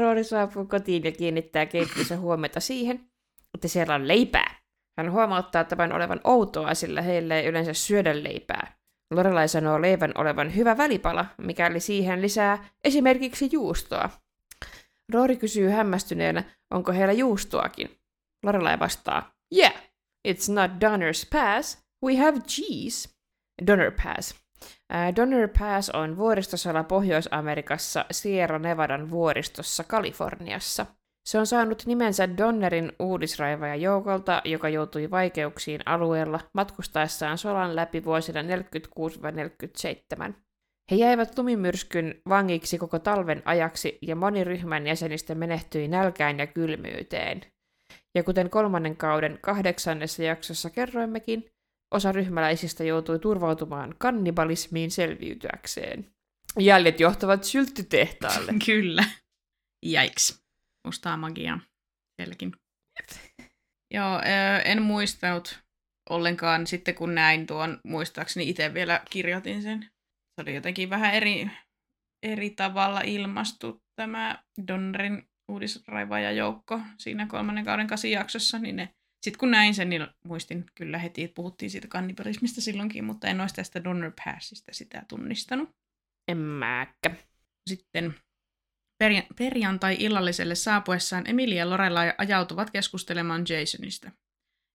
Roori 0.00 0.24
saapuu 0.24 0.66
kotiin 0.66 1.04
ja 1.04 1.12
kiinnittää 1.12 1.66
keittiössä 1.66 2.16
huomiota 2.16 2.60
siihen, 2.60 3.10
että 3.54 3.68
siellä 3.68 3.94
on 3.94 4.08
leipää. 4.08 4.60
Hän 4.98 5.12
huomauttaa 5.12 5.64
tämän 5.64 5.92
olevan 5.92 6.20
outoa, 6.24 6.74
sillä 6.74 7.02
heille 7.02 7.40
ei 7.40 7.46
yleensä 7.46 7.72
syödä 7.72 8.22
leipää. 8.22 8.76
Lorelai 9.14 9.48
sanoo 9.48 9.82
leivän 9.82 10.12
olevan 10.14 10.56
hyvä 10.56 10.76
välipala, 10.76 11.26
mikäli 11.38 11.80
siihen 11.80 12.22
lisää 12.22 12.68
esimerkiksi 12.84 13.48
juustoa. 13.52 14.10
Roori 15.12 15.36
kysyy 15.36 15.68
hämmästyneenä, 15.68 16.44
onko 16.70 16.92
heillä 16.92 17.12
juustoakin. 17.12 17.98
Lorelai 18.44 18.78
vastaa, 18.78 19.34
yeah, 19.56 19.74
it's 20.28 20.52
not 20.52 20.70
Donner's 20.70 21.28
Pass, 21.32 21.78
we 22.04 22.16
have 22.16 22.40
cheese. 22.40 23.15
Donner 23.66 23.92
Pass 24.02 24.46
Donner 25.16 25.48
Pass 25.58 25.90
on 25.90 26.16
vuoristosala 26.16 26.84
Pohjois-Amerikassa 26.84 28.04
Sierra 28.10 28.58
Nevadan 28.58 29.10
vuoristossa 29.10 29.84
Kaliforniassa. 29.84 30.86
Se 31.26 31.38
on 31.38 31.46
saanut 31.46 31.82
nimensä 31.86 32.36
Donnerin 32.36 32.92
uudisraivajajoukolta, 32.98 34.42
joka 34.44 34.68
joutui 34.68 35.10
vaikeuksiin 35.10 35.80
alueella 35.86 36.40
matkustaessaan 36.52 37.38
solan 37.38 37.76
läpi 37.76 38.04
vuosina 38.04 38.40
46-47. 40.28 40.32
He 40.90 40.96
jäivät 40.96 41.38
lumimyrskyn 41.38 42.20
vangiksi 42.28 42.78
koko 42.78 42.98
talven 42.98 43.42
ajaksi 43.44 43.98
ja 44.02 44.16
moni 44.16 44.44
ryhmän 44.44 44.86
jäsenistä 44.86 45.34
menehtyi 45.34 45.88
nälkään 45.88 46.38
ja 46.38 46.46
kylmyyteen. 46.46 47.40
Ja 48.14 48.22
kuten 48.22 48.50
kolmannen 48.50 48.96
kauden 48.96 49.38
kahdeksannessa 49.42 50.22
jaksossa 50.22 50.70
kerroimmekin, 50.70 51.50
osa 51.94 52.12
ryhmäläisistä 52.12 52.84
joutui 52.84 53.18
turvautumaan 53.18 53.94
kannibalismiin 53.98 54.90
selviytyäkseen. 54.90 56.10
Jäljet 56.58 57.00
johtavat 57.00 57.44
sylttytehtaalle. 57.44 58.52
Kyllä. 58.66 59.04
Jaiks. 59.86 60.42
Mustaa 60.86 61.16
magiaa 61.16 61.60
sielläkin. 62.20 62.52
Joo, 63.94 64.20
en 64.64 64.82
muistanut 64.82 65.58
ollenkaan 66.10 66.66
sitten 66.66 66.94
kun 66.94 67.14
näin 67.14 67.46
tuon, 67.46 67.80
muistaakseni 67.84 68.48
itse 68.48 68.74
vielä 68.74 69.02
kirjoitin 69.10 69.62
sen. 69.62 69.82
Se 69.82 70.42
oli 70.42 70.54
jotenkin 70.54 70.90
vähän 70.90 71.14
eri, 71.14 71.50
eri 72.22 72.50
tavalla 72.50 73.00
ilmastu 73.00 73.82
tämä 73.96 74.44
Donnerin 74.68 75.28
uudisraivaajajoukko 75.48 76.80
siinä 76.98 77.26
kolmannen 77.26 77.64
kauden 77.64 77.86
kasi 77.86 78.10
jaksossa, 78.10 78.58
niin 78.58 78.76
ne 78.76 78.94
sitten 79.26 79.38
kun 79.38 79.50
näin 79.50 79.74
sen, 79.74 79.88
niin 79.88 80.06
muistin 80.24 80.66
kyllä 80.74 80.98
heti, 80.98 81.24
että 81.24 81.34
puhuttiin 81.34 81.70
siitä 81.70 81.88
kannibalismista 81.88 82.60
silloinkin, 82.60 83.04
mutta 83.04 83.26
en 83.26 83.40
olisi 83.40 83.54
tästä 83.54 83.84
Donner 83.84 84.12
Passista 84.24 84.72
sitä 84.72 85.04
tunnistanut. 85.08 85.70
En 86.28 86.38
mäkkä. 86.38 87.10
Sitten 87.68 88.14
perja- 89.04 89.26
perjantai-illalliselle 89.38 90.54
saapuessaan 90.54 91.30
Emily 91.30 91.54
ja 91.54 91.70
Lorella 91.70 92.00
ajautuvat 92.18 92.70
keskustelemaan 92.70 93.44
Jasonista. 93.48 94.10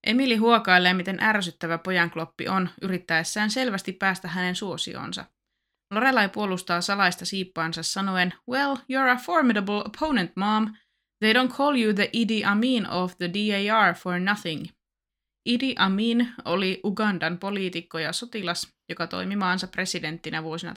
Emily 0.08 0.36
huokailee, 0.36 0.94
miten 0.94 1.24
ärsyttävä 1.24 1.78
pojankloppi 1.78 2.48
on, 2.48 2.70
yrittäessään 2.82 3.52
selvästi 3.52 3.94
päästä 3.94 4.28
hänen 4.28 4.56
suosionsa. 4.56 5.26
Lorelai 5.94 6.30
puolustaa 6.30 6.82
salaista 6.82 7.26
siippaansa 7.26 7.84
sanoen, 7.84 8.34
Well, 8.50 8.76
you're 8.76 9.10
a 9.14 9.16
formidable 9.16 9.84
opponent, 9.86 10.32
mom. 10.36 10.74
They 11.22 11.34
don't 11.34 11.54
call 11.58 11.76
you 11.76 11.94
the 11.94 12.10
Idi 12.14 12.44
Amin 12.44 12.90
of 12.90 13.18
the 13.18 13.30
DAR 13.30 13.94
for 13.94 14.20
nothing. 14.20 14.66
Idi 15.46 15.76
Amin 15.78 16.34
oli 16.46 16.80
Ugandan 16.84 17.38
poliitikko 17.38 18.00
ja 18.00 18.14
sotilas, 18.14 18.74
joka 18.90 19.08
toimi 19.08 19.36
maansa 19.36 19.68
presidenttinä 19.68 20.44
vuosina 20.44 20.74
1971-1979. 20.74 20.76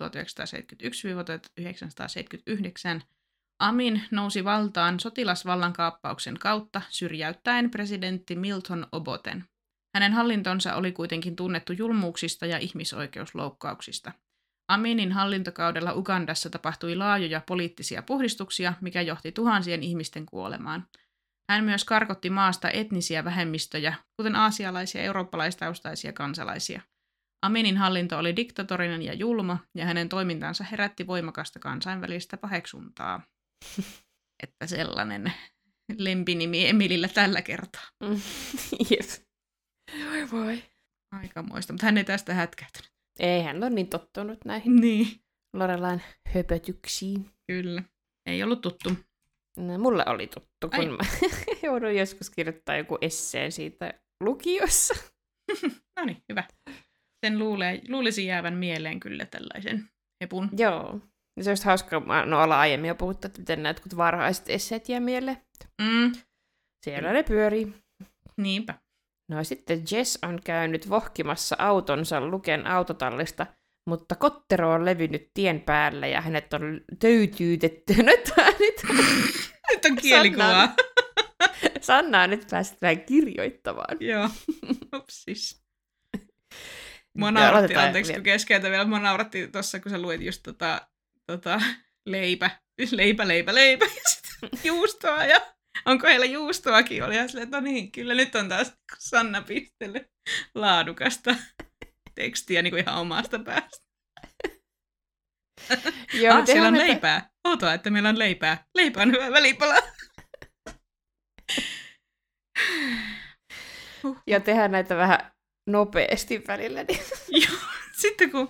Amin 3.59 4.03
nousi 4.11 4.45
valtaan 4.45 5.01
sotilasvallankaappauksen 5.01 6.39
kautta 6.39 6.83
syrjäyttäen 6.91 7.71
presidentti 7.71 8.37
Milton 8.37 8.87
Oboten. 8.93 9.45
Hänen 9.95 10.13
hallintonsa 10.13 10.75
oli 10.75 10.93
kuitenkin 10.93 11.37
tunnettu 11.37 11.73
julmuuksista 11.73 12.47
ja 12.47 12.59
ihmisoikeusloukkauksista– 12.59 14.13
Aminin 14.69 15.13
hallintokaudella 15.13 15.93
Ugandassa 15.93 16.51
tapahtui 16.51 16.97
laajoja 16.97 17.43
poliittisia 17.47 18.03
puhdistuksia, 18.03 18.75
mikä 18.81 19.03
johti 19.03 19.33
tuhansien 19.33 19.83
ihmisten 19.83 20.27
kuolemaan. 20.27 20.89
Hän 21.51 21.65
myös 21.65 21.85
karkotti 21.85 22.31
maasta 22.31 22.71
etnisiä 22.71 23.25
vähemmistöjä, 23.25 23.95
kuten 24.17 24.37
aasialaisia 24.37 25.01
ja 25.01 25.05
eurooppalaistaustaisia 25.05 26.13
kansalaisia. 26.13 26.83
Aminin 27.43 27.77
hallinto 27.77 28.19
oli 28.19 28.37
diktatorinen 28.37 29.03
ja 29.03 29.15
julma, 29.15 29.59
ja 29.75 29.85
hänen 29.85 30.09
toimintansa 30.09 30.65
herätti 30.65 31.07
voimakasta 31.07 31.59
kansainvälistä 31.59 32.37
paheksuntaa. 32.37 33.21
Että 34.43 34.67
sellainen 34.67 35.33
lempinimi 35.99 36.69
Emilillä 36.69 37.09
tällä 37.09 37.43
kertaa. 37.43 37.83
Jep. 38.91 39.11
Voi 40.11 40.31
voi. 40.31 40.63
Aikamoista, 41.13 41.73
mutta 41.73 41.87
hän 41.87 41.99
ei 41.99 42.05
tästä 42.05 42.35
hätkähtänyt. 42.35 42.94
Ei 43.19 43.43
hän 43.43 43.57
ole 43.57 43.71
niin 43.71 43.89
tottunut 43.89 44.45
näihin 44.45 44.77
Niin. 44.77 45.07
Lorelain 45.53 46.03
höpötyksiin. 46.29 47.31
Kyllä. 47.47 47.83
Ei 48.27 48.43
ollut 48.43 48.61
tuttu. 48.61 48.91
No, 49.57 49.79
mulle 49.79 50.05
oli 50.07 50.27
tuttu, 50.27 50.69
kun 50.71 50.79
Ai. 50.81 50.87
mä 50.87 50.99
joudun 51.63 51.97
joskus 51.97 52.31
kirjoittaa 52.31 52.77
joku 52.77 52.99
esseen 53.01 53.53
siitä 53.53 53.95
lukiossa. 54.25 54.95
No 55.97 56.05
niin, 56.05 56.23
hyvä. 56.29 56.45
Sen 57.27 57.39
luulee, 57.39 57.81
luulisi 57.89 58.27
jäävän 58.27 58.55
mieleen 58.55 59.01
kyllä 59.01 59.25
tällaisen 59.27 59.89
hepun. 60.23 60.51
Joo. 60.59 61.01
Ja 61.37 61.45
se 61.45 61.51
olisi 61.51 61.65
hauska, 61.65 62.01
mä- 62.01 62.27
no 62.27 62.43
ollaan 62.43 62.61
aiemmin 62.61 62.89
jo 62.89 62.95
puhuttu, 62.95 63.27
että 63.27 63.39
miten 63.41 63.63
näet, 63.63 63.81
kun 63.81 63.97
varhaiset 63.97 64.45
esseet 64.51 64.89
jää 64.89 65.01
mieleen. 65.01 65.37
Mm, 65.83 66.13
Siellä 66.85 67.13
ne 67.13 67.23
pyörii. 67.23 67.75
niinpä. 68.37 68.75
No 69.31 69.45
sitten 69.45 69.83
Jess 69.91 70.19
on 70.23 70.41
käynyt 70.45 70.91
vohkimassa 70.91 71.57
autonsa 71.59 72.21
Luken 72.21 72.67
autotallista, 72.67 73.47
mutta 73.89 74.15
kottero 74.15 74.73
on 74.73 74.85
levinnyt 74.85 75.31
tien 75.35 75.61
päälle 75.61 76.09
ja 76.09 76.21
hänet 76.21 76.53
on 76.53 76.81
töytyytetty. 76.99 77.95
Nyt, 78.03 78.33
nyt 78.61 78.83
Nyt 79.71 79.85
on 79.85 79.97
kielikuvaa. 79.97 80.75
Sanna 81.81 82.23
on 82.23 82.31
nyt 82.31 82.47
päässyt 82.51 82.83
vähän 82.83 83.01
kirjoittamaan. 83.01 83.97
Joo. 84.01 84.29
Upsis. 84.97 85.65
Mua 87.19 87.31
nauratti, 87.31 87.75
anteeksi 87.75 88.09
vielä. 88.09 88.21
kun 88.21 88.25
keskeytän 88.25 88.71
vielä, 88.71 88.85
mua 88.85 88.99
nauratti 88.99 89.49
tuossa, 89.49 89.81
kun 89.81 89.91
sä 89.91 89.99
luet 89.99 90.21
just 90.21 90.43
tota, 90.43 90.89
tota 91.27 91.61
leipä, 92.07 92.51
leipä, 92.91 93.29
leipä, 93.29 93.55
leipä, 93.55 93.85
ja 93.85 94.03
sitten 94.05 94.51
juustoa, 94.65 95.25
ja 95.25 95.41
onko 95.87 96.07
heillä 96.07 96.27
juustoakin, 96.27 97.05
oli 97.05 97.15
ihan 97.15 97.29
silleen, 97.29 97.45
että 97.45 97.61
no 97.61 97.65
niin, 97.65 97.93
kyllä 97.93 98.15
nyt 98.15 98.35
on 98.35 98.49
taas 98.49 98.73
Sanna 98.99 99.43
pistelle 99.43 100.11
laadukasta 100.55 101.35
tekstiä 102.15 102.63
niin 102.63 102.71
kuin 102.71 102.83
ihan 102.83 103.01
omasta 103.01 103.39
päästä. 103.39 103.85
Joo, 106.13 106.37
ah, 106.37 106.47
siellä 106.47 106.69
on 106.69 106.75
että- 106.77 106.89
leipää. 106.89 107.31
Outoa, 107.49 107.75
että 107.75 107.91
meillä 107.91 108.09
on 108.09 108.19
leipää. 108.19 108.65
Leipä 108.75 109.03
on 109.03 109.13
hyvä 109.13 109.31
välipala. 109.31 109.75
Ja 114.27 114.41
tehdään 114.41 114.73
näitä 114.73 114.97
vähän 114.97 115.33
nopeasti 115.67 116.43
välillä. 116.49 116.85
Niin... 116.85 117.01
Joo, 117.47 117.61
sitten 118.01 118.31
kun 118.31 118.49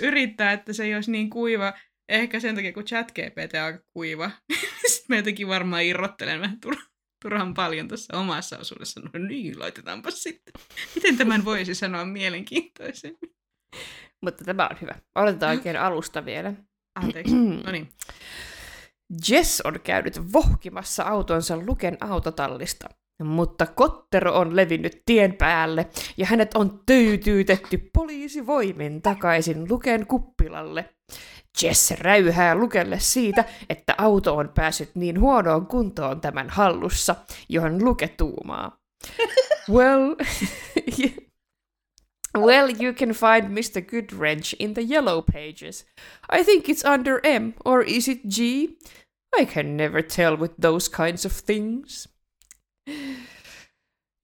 yrittää, 0.00 0.52
että 0.52 0.72
se 0.72 0.84
ei 0.84 0.94
olisi 0.94 1.10
niin 1.10 1.30
kuiva, 1.30 1.72
ehkä 2.08 2.40
sen 2.40 2.54
takia 2.54 2.72
kun 2.72 2.84
chat 2.84 3.12
GPT 3.12 3.54
on 3.54 3.60
aika 3.60 3.78
kuiva, 3.92 4.26
niin 4.48 4.60
sitten 4.86 5.06
mä 5.08 5.16
jotenkin 5.16 5.48
varmaan 5.48 5.84
irrottelen 5.84 6.40
vähän 6.40 6.58
tur- 6.66 6.86
turhan 7.22 7.54
paljon 7.54 7.88
tuossa 7.88 8.18
omassa 8.18 8.58
osuudessa. 8.58 9.00
No 9.00 9.26
niin, 9.26 9.58
laitetaanpa 9.58 10.10
sitten. 10.10 10.52
Miten 10.94 11.16
tämän 11.16 11.44
voisi 11.44 11.74
sanoa 11.74 12.04
mielenkiintoisemmin? 12.04 13.36
Mutta 14.22 14.44
tämä 14.44 14.68
on 14.70 14.76
hyvä. 14.80 14.94
Aloitetaan 15.14 15.56
oikein 15.56 15.76
alusta 15.76 16.24
vielä. 16.24 16.52
Anteeksi. 16.94 17.34
No 17.66 17.72
niin. 17.72 17.88
Jess 19.28 19.60
on 19.60 19.80
käynyt 19.84 20.32
vohkimassa 20.32 21.02
autonsa 21.02 21.56
Luken 21.56 21.96
autotallista, 22.00 22.88
mutta 23.22 23.66
kottero 23.66 24.38
on 24.38 24.56
levinnyt 24.56 25.02
tien 25.06 25.36
päälle 25.36 25.86
ja 26.16 26.26
hänet 26.26 26.54
on 26.54 26.82
tyytyytetty 26.86 27.90
poliisivoimin 27.92 29.02
takaisin 29.02 29.68
Luken 29.68 30.06
kuppilalle. 30.06 30.94
Jess 31.62 31.90
räyhää 31.90 32.54
Lukelle 32.54 32.98
siitä, 33.00 33.44
että 33.70 33.94
auto 33.98 34.36
on 34.36 34.48
päässyt 34.54 34.90
niin 34.94 35.20
huonoon 35.20 35.66
kuntoon 35.66 36.20
tämän 36.20 36.50
hallussa, 36.50 37.16
johon 37.48 37.84
Luke 37.84 38.08
tuumaa. 38.08 38.80
Well, 39.68 40.14
well, 42.38 42.68
you 42.68 42.92
can 42.92 43.08
find 43.08 43.50
Mr. 43.50 43.80
Goodwrench 43.80 44.54
in 44.58 44.74
the 44.74 44.82
yellow 44.82 45.22
pages. 45.22 45.84
I 46.30 46.44
think 46.44 46.68
it's 46.68 46.84
under 46.84 47.20
M, 47.24 47.54
or 47.64 47.82
is 47.82 48.08
it 48.08 48.20
G? 48.28 48.76
I 49.40 49.44
can 49.44 49.76
never 49.76 50.02
tell 50.02 50.36
with 50.36 50.52
those 50.60 50.88
kinds 50.88 51.24
of 51.24 51.32
things. 51.32 52.06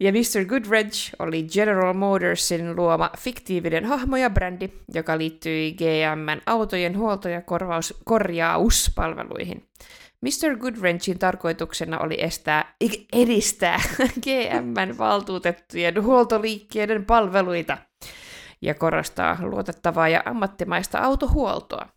Ja 0.02 0.12
Mr. 0.12 0.44
Goodwrench 0.48 1.14
oli 1.18 1.42
General 1.42 1.94
Motorsin 1.94 2.76
luoma 2.76 3.10
fiktiivinen 3.18 3.84
hahmo 3.84 4.16
ja 4.16 4.30
brändi, 4.30 4.68
joka 4.94 5.18
liittyi 5.18 5.72
GMn 5.72 6.40
autojen 6.46 6.98
huolto- 6.98 7.28
ja 7.28 7.42
korvaus, 7.42 7.94
korjauspalveluihin. 8.04 9.68
Mr. 10.20 10.56
Goodwrenchin 10.56 11.18
tarkoituksena 11.18 11.98
oli 11.98 12.22
estää, 12.22 12.74
edistää 13.12 13.80
GMn 14.24 14.98
valtuutettujen 14.98 16.02
huoltoliikkeiden 16.02 17.04
palveluita 17.04 17.78
ja 18.62 18.74
korostaa 18.74 19.38
luotettavaa 19.40 20.08
ja 20.08 20.22
ammattimaista 20.24 20.98
autohuoltoa. 20.98 21.88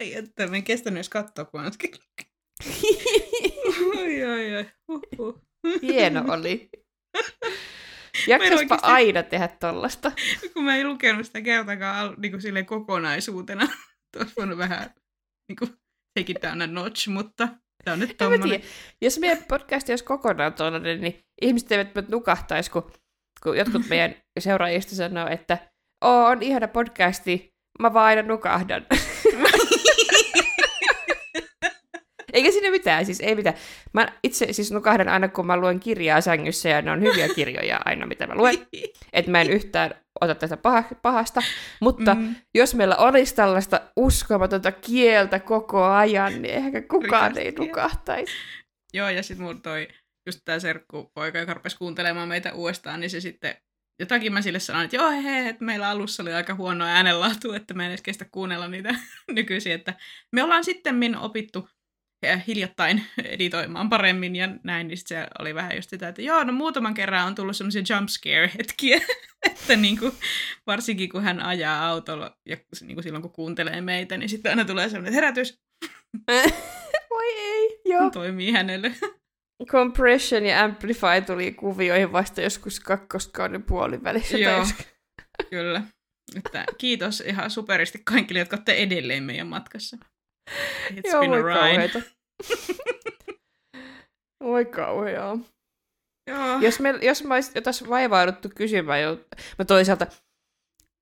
Ei, 0.00 0.14
että 0.14 0.46
mä 0.46 0.56
en 0.56 0.64
kestänyt 0.64 0.96
edes 0.96 1.08
katsoa, 1.08 1.44
kun. 1.44 1.60
Oi, 3.98 4.24
oi, 4.24 4.56
oi. 4.56 4.66
Hieno 5.82 6.24
oli. 6.28 6.70
Jaksaspa 8.26 8.56
oikeasti- 8.56 8.86
aina 8.86 9.22
tehdä 9.22 9.48
tollasta. 9.48 10.12
kun 10.52 10.64
mä 10.64 10.76
en 10.76 10.88
lukenut 10.88 11.26
sitä 11.26 11.40
kertakaan 11.40 12.14
niin 12.18 12.32
kuin 12.32 12.42
silleen 12.42 12.66
kokonaisuutena. 12.66 13.68
Olisi 14.16 14.32
voinut 14.36 14.58
vähän 14.58 14.94
niin 15.48 15.56
kuin, 15.56 15.70
down 16.42 16.62
a 16.62 16.66
notch, 16.66 17.08
mutta 17.08 17.48
tämä 17.84 17.92
on 17.92 17.98
nyt 17.98 18.16
tommonen. 18.16 18.62
Jos 19.02 19.18
meidän 19.18 19.44
podcast 19.48 19.88
olisi 19.88 20.04
kokonaan 20.04 20.52
tuollainen, 20.54 21.00
niin 21.00 21.20
ihmiset 21.42 21.72
eivät 21.72 22.08
nukahtaisi, 22.08 22.70
kun, 22.70 22.92
kun 23.42 23.58
jotkut 23.58 23.88
meidän 23.88 24.14
seuraajista 24.38 24.94
sanoo, 24.94 25.28
että 25.28 25.58
Oo, 26.04 26.26
on 26.26 26.42
ihana 26.42 26.68
podcasti, 26.68 27.54
mä 27.82 27.94
vaan 27.94 28.06
aina 28.06 28.22
nukahdan. 28.22 28.86
Eikä 32.32 32.50
siinä 32.50 32.70
mitään, 32.70 33.06
siis 33.06 33.20
ei 33.20 33.34
mitään. 33.34 33.56
Mä 33.92 34.08
itse 34.22 34.52
siis 34.52 34.72
nukahdan 34.72 35.08
aina, 35.08 35.28
kun 35.28 35.46
mä 35.46 35.56
luen 35.56 35.80
kirjaa 35.80 36.20
sängyssä, 36.20 36.68
ja 36.68 36.82
ne 36.82 36.90
on 36.90 37.00
hyviä 37.00 37.28
kirjoja 37.36 37.80
aina, 37.84 38.06
mitä 38.06 38.26
mä 38.26 38.34
luen. 38.34 38.66
Että 39.12 39.30
mä 39.30 39.40
en 39.40 39.50
yhtään 39.56 39.94
ota 40.20 40.34
tästä 40.34 40.56
paha- 40.56 40.94
pahasta. 41.02 41.40
Mutta 41.80 42.14
Mm. 42.14 42.34
jos 42.54 42.74
meillä 42.74 42.96
olisi 42.96 43.34
tällaista 43.34 43.80
uskomatonta 43.96 44.72
kieltä 44.72 45.38
koko 45.38 45.84
ajan, 45.84 46.42
niin 46.42 46.54
ehkä 46.54 46.82
kukaan 46.82 47.38
ei 47.38 47.44
Rikasta 47.44 47.62
nukahtaisi. 47.62 48.32
Joo, 48.94 49.08
ja 49.08 49.22
sitten 49.22 49.46
mulla 49.46 49.60
toi 49.62 49.88
just 50.26 50.40
tää 50.44 50.58
serkkupoika, 50.58 51.38
joka 51.38 51.54
rupesi 51.54 51.76
kuuntelemaan 51.78 52.28
meitä 52.28 52.52
uudestaan, 52.54 53.00
niin 53.00 53.10
se 53.10 53.20
sitten 53.20 53.54
jotakin 54.00 54.32
mä 54.32 54.42
sille 54.42 54.58
sanoin, 54.58 54.84
että 54.84 54.96
joo 54.96 55.10
hei, 55.10 55.22
hei, 55.22 55.48
että 55.48 55.64
meillä 55.64 55.88
alussa 55.88 56.22
oli 56.22 56.32
aika 56.32 56.54
huono 56.54 56.84
äänenlaatu, 56.84 57.52
että 57.52 57.74
mä 57.74 57.82
en 57.84 57.88
edes 57.90 58.02
kestä 58.02 58.26
kuunnella 58.32 58.68
niitä 58.68 58.94
nykyisin, 59.32 59.72
että 59.72 59.94
me 60.32 60.42
ollaan 60.42 60.64
sitten 60.64 61.18
opittu 61.18 61.68
hiljattain 62.46 63.02
editoimaan 63.24 63.88
paremmin 63.88 64.36
ja 64.36 64.48
näin, 64.64 64.88
niin 64.88 64.98
se 64.98 65.26
oli 65.38 65.54
vähän 65.54 65.76
just 65.76 65.90
sitä, 65.90 66.08
että 66.08 66.22
joo, 66.22 66.44
no 66.44 66.52
muutaman 66.52 66.94
kerran 66.94 67.26
on 67.26 67.34
tullut 67.34 67.56
semmoisia 67.56 67.82
jump 67.90 68.08
scare-hetkiä, 68.08 69.00
että 69.50 69.76
niinku, 69.76 70.14
varsinkin 70.66 71.08
kun 71.08 71.22
hän 71.22 71.40
ajaa 71.40 71.88
autolla 71.88 72.36
ja 72.46 72.56
niinku 72.80 73.02
silloin 73.02 73.22
kun 73.22 73.32
kuuntelee 73.32 73.80
meitä, 73.80 74.16
niin 74.16 74.28
sitten 74.28 74.52
aina 74.52 74.64
tulee 74.64 74.88
semmoinen 74.88 75.14
herätys, 75.14 75.62
Voi 77.10 77.32
ei, 77.38 77.80
joo. 77.84 78.10
toimii 78.10 78.52
hänelle. 78.52 78.92
Compression 79.66 80.46
ja 80.46 80.64
Amplify 80.64 81.20
tuli 81.26 81.52
kuvioihin 81.52 82.12
vasta 82.12 82.40
joskus 82.40 82.80
kakkoskauden 82.80 83.62
puolivälissä. 83.62 84.38
Joo. 84.38 84.66
Kyllä. 85.50 85.82
Että 86.36 86.64
kiitos 86.78 87.20
ihan 87.20 87.50
superisti 87.50 88.02
kaikille, 88.04 88.38
jotka 88.38 88.56
olette 88.56 88.72
edelleen 88.72 89.24
meidän 89.24 89.46
matkassa. 89.46 89.96
It's 90.90 91.10
Joo, 91.12 91.20
been 91.20 91.32
a 91.32 91.42
voi 91.42 91.52
ride. 91.78 92.02
Voi 94.44 94.64
kauheaa. 94.64 95.38
Joo. 96.30 96.58
Jos, 96.60 96.80
me, 96.80 96.94
jos 97.02 97.24
mä 97.24 97.34
olisin 97.34 97.52
jotain 97.54 97.74
vaivauduttu 97.88 98.48
kysymään, 98.54 99.02
jo, 99.02 99.20
mä 99.58 99.64
toisaalta, 99.64 100.06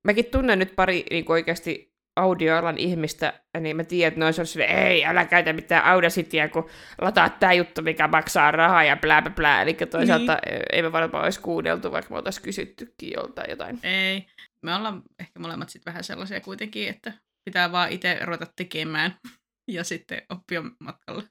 mäkin 0.07 0.25
tunnen 0.25 0.59
nyt 0.59 0.77
pari 0.77 1.05
niin 1.11 1.25
oikeasti 1.29 1.91
audioalan 2.17 2.79
ihmistä, 2.79 3.43
niin 3.61 3.77
mä 3.77 3.85
tiedän, 3.85 4.09
että 4.09 4.21
ne 4.21 4.25
olisi 4.25 4.41
ollut 4.41 4.49
silleen, 4.49 4.79
ei, 4.79 5.05
älä 5.05 5.25
käytä 5.25 5.53
mitään 5.53 5.85
Audacityä, 5.85 6.49
kun 6.49 6.71
lataat 7.01 7.39
tää 7.39 7.53
juttu, 7.53 7.83
mikä 7.83 8.09
maksaa 8.09 8.51
rahaa 8.51 8.85
ja 8.85 8.97
blää, 8.97 9.23
blää, 9.23 9.35
blää. 9.35 9.63
Eli 9.63 9.75
toisaalta 9.75 10.39
niin. 10.47 10.63
ei 10.73 10.83
me 10.83 10.93
varmaan 10.93 11.25
olisi 11.25 11.41
kuunneltu, 11.41 11.93
vaikka 11.93 12.15
me 12.15 12.19
oltaisiin 12.19 12.45
kysyttykin 12.45 13.13
joltain 13.17 13.51
jotain. 13.51 13.79
Ei. 13.83 14.27
Me 14.63 14.75
ollaan 14.75 15.03
ehkä 15.19 15.41
molemmat 15.41 15.69
sitten 15.69 15.93
vähän 15.93 16.05
sellaisia 16.05 16.41
kuitenkin, 16.41 16.89
että 16.89 17.13
pitää 17.45 17.73
vaan 17.73 17.93
itse 17.93 18.19
ruveta 18.25 18.47
tekemään 18.57 19.15
ja 19.75 19.85
sitten 19.85 20.23
oppia 20.29 20.63
matkalla. 20.81 21.23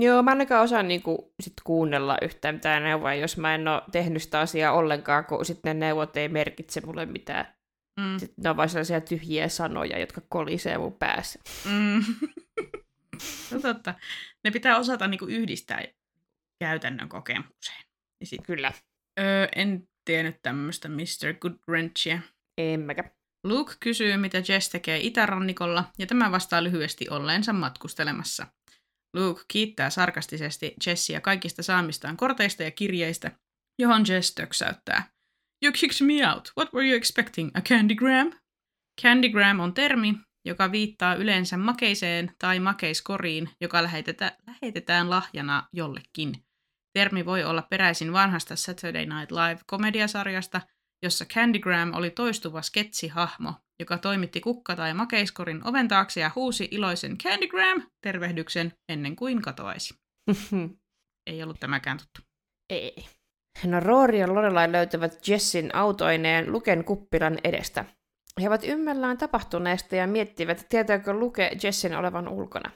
Joo, 0.00 0.22
mä 0.22 0.30
ainakaan 0.30 0.64
osaa 0.64 0.82
niinku, 0.82 1.34
sit 1.42 1.52
kuunnella 1.64 2.18
yhtään 2.22 2.54
mitään 2.54 2.82
neuvoa, 2.82 3.14
jos 3.14 3.36
mä 3.36 3.54
en 3.54 3.68
ole 3.68 3.82
tehnyt 3.92 4.22
sitä 4.22 4.40
asiaa 4.40 4.72
ollenkaan, 4.72 5.24
kun 5.24 5.44
sitten 5.44 5.80
ne 5.80 5.86
neuvot 5.86 6.16
ei 6.16 6.28
merkitse 6.28 6.80
mulle 6.80 7.06
mitään. 7.06 7.54
Mm. 8.00 8.18
Sitten 8.18 8.42
ne 8.42 8.50
on 8.50 8.56
vain 8.56 8.68
sellaisia 8.68 9.00
tyhjiä 9.00 9.48
sanoja, 9.48 9.98
jotka 9.98 10.20
kolisee 10.28 10.78
mun 10.78 10.92
päässä. 10.98 11.40
Mm. 11.64 12.04
no 13.52 13.60
totta. 13.62 13.94
Ne 14.44 14.50
pitää 14.50 14.78
osata 14.78 15.08
niinku 15.08 15.26
yhdistää 15.26 15.82
käytännön 16.64 17.08
kokemukseen. 17.08 17.84
Sit, 18.24 18.40
Kyllä. 18.46 18.72
öö, 19.20 19.48
en 19.56 19.88
tiennyt 20.04 20.36
tämmöistä 20.42 20.88
Mr. 20.88 21.34
Goodwrenchia. 21.40 22.18
En 22.58 22.80
mäkä. 22.80 23.13
Luke 23.44 23.74
kysyy, 23.80 24.16
mitä 24.16 24.42
Jess 24.48 24.68
tekee 24.68 24.98
itärannikolla, 25.00 25.84
ja 25.98 26.06
tämä 26.06 26.30
vastaa 26.30 26.64
lyhyesti 26.64 27.08
olleensa 27.10 27.52
matkustelemassa. 27.52 28.46
Luke 29.16 29.42
kiittää 29.48 29.90
sarkastisesti 29.90 30.74
Jessia 30.86 31.20
kaikista 31.20 31.62
saamistaan 31.62 32.16
korteista 32.16 32.62
ja 32.62 32.70
kirjeistä, 32.70 33.32
johon 33.78 34.04
Jess 34.08 34.34
töksäyttää. 34.34 35.08
You 35.64 35.72
kicked 35.72 36.06
me 36.06 36.34
out. 36.34 36.52
What 36.58 36.72
were 36.74 36.88
you 36.88 36.96
expecting? 36.96 37.50
A 37.54 37.60
candygram? 37.60 38.32
Candygram 39.02 39.60
on 39.60 39.74
termi, 39.74 40.14
joka 40.44 40.72
viittaa 40.72 41.14
yleensä 41.14 41.56
makeiseen 41.56 42.34
tai 42.38 42.60
makeiskoriin, 42.60 43.50
joka 43.60 43.82
lähetetä, 43.82 44.36
lähetetään 44.46 45.10
lahjana 45.10 45.68
jollekin. 45.72 46.44
Termi 46.98 47.26
voi 47.26 47.44
olla 47.44 47.62
peräisin 47.70 48.12
vanhasta 48.12 48.56
Saturday 48.56 49.06
Night 49.06 49.30
Live-komediasarjasta, 49.30 50.60
jossa 51.04 51.24
Candygram 51.24 51.94
oli 51.94 52.10
toistuva 52.10 52.62
sketsihahmo, 52.62 53.52
joka 53.80 53.98
toimitti 53.98 54.40
kukka- 54.40 54.76
tai 54.76 54.94
makeiskorin 54.94 55.68
oven 55.68 55.88
taakse 55.88 56.20
ja 56.20 56.30
huusi 56.34 56.68
iloisen 56.70 57.18
Candygram 57.18 57.82
tervehdyksen 58.00 58.72
ennen 58.88 59.16
kuin 59.16 59.42
katoaisi. 59.42 59.94
Ei 61.26 61.42
ollut 61.42 61.60
tämäkään 61.60 61.98
tuttu. 61.98 62.20
Ei. 62.70 63.06
No 63.64 63.80
Rory 63.80 64.18
ja 64.18 64.34
Lorelai 64.34 64.72
löytävät 64.72 65.28
Jessin 65.28 65.74
autoineen 65.74 66.52
Luken 66.52 66.84
kuppilan 66.84 67.38
edestä. 67.44 67.84
He 68.42 68.48
ovat 68.48 68.64
ymmällään 68.64 69.18
tapahtuneesta 69.18 69.96
ja 69.96 70.06
miettivät, 70.06 70.66
tietääkö 70.68 71.12
Luke 71.12 71.50
Jessin 71.62 71.96
olevan 71.96 72.28
ulkona. 72.28 72.70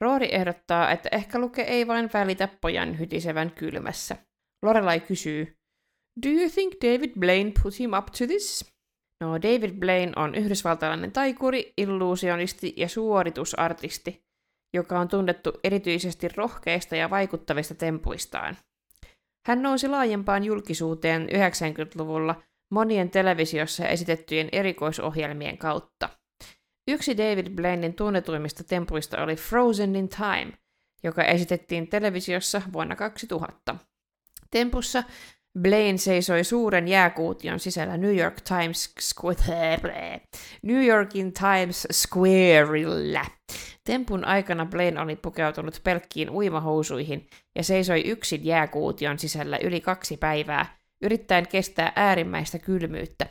Rory 0.00 0.26
ehdottaa, 0.26 0.90
että 0.90 1.08
ehkä 1.12 1.38
Luke 1.38 1.62
ei 1.62 1.86
vain 1.86 2.10
välitä 2.12 2.48
pojan 2.60 2.98
hytisevän 2.98 3.50
kylmässä. 3.50 4.16
Lorelai 4.62 5.00
kysyy, 5.00 5.55
Do 6.24 6.28
you 6.28 6.50
think 6.50 6.74
David 6.82 7.10
Blaine 7.20 7.52
put 7.62 7.80
him 7.80 7.92
up 7.92 8.06
to 8.06 8.26
this? 8.26 8.72
No, 9.20 9.42
David 9.42 9.70
Blaine 9.78 10.12
on 10.16 10.34
yhdysvaltalainen 10.34 11.12
taikuri, 11.12 11.72
illuusionisti 11.76 12.74
ja 12.76 12.88
suoritusartisti, 12.88 14.24
joka 14.74 15.00
on 15.00 15.08
tunnettu 15.08 15.52
erityisesti 15.64 16.28
rohkeista 16.28 16.96
ja 16.96 17.10
vaikuttavista 17.10 17.74
tempuistaan. 17.74 18.56
Hän 19.46 19.62
nousi 19.62 19.88
laajempaan 19.88 20.44
julkisuuteen 20.44 21.28
90-luvulla 21.28 22.42
monien 22.70 23.10
televisiossa 23.10 23.88
esitettyjen 23.88 24.48
erikoisohjelmien 24.52 25.58
kautta. 25.58 26.08
Yksi 26.88 27.16
David 27.16 27.50
Blainin 27.50 27.94
tunnetuimmista 27.94 28.64
tempuista 28.64 29.22
oli 29.22 29.36
Frozen 29.36 29.96
in 29.96 30.08
Time, 30.08 30.52
joka 31.02 31.24
esitettiin 31.24 31.88
televisiossa 31.88 32.62
vuonna 32.72 32.96
2000. 32.96 33.76
Tempussa 34.50 35.04
Blaine 35.62 35.98
seisoi 35.98 36.44
suuren 36.44 36.88
jääkuution 36.88 37.60
sisällä 37.60 37.96
New 37.96 38.18
York 38.18 38.40
Times 38.40 38.94
Square, 39.00 40.20
New 40.62 40.86
Yorkin 40.86 41.32
Times 41.32 41.86
Squarella. 41.92 43.24
Tempun 43.84 44.24
aikana 44.24 44.66
Blaine 44.66 45.00
oli 45.00 45.16
pukeutunut 45.16 45.80
pelkkiin 45.84 46.30
uimahousuihin 46.30 47.26
ja 47.54 47.64
seisoi 47.64 48.00
yksin 48.00 48.44
jääkuution 48.44 49.18
sisällä 49.18 49.58
yli 49.62 49.80
kaksi 49.80 50.16
päivää, 50.16 50.76
yrittäen 51.02 51.48
kestää 51.48 51.92
äärimmäistä 51.96 52.58
kylmyyttä. 52.58 53.26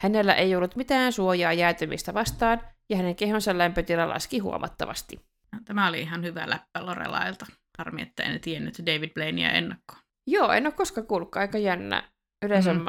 Hänellä 0.00 0.34
ei 0.34 0.56
ollut 0.56 0.76
mitään 0.76 1.12
suojaa 1.12 1.52
jäätymistä 1.52 2.14
vastaan, 2.14 2.60
ja 2.90 2.96
hänen 2.96 3.16
kehonsa 3.16 3.58
lämpötila 3.58 4.08
laski 4.08 4.38
huomattavasti. 4.38 5.20
Tämä 5.64 5.88
oli 5.88 6.00
ihan 6.00 6.24
hyvä 6.24 6.50
läppä 6.50 6.86
Lorelailta. 6.86 7.46
Harmi, 7.78 8.02
että 8.02 8.22
en 8.22 8.40
tiennyt 8.40 8.78
David 8.86 9.10
Blainea 9.14 9.50
ennakkoon. 9.50 10.05
Joo, 10.30 10.52
en 10.52 10.66
ole 10.66 10.72
koskaan 10.74 11.06
kuullutkaan 11.06 11.40
aika 11.40 11.58
jännä. 11.58 12.10
Yleensä 12.44 12.72
Mm. 12.74 12.84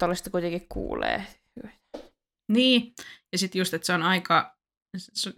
noista 0.00 0.30
kuitenkin 0.30 0.66
kuulee. 0.68 1.26
Niin, 2.52 2.92
ja 3.32 3.38
sitten 3.38 3.58
just, 3.58 3.74
että 3.74 3.86
se 3.86 3.92
on 3.92 4.02
aika 4.02 4.56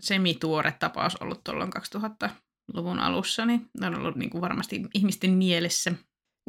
semituore 0.01 0.73
tapaus 0.79 1.17
ollut 1.17 1.45
tuolloin 1.45 1.71
2000-luvun 1.97 2.99
alussa, 2.99 3.47
niin 3.47 3.67
ne 3.81 3.87
on 3.87 3.95
ollut 3.95 4.17
niin 4.17 4.31
kuin 4.31 4.41
varmasti 4.41 4.83
ihmisten 4.95 5.31
mielessä. 5.31 5.93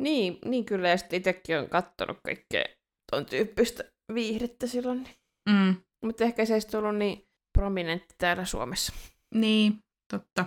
Niin, 0.01 0.39
niin 0.45 0.65
kyllä, 0.65 0.89
ja 0.89 0.97
sitten 0.97 1.17
itsekin 1.17 1.59
on 1.59 1.69
kattonut 1.69 2.17
kaikkea 2.25 2.63
ton 3.11 3.25
tyyppistä 3.25 3.83
viihdettä 4.13 4.67
silloin. 4.67 5.03
Niin. 5.03 5.15
Mm, 5.49 5.75
Mutta 6.05 6.23
ehkä 6.23 6.45
se 6.45 6.53
ei 6.53 6.61
ollut 6.79 6.95
niin 6.95 7.23
prominentti 7.57 8.15
täällä 8.17 8.45
Suomessa. 8.45 8.93
niin, 9.35 9.77
totta. 10.13 10.45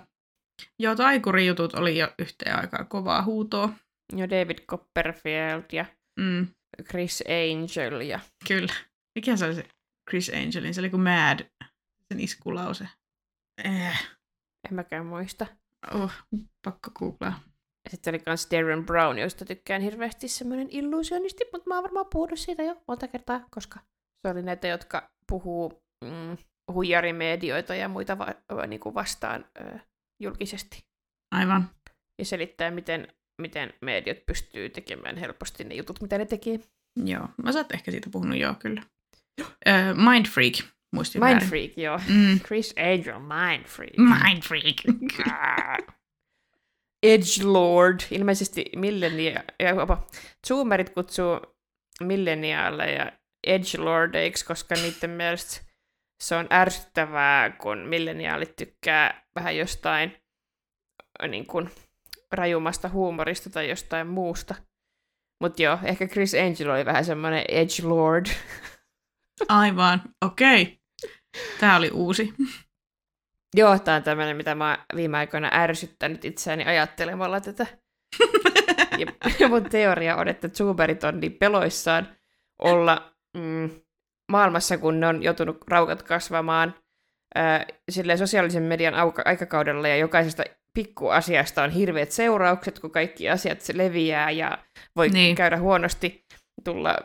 Joo, 0.83 0.95
taikurijutut 0.95 1.75
oli 1.75 1.99
jo 1.99 2.09
yhteen 2.19 2.59
aikaa 2.59 2.85
kovaa 2.85 3.23
huutoa. 3.23 3.73
Jo 4.13 4.31
David 4.31 4.59
Copperfield 4.59 5.65
ja 5.73 5.85
Mm, 6.21 6.47
Chris 6.91 7.23
Angel 7.27 8.01
ja... 8.01 8.21
kyllä. 8.49 8.73
Mikä 9.19 9.37
se 9.37 9.45
oli 9.45 9.55
se 9.55 9.65
Chris 10.11 10.31
Angelin? 10.35 10.75
Se 10.75 10.81
oli 10.81 10.91
kuin 10.91 11.03
Mad, 11.03 11.47
sen 12.09 12.21
iskulause. 12.21 12.89
Eh, 13.65 14.07
En 14.69 14.75
mäkään 14.75 15.07
muista. 15.07 15.47
oh, 15.95 16.13
pakko 16.65 16.91
googlaa. 16.91 17.41
Sitten 17.91 18.15
oli 18.15 18.23
myös 18.27 18.49
Darren 18.51 18.87
Brown, 18.87 19.19
josta 19.19 19.45
tykkään 19.45 19.83
hirveästi 19.83 20.29
semmoinen 20.29 20.69
illusionisti, 20.71 21.45
mutta 21.53 21.69
mä 21.69 21.75
oon 21.75 21.85
varmaan 21.85 22.07
puhunut 22.13 22.39
siitä 22.39 22.63
jo 22.63 22.83
monta 22.89 23.09
kertaa, 23.09 23.47
koska 23.51 23.81
se 24.27 24.33
oli 24.33 24.43
näitä, 24.43 24.69
jotka 24.69 25.11
puhuu 25.29 25.83
mm, 26.05 26.37
huijarimedioita 26.73 27.75
ja 27.75 27.89
muita 27.89 28.19
va- 28.19 28.67
niin 28.67 28.81
kuin 28.81 28.95
vastaan 28.95 29.45
ö, 29.61 29.79
julkisesti. 30.23 30.85
Aivan. 31.35 31.71
Ja 32.19 32.25
selittää, 32.25 32.71
miten, 32.71 33.09
miten 33.39 33.75
mediat 33.81 34.27
pystyy 34.27 34.69
tekemään 34.69 35.17
helposti 35.17 35.65
ne 35.65 35.75
jutut, 35.75 36.01
mitä 36.01 36.19
ne 36.19 36.27
tekee. 36.27 36.61
Joo, 37.05 37.29
mä 37.43 37.53
sä 37.53 37.59
oot 37.59 37.73
ehkä 37.75 37.91
siitä 37.91 38.09
puhunut 38.13 38.39
joo, 38.39 38.55
kyllä. 38.59 38.83
Ö, 39.41 39.73
Mind 39.95 40.27
Freak, 40.27 40.55
muistin 40.93 41.25
Mind 41.25 41.33
väärin. 41.33 41.49
Freak, 41.49 41.77
joo. 41.77 42.01
Mm. 42.09 42.41
Chris 42.41 42.75
Angel, 42.79 43.19
Mind 43.19 43.65
Freak. 43.65 43.97
Mind 43.97 44.43
Freak. 44.43 44.77
Edge 47.03 47.45
Lord, 47.45 48.01
ilmeisesti 48.11 48.65
millenia, 48.77 49.43
ja 49.61 49.69
jopa 49.69 50.07
zoomerit 50.49 50.91
kutsuu 50.91 51.41
milleniaaleja 52.01 53.13
Edge 53.47 53.79
Lordeiksi, 53.79 54.45
koska 54.45 54.75
niiden 54.75 55.11
mielestä 55.11 55.61
se 56.23 56.35
on 56.35 56.47
ärsyttävää, 56.53 57.51
kun 57.51 57.79
milleniaalit 57.79 58.57
tykkää 58.57 59.27
vähän 59.35 59.57
jostain 59.57 60.17
niin 61.29 61.47
kuin, 61.47 61.71
rajumasta 62.39 62.89
huumorista 62.89 63.51
tai 63.51 63.69
jostain 63.69 64.07
muusta. 64.07 64.55
Mutta 65.41 65.63
joo, 65.63 65.79
ehkä 65.83 66.09
Chris 66.09 66.35
Angel 66.35 66.71
oli 66.71 66.85
vähän 66.85 67.05
semmoinen 67.05 67.45
Edge 67.49 67.83
Lord. 67.83 68.27
Aivan, 69.49 70.03
okei. 70.25 70.63
Okay. 70.63 70.77
Tää 71.61 71.77
oli 71.77 71.91
uusi. 71.91 72.35
joo, 73.55 73.79
tämä 73.79 73.97
on 73.97 74.03
tämmöinen, 74.03 74.37
mitä 74.37 74.55
mä 74.55 74.71
oon 74.71 74.79
viime 74.97 75.19
aikoina 75.19 75.51
ärsyttänyt 75.53 76.25
itseäni 76.25 76.65
ajattelemalla 76.65 77.41
tätä. 77.41 77.67
ja 79.41 79.49
mun 79.49 79.65
teoria 79.65 80.17
on, 80.17 80.29
että 80.29 80.49
zoomerit 80.49 81.05
on 81.05 81.21
niin 81.21 81.33
peloissaan 81.33 82.09
olla 82.59 83.13
mm, 83.37 83.71
maailmassa, 84.33 84.79
kun 84.79 85.01
ne 85.01 85.07
on 85.07 85.23
joutunut 85.23 85.59
raukat 85.69 86.03
kasvamaan 86.03 86.75
silleen 87.91 88.19
sosiaalisen 88.19 88.63
median 88.63 88.95
auka- 88.95 89.23
aikakaudella, 89.25 89.89
ja 89.89 89.97
jokaisesta 89.97 90.45
pikkuasiasta 90.77 91.63
on 91.63 91.71
hirveät 91.71 92.11
seuraukset, 92.13 92.79
kun 92.79 92.91
kaikki 92.91 93.31
asiat 93.31 93.61
se 93.61 93.77
leviää, 93.77 94.31
ja 94.31 94.59
voi 94.97 95.09
Niin. 95.09 95.37
käydä 95.37 95.59
huonosti, 95.59 96.25
tulla 96.65 96.97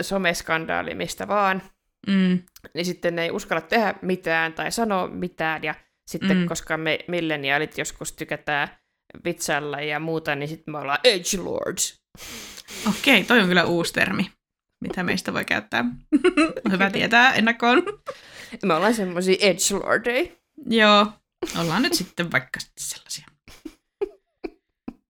someskandaali 0.00 0.94
mistä 0.94 1.28
vaan, 1.28 1.62
Mm. 2.06 2.38
niin 2.74 2.84
sitten 2.84 3.16
ne 3.16 3.22
ei 3.22 3.30
uskalla 3.30 3.60
tehdä 3.60 3.94
mitään 4.02 4.52
tai 4.52 4.72
sanoa 4.72 5.06
mitään, 5.08 5.62
ja 5.64 5.74
sitten 6.06 6.36
Mm. 6.36 6.46
koska 6.48 6.76
me 6.76 6.98
milleniaalit 7.08 7.78
joskus 7.78 8.12
tykätään 8.12 8.68
vitsailla 9.24 9.80
ja 9.80 10.00
muuta, 10.00 10.34
niin 10.34 10.48
sitten 10.48 10.72
me 10.72 10.78
ollaan 10.78 10.98
edgelords. 11.04 12.00
Okei, 12.88 13.24
toi 13.24 13.40
on 13.40 13.48
kyllä 13.48 13.64
uusi 13.64 13.92
termi, 13.92 14.30
mitä 14.80 15.02
meistä 15.02 15.32
voi 15.34 15.44
käyttää. 15.44 15.84
Hyvä 16.72 16.90
tietää 16.90 17.34
ennakkoon. 17.34 17.82
Me 18.64 18.74
ollaan 18.74 18.94
semmoisia 18.94 19.36
edgelordeja. 19.40 20.26
Joo, 20.70 21.06
ollaan 21.58 21.82
nyt 21.82 21.94
sitten 21.94 22.32
vaikka 22.32 22.60
sellaisia. 22.78 23.26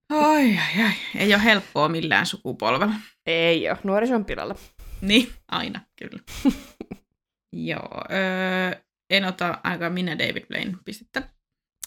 Ai, 0.09 0.57
ai, 0.57 0.83
ai. 0.83 0.93
Ei 1.15 1.33
ole 1.33 1.43
helppoa 1.43 1.89
millään 1.89 2.25
sukupolvella. 2.25 2.93
Ei 3.25 3.69
ole, 3.69 3.77
nuoriso 3.83 4.15
on 4.15 4.25
pilalla. 4.25 4.55
Niin, 5.01 5.33
aina, 5.47 5.81
kyllä. 5.95 6.23
Joo, 7.53 8.01
öö, 8.11 8.81
en 9.09 9.25
ota 9.25 9.59
aika 9.63 9.89
minä 9.89 10.19
David 10.19 10.45
Blaine 10.45 10.77
pistettä. 10.85 11.29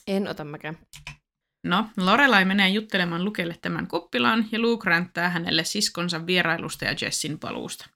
En 0.07 0.28
ota 0.28 0.45
mäkään. 0.45 0.78
No, 1.66 1.86
Lorelai 1.97 2.45
menee 2.45 2.68
juttelemaan 2.68 3.24
Lukelle 3.24 3.59
tämän 3.62 3.86
kuppilaan 3.86 4.49
ja 4.53 4.59
Luke 4.59 4.90
ränttää 4.90 5.28
hänelle 5.28 5.64
siskonsa 5.64 6.26
vierailusta 6.26 6.84
ja 6.84 6.95
Jessin 7.01 7.38
paluusta. 7.38 7.86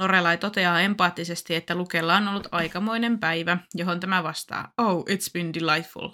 Lorelai 0.00 0.38
toteaa 0.38 0.80
empaattisesti, 0.80 1.54
että 1.54 1.74
Lukella 1.74 2.16
on 2.16 2.28
ollut 2.28 2.48
aikamoinen 2.52 3.18
päivä, 3.18 3.58
johon 3.74 4.00
tämä 4.00 4.22
vastaa, 4.22 4.72
Oh, 4.78 5.04
it's 5.10 5.32
been 5.32 5.54
delightful. 5.54 6.08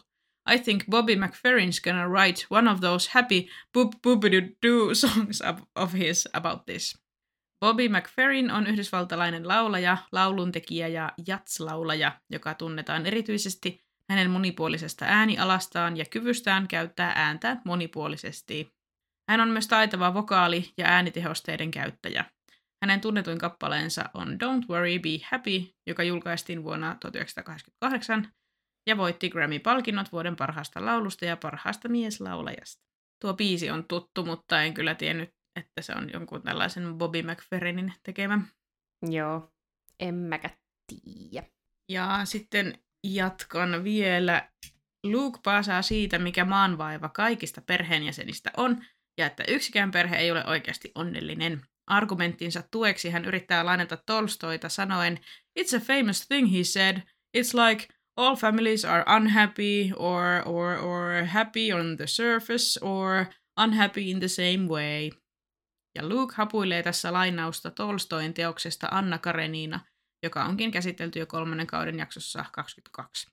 I 0.55 0.59
think 0.59 0.85
Bobby 0.91 1.17
McFerrin's 1.17 1.81
gonna 1.85 2.09
write 2.09 2.47
one 2.51 2.71
of 2.71 2.81
those 2.81 3.11
happy 3.15 3.47
boop 3.73 3.91
boop 4.03 4.23
doo 4.67 4.95
songs 4.95 5.43
of- 5.79 5.95
his 5.95 6.29
about 6.33 6.65
this. 6.67 7.03
Bobby 7.61 7.89
McFerrin 7.89 8.51
on 8.51 8.67
yhdysvaltalainen 8.67 9.49
laulaja, 9.49 9.99
lauluntekijä 10.13 10.89
ja 10.89 11.13
jatslaulaja, 11.27 12.21
joka 12.31 12.55
tunnetaan 12.55 13.07
erityisesti 13.07 13.85
hänen 14.11 14.31
monipuolisesta 14.31 15.05
äänialastaan 15.09 15.97
ja 15.97 16.05
kyvystään 16.05 16.69
käyttää 16.69 17.13
ääntä 17.17 17.57
monipuolisesti. 17.65 18.73
Hän 19.29 19.41
on 19.41 19.49
myös 19.49 19.69
taitava 19.69 20.15
vokaali- 20.15 20.73
ja 20.79 20.87
äänitehosteiden 20.87 21.71
käyttäjä. 21.71 22.25
Hänen 22.83 23.01
tunnetuin 23.01 23.39
kappaleensa 23.39 24.11
on 24.15 24.29
Don't 24.29 24.69
Worry, 24.69 24.99
Be 24.99 25.25
Happy, 25.31 25.75
joka 25.87 26.03
julkaistiin 26.03 26.65
vuonna 26.65 26.97
1988 27.01 28.33
ja 28.87 28.97
voitti 28.97 29.31
Grammy-palkinnot 29.31 30.13
vuoden 30.13 30.37
parhaasta 30.37 30.85
laulusta 30.85 31.25
ja 31.25 31.37
parhaasta 31.37 31.89
mieslaulajasta. 31.89 32.83
Tuo 33.23 33.35
biisi 33.35 33.71
on 33.71 33.85
tuttu, 33.85 34.25
mutta 34.25 34.63
en 34.63 34.75
kyllä 34.75 34.95
tiennyt, 34.95 35.31
että 35.57 35.83
se 35.83 35.93
on 35.97 36.11
jonkun 36.13 36.43
tällaisen 36.43 36.95
Bobby 36.95 37.23
McFerrinin 37.23 37.93
tekemä. 38.03 38.41
Joo, 39.11 39.53
en 40.01 40.15
mäkä 40.15 40.51
tiedä. 40.87 41.47
Ja 41.89 42.21
sitten 42.25 42.79
jatkan 43.05 43.85
vielä. 43.85 44.51
Luke 45.05 45.39
paasaa 45.45 45.83
siitä, 45.83 46.19
mikä 46.19 46.45
maanvaiva 46.45 47.09
kaikista 47.09 47.61
perheenjäsenistä 47.61 48.51
on, 48.57 48.85
ja 49.19 49.27
että 49.27 49.45
yksikään 49.49 49.91
perhe 49.91 50.17
ei 50.17 50.31
ole 50.31 50.47
oikeasti 50.47 50.93
onnellinen. 50.95 51.63
Argumenttinsa 51.91 52.63
tueksi 52.71 53.11
hän 53.11 53.25
yrittää 53.25 53.65
lainata 53.65 53.97
Tolstoita 53.97 54.69
sanoen, 54.69 55.21
It's 55.61 55.77
a 55.77 55.81
famous 55.81 56.27
thing, 56.29 56.53
he 56.53 56.65
said. 56.65 56.97
It's 57.39 57.55
like 57.55 57.89
all 58.17 58.37
families 58.37 58.85
are 58.85 59.05
unhappy 59.17 59.93
or, 59.97 60.43
or, 60.47 60.79
or 60.79 61.25
happy 61.25 61.73
on 61.73 61.97
the 61.97 62.07
surface 62.07 62.81
or 62.83 63.27
unhappy 63.61 64.11
in 64.11 64.21
the 64.21 64.29
same 64.29 64.69
way. 64.69 65.11
Ja 65.95 66.09
Luke 66.09 66.35
hapuilee 66.37 66.83
tässä 66.83 67.13
lainausta 67.13 67.71
Tolstoin 67.71 68.35
teoksesta 68.35 68.89
Anna 68.91 69.19
Karenina, 69.19 69.81
joka 70.23 70.45
onkin 70.45 70.71
käsitelty 70.71 71.19
jo 71.19 71.27
kolmannen 71.27 71.67
kauden 71.67 71.99
jaksossa 71.99 72.45
22. 72.53 73.31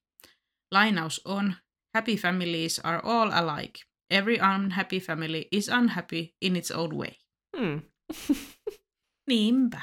Lainaus 0.71 1.21
on, 1.25 1.55
Happy 1.95 2.15
families 2.15 2.79
are 2.83 3.01
all 3.03 3.31
alike. 3.31 3.79
Every 4.09 4.39
unhappy 4.55 4.99
family 4.99 5.47
is 5.51 5.69
unhappy 5.69 6.35
in 6.41 6.55
its 6.55 6.71
own 6.71 6.93
way. 6.93 7.11
Hmm. 7.57 7.81
Niinpä. 9.29 9.81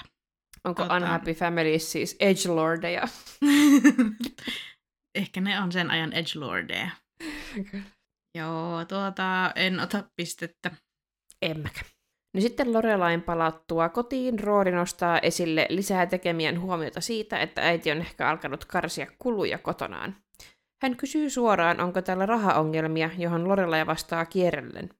Onko 0.65 0.83
Tota- 0.83 0.97
Unhappy 0.97 1.35
Families 1.35 1.93
siis 1.93 2.17
edgelordeja? 2.21 3.03
Ehkä 5.15 5.41
ne 5.41 5.61
on 5.61 5.73
sen 5.73 5.91
ajan 5.91 6.13
edgelordeja. 6.13 6.91
Joo, 8.35 8.85
tuota, 8.85 9.53
en 9.57 9.81
ota 9.81 10.05
pistettä. 10.17 10.71
En 11.43 11.61
mäkään. 11.61 11.87
No 12.35 12.41
sitten 12.41 12.73
Lorelain 12.73 13.23
palattua 13.23 13.89
kotiin, 13.89 14.41
Roori 14.41 14.73
nostaa 14.73 15.19
esille 15.19 15.67
lisää 15.71 16.07
tekemien 16.07 16.61
huomiota 16.61 17.01
siitä, 17.01 17.39
että 17.39 17.63
äiti 17.63 17.91
on 17.91 17.99
ehkä 17.99 18.29
alkanut 18.29 18.65
karsia 18.65 19.07
kuluja 19.19 19.59
kotonaan. 19.59 20.17
Hän 20.83 20.97
kysyy 20.97 21.31
suoraan, 21.31 21.81
onko 21.81 22.03
täällä 22.03 22.27
rahaongelmia, 22.27 23.11
johon 23.19 23.49
Lorelai 23.49 23.87
vastaa 23.87 24.25
kierrellen. 24.27 24.91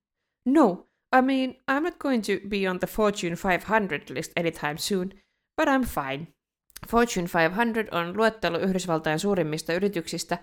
No, 0.49 0.89
I 1.19 1.23
mean, 1.23 1.55
I'm 1.71 1.83
not 1.83 1.99
going 1.99 2.23
to 2.23 2.49
be 2.49 2.69
on 2.71 2.79
the 2.79 2.87
Fortune 2.87 3.37
500 3.37 4.01
list 4.11 4.33
anytime 4.37 4.79
soon, 4.79 5.11
but 5.57 5.69
I'm 5.69 5.87
fine. 5.87 6.27
Fortune 6.89 7.29
500 7.35 8.01
on 8.01 8.17
luettelo 8.17 8.59
Yhdysvaltain 8.59 9.19
suurimmista 9.19 9.73
yrityksistä, 9.73 10.39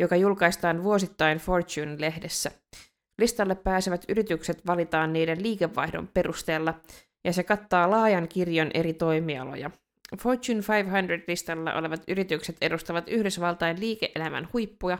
joka 0.00 0.16
julkaistaan 0.16 0.82
vuosittain 0.82 1.38
Fortune-lehdessä. 1.38 2.50
Listalle 3.18 3.54
pääsevät 3.54 4.04
yritykset 4.08 4.66
valitaan 4.66 5.12
niiden 5.12 5.42
liikevaihdon 5.42 6.08
perusteella, 6.08 6.74
ja 7.24 7.32
se 7.32 7.42
kattaa 7.42 7.90
laajan 7.90 8.28
kirjon 8.28 8.70
eri 8.74 8.94
toimialoja. 8.94 9.70
Fortune 10.18 10.60
500-listalla 10.60 11.78
olevat 11.78 12.02
yritykset 12.08 12.56
edustavat 12.60 13.08
Yhdysvaltain 13.08 13.80
liike-elämän 13.80 14.48
huippuja, 14.52 14.98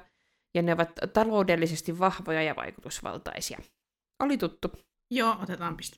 ja 0.54 0.62
ne 0.62 0.72
ovat 0.72 0.90
taloudellisesti 1.12 1.98
vahvoja 1.98 2.42
ja 2.42 2.56
vaikutusvaltaisia. 2.56 3.58
Oli 4.22 4.38
tuttu. 4.38 4.72
Joo, 5.10 5.36
otetaan 5.42 5.76
piste. 5.76 5.96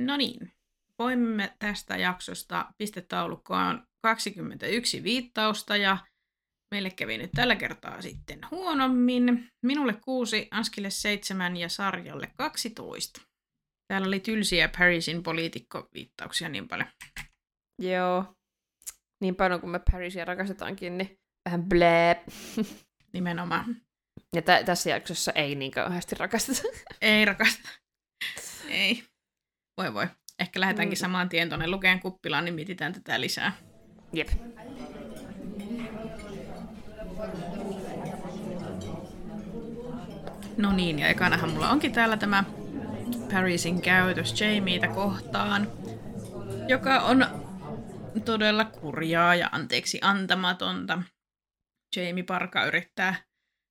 No 0.00 0.16
niin, 0.16 0.52
poimimme 0.96 1.56
tästä 1.58 1.96
jaksosta 1.96 2.72
pistetaulukkoon 2.78 3.82
21 4.02 5.02
viittausta 5.02 5.76
ja 5.76 5.98
meille 6.74 6.90
kävi 6.90 7.18
nyt 7.18 7.30
tällä 7.36 7.56
kertaa 7.56 8.02
sitten 8.02 8.40
huonommin. 8.50 9.48
Minulle 9.66 9.92
kuusi, 10.04 10.48
Anskille 10.50 10.90
seitsemän 10.90 11.56
ja 11.56 11.68
Sarjalle 11.68 12.30
12. 12.36 13.20
Täällä 13.88 14.06
oli 14.06 14.20
tylsiä 14.20 14.68
Parisin 14.78 15.22
poliitikkoviittauksia 15.22 16.48
niin 16.48 16.68
paljon. 16.68 16.88
Joo. 17.82 18.34
Niin 19.20 19.36
paljon 19.36 19.60
kuin 19.60 19.70
me 19.70 19.80
Parisia 19.92 20.24
rakastetaankin, 20.24 20.98
niin 20.98 21.18
vähän 21.44 21.62
blää. 21.64 22.16
Nimenomaan. 23.12 23.76
Ja 24.34 24.42
tä- 24.42 24.64
tässä 24.64 24.90
jaksossa 24.90 25.32
ei 25.32 25.54
niin 25.54 25.70
kauheasti 25.70 26.14
rakasteta. 26.14 26.62
Ei 27.00 27.24
rakasta. 27.24 27.68
Ei. 28.68 29.04
Voi 29.76 29.94
voi. 29.94 30.06
Ehkä 30.38 30.60
lähdetäänkin 30.60 30.98
Mm. 30.98 31.00
saman 31.00 31.28
tien 31.28 31.48
tuonne 31.48 31.68
lukeen 31.68 32.00
kuppilaan, 32.00 32.44
niin 32.44 32.54
mietitään 32.54 32.92
tätä 32.92 33.20
lisää. 33.20 33.52
Jep. 34.12 34.28
No 40.56 40.72
niin, 40.72 40.98
ja 40.98 41.08
ekanahan 41.08 41.50
mulla 41.50 41.70
onkin 41.70 41.92
täällä 41.92 42.16
tämä 42.16 42.44
Parisin 43.32 43.82
käytös 43.82 44.40
Jamieitä 44.40 44.88
kohtaan, 44.88 45.72
joka 46.68 47.00
on 47.00 47.26
todella 48.24 48.64
kurjaa 48.64 49.34
ja 49.34 49.48
anteeksi 49.52 49.98
antamatonta. 50.02 51.02
Jamie 51.96 52.22
Parka 52.22 52.64
yrittää 52.64 53.14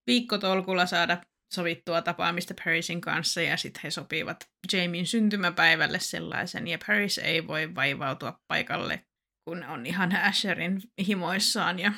viikkotolkulla 0.08 0.86
saada 0.86 1.18
sovittua 1.54 2.02
tapaamista 2.02 2.54
Parisin 2.64 3.02
kanssa 3.02 3.42
ja 3.42 3.58
sitten 3.58 3.82
he 3.84 3.92
sopivat 3.92 4.50
Jamien 4.74 5.06
syntymäpäivälle 5.06 6.00
sellaisen 6.00 6.68
ja 6.68 6.78
Paris 6.88 7.18
ei 7.18 7.48
voi 7.48 7.76
vaivautua 7.76 8.40
paikalle, 8.48 9.02
kun 9.50 9.64
on 9.64 9.86
ihan 9.86 10.16
Asherin 10.16 10.82
himoissaan 11.08 11.80
ja 11.80 11.92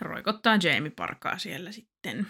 roikottaa 0.00 0.58
Jamie 0.62 0.92
Parkaa 0.96 1.38
siellä 1.38 1.72
sitten. 1.72 2.26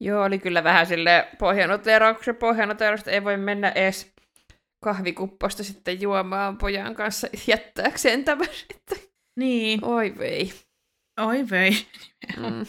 Joo, 0.00 0.24
oli 0.24 0.38
kyllä 0.38 0.64
vähän 0.64 0.86
sille 0.86 1.28
pohjanoteerauksen 1.38 2.36
pohjanoteerausta 2.36 3.10
ei 3.10 3.24
voi 3.24 3.36
mennä 3.36 3.70
edes 3.70 4.14
kahvikupposta 4.84 5.64
sitten 5.64 6.00
juomaan 6.00 6.58
pojan 6.58 6.94
kanssa 6.94 7.28
jättääkseen 7.46 8.24
tämän 8.24 8.48
sitten. 8.52 8.98
Niin, 9.38 9.84
Oi 9.84 10.14
vei. 10.18 10.52
oi 11.20 11.50
vei. 11.50 11.72
Mm. 12.36 12.66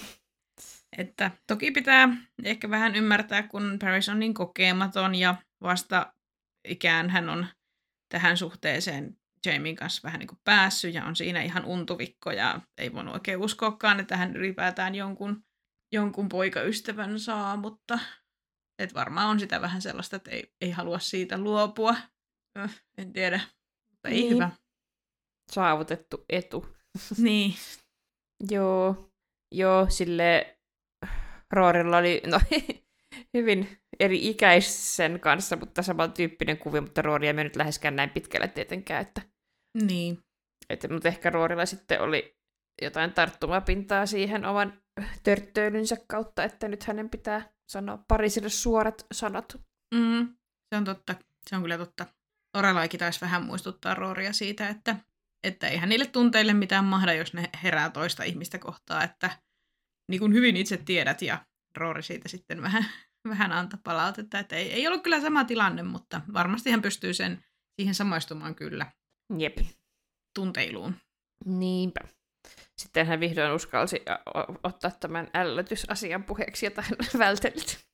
Että 0.98 1.32
toki 1.48 1.72
pitää 1.72 2.10
ehkä 2.43 2.70
vähän 2.70 2.96
ymmärtää, 2.96 3.43
kun 3.43 3.78
Paris 3.82 4.10
on 4.10 4.20
niin 4.20 4.34
kokematon 4.34 5.16
ja 5.16 5.36
vasta 5.62 6.14
ikään 6.68 7.10
hän 7.10 7.30
on 7.30 7.48
tähän 8.10 8.38
suhteeseen 8.38 9.18
Jamien 9.46 9.76
kanssa 9.76 10.02
vähän 10.04 10.20
niin 10.20 10.28
kuin 10.28 10.39
päässyt 10.43 10.93
ja 10.93 11.06
on 11.06 11.16
siinä 11.16 11.41
ihan 11.41 11.66
untuvikko 11.66 12.32
ja 12.32 12.62
ei 12.78 12.93
voinut 12.93 13.14
oikein 13.14 13.38
uskoakaan, 13.39 14.00
että 14.00 14.18
hän 14.18 14.36
ylipäätään 14.36 14.96
jonkun, 14.96 15.43
jonkun 15.91 16.30
poikaystävän 16.30 17.20
saa, 17.20 17.58
mutta 17.58 18.00
et 18.80 18.93
varmaan 18.93 19.30
on 19.30 19.39
sitä 19.39 19.62
vähän 19.62 19.82
sellaista, 19.82 20.16
että 20.16 20.32
ei, 20.32 20.54
ei 20.62 20.72
halua 20.72 21.00
siitä 21.00 21.38
luopua. 21.38 21.96
Öh, 22.58 22.82
en 22.98 23.14
tiedä, 23.14 23.39
mutta 23.91 24.10
ei 24.10 24.16
Niin. 24.16 24.34
hyvä. 24.34 24.50
Saavutettu 25.52 26.26
etu. 26.30 26.76
Niin, 27.18 27.54
Joo, 28.52 29.12
joo, 29.52 29.89
sille 29.89 30.55
Roorilla 31.56 31.97
oli 31.97 32.22
no, 32.26 32.39
hyvin 33.38 33.78
eri 33.99 34.30
ikäisen 34.30 35.20
kanssa, 35.20 35.56
mutta 35.56 35.84
samantyyppinen 35.84 36.58
kuvi, 36.58 36.82
mutta 36.82 37.01
Roori 37.01 37.28
ei 37.28 37.34
mennyt 37.34 37.56
läheskään 37.56 37.95
näin 37.95 38.10
pitkälle 38.10 38.47
tietenkään, 38.47 39.01
että, 39.01 39.22
niin. 39.84 40.20
että 40.70 40.88
mutta 40.88 41.08
ehkä 41.08 41.30
Roorilla 41.30 41.66
sitten 41.66 42.01
oli 42.01 42.38
jotain 42.82 43.14
tarttumapintaa 43.14 44.06
siihen 44.06 44.45
oman 44.45 44.82
törttöilynsä 45.24 45.97
kautta, 46.08 46.43
että 46.43 46.68
nyt 46.68 46.84
hänen 46.84 47.10
pitää 47.10 47.49
sanoa 47.70 48.03
parisille 48.08 48.49
suorat 48.49 49.06
sanat. 49.14 49.62
Mm, 49.95 50.36
se 50.70 50.78
on 50.78 50.84
totta. 50.84 51.16
Se 51.49 51.56
on 51.56 51.62
kyllä 51.62 51.78
totta. 51.78 52.06
Orelaikin 52.58 52.99
taisi 52.99 53.22
vähän 53.22 53.43
muistuttaa 53.43 53.93
Rooria 53.93 54.34
siitä, 54.34 54.70
että, 54.70 54.95
että 55.43 55.68
eihän 55.68 55.89
niille 55.89 56.06
tunteille 56.06 56.53
mitään 56.53 56.86
mahda, 56.86 57.14
jos 57.14 57.34
ne 57.34 57.49
herää 57.64 57.89
toista 57.89 58.24
ihmistä 58.24 58.60
kohtaa, 58.60 59.03
että 59.03 59.30
niin 60.10 60.20
kuin 60.20 60.34
hyvin 60.34 60.58
itse 60.58 60.78
tiedät, 60.78 61.22
ja 61.22 61.45
Roori 61.78 62.03
siitä 62.03 62.30
sitten 62.30 62.62
vähän, 62.62 62.86
vähän 63.30 63.51
antaa 63.51 63.80
palautetta, 63.84 64.39
että 64.39 64.56
ei, 64.56 64.74
ei 64.74 64.88
ollut 64.88 65.03
kyllä 65.03 65.22
sama 65.22 65.43
tilanne, 65.43 65.84
mutta 65.84 66.22
varmasti 66.34 66.72
hän 66.72 66.82
pystyy 66.82 67.14
sen, 67.14 67.43
siihen 67.80 67.95
samaistumaan 67.95 68.56
kyllä 68.56 68.91
Jep. 69.38 69.58
tunteiluun. 70.36 70.95
Niinpä. 71.45 71.99
Sitten 72.78 73.08
hän 73.08 73.20
vihdoin 73.20 73.51
uskalsi 73.51 74.01
ottaa 74.64 74.91
tämän 74.91 75.28
ällötysasian 75.34 76.24
puheeksi, 76.24 76.66
jota 76.66 76.82
hän 76.82 76.97
vältellyt. 77.18 77.86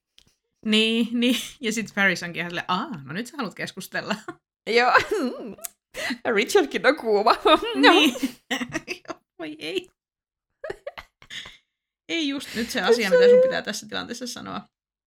Niin, 0.65 1.07
niin. 1.11 1.35
ja 1.61 1.71
sitten 1.71 1.95
Paris 1.95 2.23
onkin 2.23 2.39
ihan 2.39 2.49
silleen, 2.51 2.65
aa, 2.67 3.03
no 3.03 3.13
nyt 3.13 3.27
sä 3.27 3.37
haluat 3.37 3.55
keskustella. 3.55 4.15
Joo. 4.77 4.93
Richardkin 6.35 6.87
on 6.87 6.95
kuuma. 6.95 7.31
niin. 7.75 8.15
Voi 9.39 9.55
ei. 9.59 9.89
Ei 12.11 12.27
just 12.27 12.55
nyt 12.55 12.69
se 12.69 12.81
asia, 12.81 13.09
mitä 13.09 13.29
sun 13.29 13.41
pitää 13.43 13.61
tässä 13.61 13.87
tilanteessa 13.87 14.27
sanoa. 14.27 14.61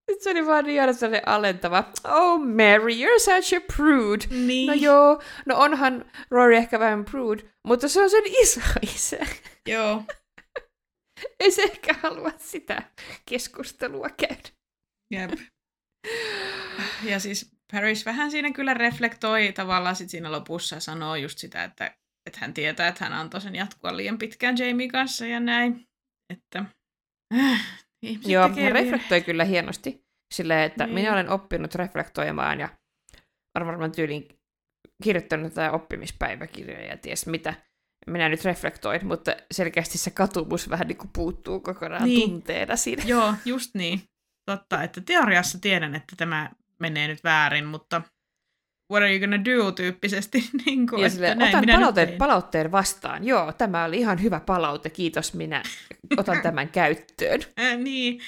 Nyt 0.08 0.22
se 0.22 0.30
oli 0.30 0.46
vaan 0.46 0.64
niin 0.64 0.80
aina 0.80 0.92
sellainen 0.92 1.28
alentava. 1.28 1.92
Oh 2.04 2.40
Mary, 2.40 2.92
you're 2.92 3.18
such 3.18 3.56
a 3.56 3.60
prude. 3.76 4.26
Niin. 4.30 4.66
No 4.66 4.74
joo, 4.74 5.22
no 5.46 5.58
onhan 5.58 6.10
Rory 6.30 6.56
ehkä 6.56 6.78
vähän 6.78 7.04
prude, 7.04 7.42
mutta 7.66 7.88
se 7.88 8.02
on 8.02 8.10
sen 8.10 8.22
iso 8.26 8.60
isä. 8.94 9.26
Joo. 9.68 10.04
Ei 11.40 11.50
se 11.50 11.62
ehkä 11.62 11.94
halua 12.02 12.32
sitä 12.38 12.82
keskustelua 13.28 14.08
käydä. 14.10 14.48
Jep. 15.10 15.30
Ja 17.02 17.20
siis 17.20 17.50
Paris 17.72 18.06
vähän 18.06 18.30
siinä 18.30 18.52
kyllä 18.52 18.74
reflektoi 18.74 19.52
tavallaan 19.52 19.96
sit 19.96 20.10
siinä 20.10 20.32
lopussa 20.32 20.80
sanoo 20.80 21.16
just 21.16 21.38
sitä, 21.38 21.64
että, 21.64 21.96
että 22.26 22.38
hän 22.40 22.54
tietää, 22.54 22.88
että 22.88 23.04
hän 23.04 23.12
antoi 23.12 23.40
sen 23.40 23.54
jatkua 23.54 23.96
liian 23.96 24.18
pitkään 24.18 24.58
Jamie 24.58 24.88
kanssa 24.88 25.26
ja 25.26 25.40
näin. 25.40 25.86
Että 26.32 26.64
ihmiset 28.02 28.32
Joo, 28.32 28.48
hän 28.48 28.72
reflektoi 28.72 29.20
kyllä 29.20 29.44
hienosti. 29.44 30.04
Silleen, 30.34 30.62
että 30.62 30.84
Niin. 30.86 30.94
minä 30.94 31.12
olen 31.12 31.28
oppinut 31.28 31.74
reflektoimaan 31.74 32.60
ja 32.60 32.68
olen 33.56 33.66
varmaan 33.66 33.92
tyyliin 33.92 34.28
kirjoittanut 35.02 35.44
jotain 35.50 35.72
oppimispäiväkirjoja 35.72 36.86
ja 36.86 36.96
ties 36.96 37.26
mitä. 37.26 37.54
Minä 38.06 38.28
nyt 38.28 38.44
reflektoin, 38.44 39.06
mutta 39.06 39.36
selkeästi 39.52 39.98
se 39.98 40.10
katumus 40.10 40.70
vähän 40.70 40.88
niin 40.88 40.98
kuin 40.98 41.10
puuttuu 41.14 41.60
kokonaan 41.60 42.04
Niin. 42.04 42.30
tunteena 42.30 42.76
siinä. 42.76 43.02
Joo, 43.06 43.34
just 43.44 43.74
niin. 43.74 44.00
Totta, 44.46 44.82
että 44.82 45.00
teoriassa 45.00 45.58
tiedän, 45.60 45.94
että 45.94 46.16
tämä 46.16 46.50
menee 46.80 47.08
nyt 47.08 47.24
väärin, 47.24 47.64
mutta 47.66 48.02
what 48.92 49.02
are 49.02 49.10
you 49.10 49.20
gonna 49.20 49.44
do 49.44 49.72
tyyppisesti. 49.72 50.44
niin 50.66 50.86
kuin, 50.86 51.00
Ja 51.00 51.06
että 51.06 51.14
sille, 51.14 51.34
näin 51.34 51.48
otan 51.48 51.60
minä 51.60 51.72
palautteen, 51.74 52.08
teen. 52.08 52.18
palautteen 52.18 52.72
vastaan. 52.72 53.24
Joo, 53.24 53.52
tämä 53.52 53.84
oli 53.84 53.98
ihan 53.98 54.22
hyvä 54.22 54.40
palaute, 54.40 54.90
kiitos 54.90 55.34
minä. 55.34 55.62
Otan 56.16 56.42
tämän 56.42 56.68
käyttöön. 56.68 57.40
Äh, 57.60 57.76
niin, 57.78 58.20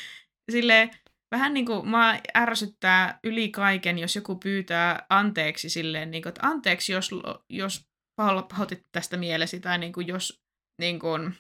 sille 0.53 0.91
vähän 1.33 1.55
niin 1.55 1.67
kuin 1.67 1.89
mä 1.89 2.21
ärsyttää 2.37 3.19
yli 3.25 3.49
kaiken, 3.49 3.99
jos 3.99 4.17
joku 4.17 4.37
pyytää 4.37 5.07
anteeksi 5.11 5.69
silleen, 5.69 6.11
niin 6.11 6.23
kuin, 6.23 6.31
että 6.31 6.47
anteeksi, 6.47 6.93
jos, 6.93 7.11
jos 7.51 7.89
paho- 8.21 8.47
pahoitit 8.49 8.87
tästä 8.93 9.17
mielesi, 9.17 9.61
tai 9.61 9.79
niin 9.79 9.93
kuin, 9.93 10.07
jos, 10.07 10.43
niin 10.81 10.99
kuin, 10.99 11.35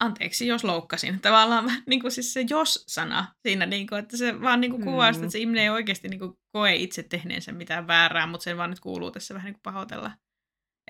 anteeksi, 0.00 0.46
jos 0.46 0.64
loukkasin. 0.64 1.20
Tavallaan 1.20 1.72
niin 1.86 2.00
kuin 2.00 2.12
siis 2.12 2.32
se 2.32 2.44
jos-sana 2.50 3.34
siinä, 3.42 3.66
niin 3.66 3.86
kuin, 3.86 3.98
että 3.98 4.16
se 4.16 4.40
vaan 4.40 4.60
niin 4.60 4.70
kuin 4.70 4.84
kuvaa 4.84 5.12
sitä, 5.12 5.22
Mm. 5.22 5.24
että 5.24 5.32
se 5.32 5.38
ihminen 5.38 5.62
ei 5.62 5.70
oikeasti 5.70 6.08
niin 6.08 6.20
kuin 6.20 6.32
koe 6.52 6.74
itse 6.74 7.02
tehneensä 7.02 7.52
mitään 7.52 7.86
väärää, 7.86 8.26
mutta 8.26 8.44
sen 8.44 8.56
vaan 8.56 8.70
nyt 8.70 8.80
kuuluu 8.80 9.10
tässä 9.10 9.34
vähän 9.34 9.46
niin 9.46 9.54
kuin 9.54 9.62
pahoitella. 9.62 10.10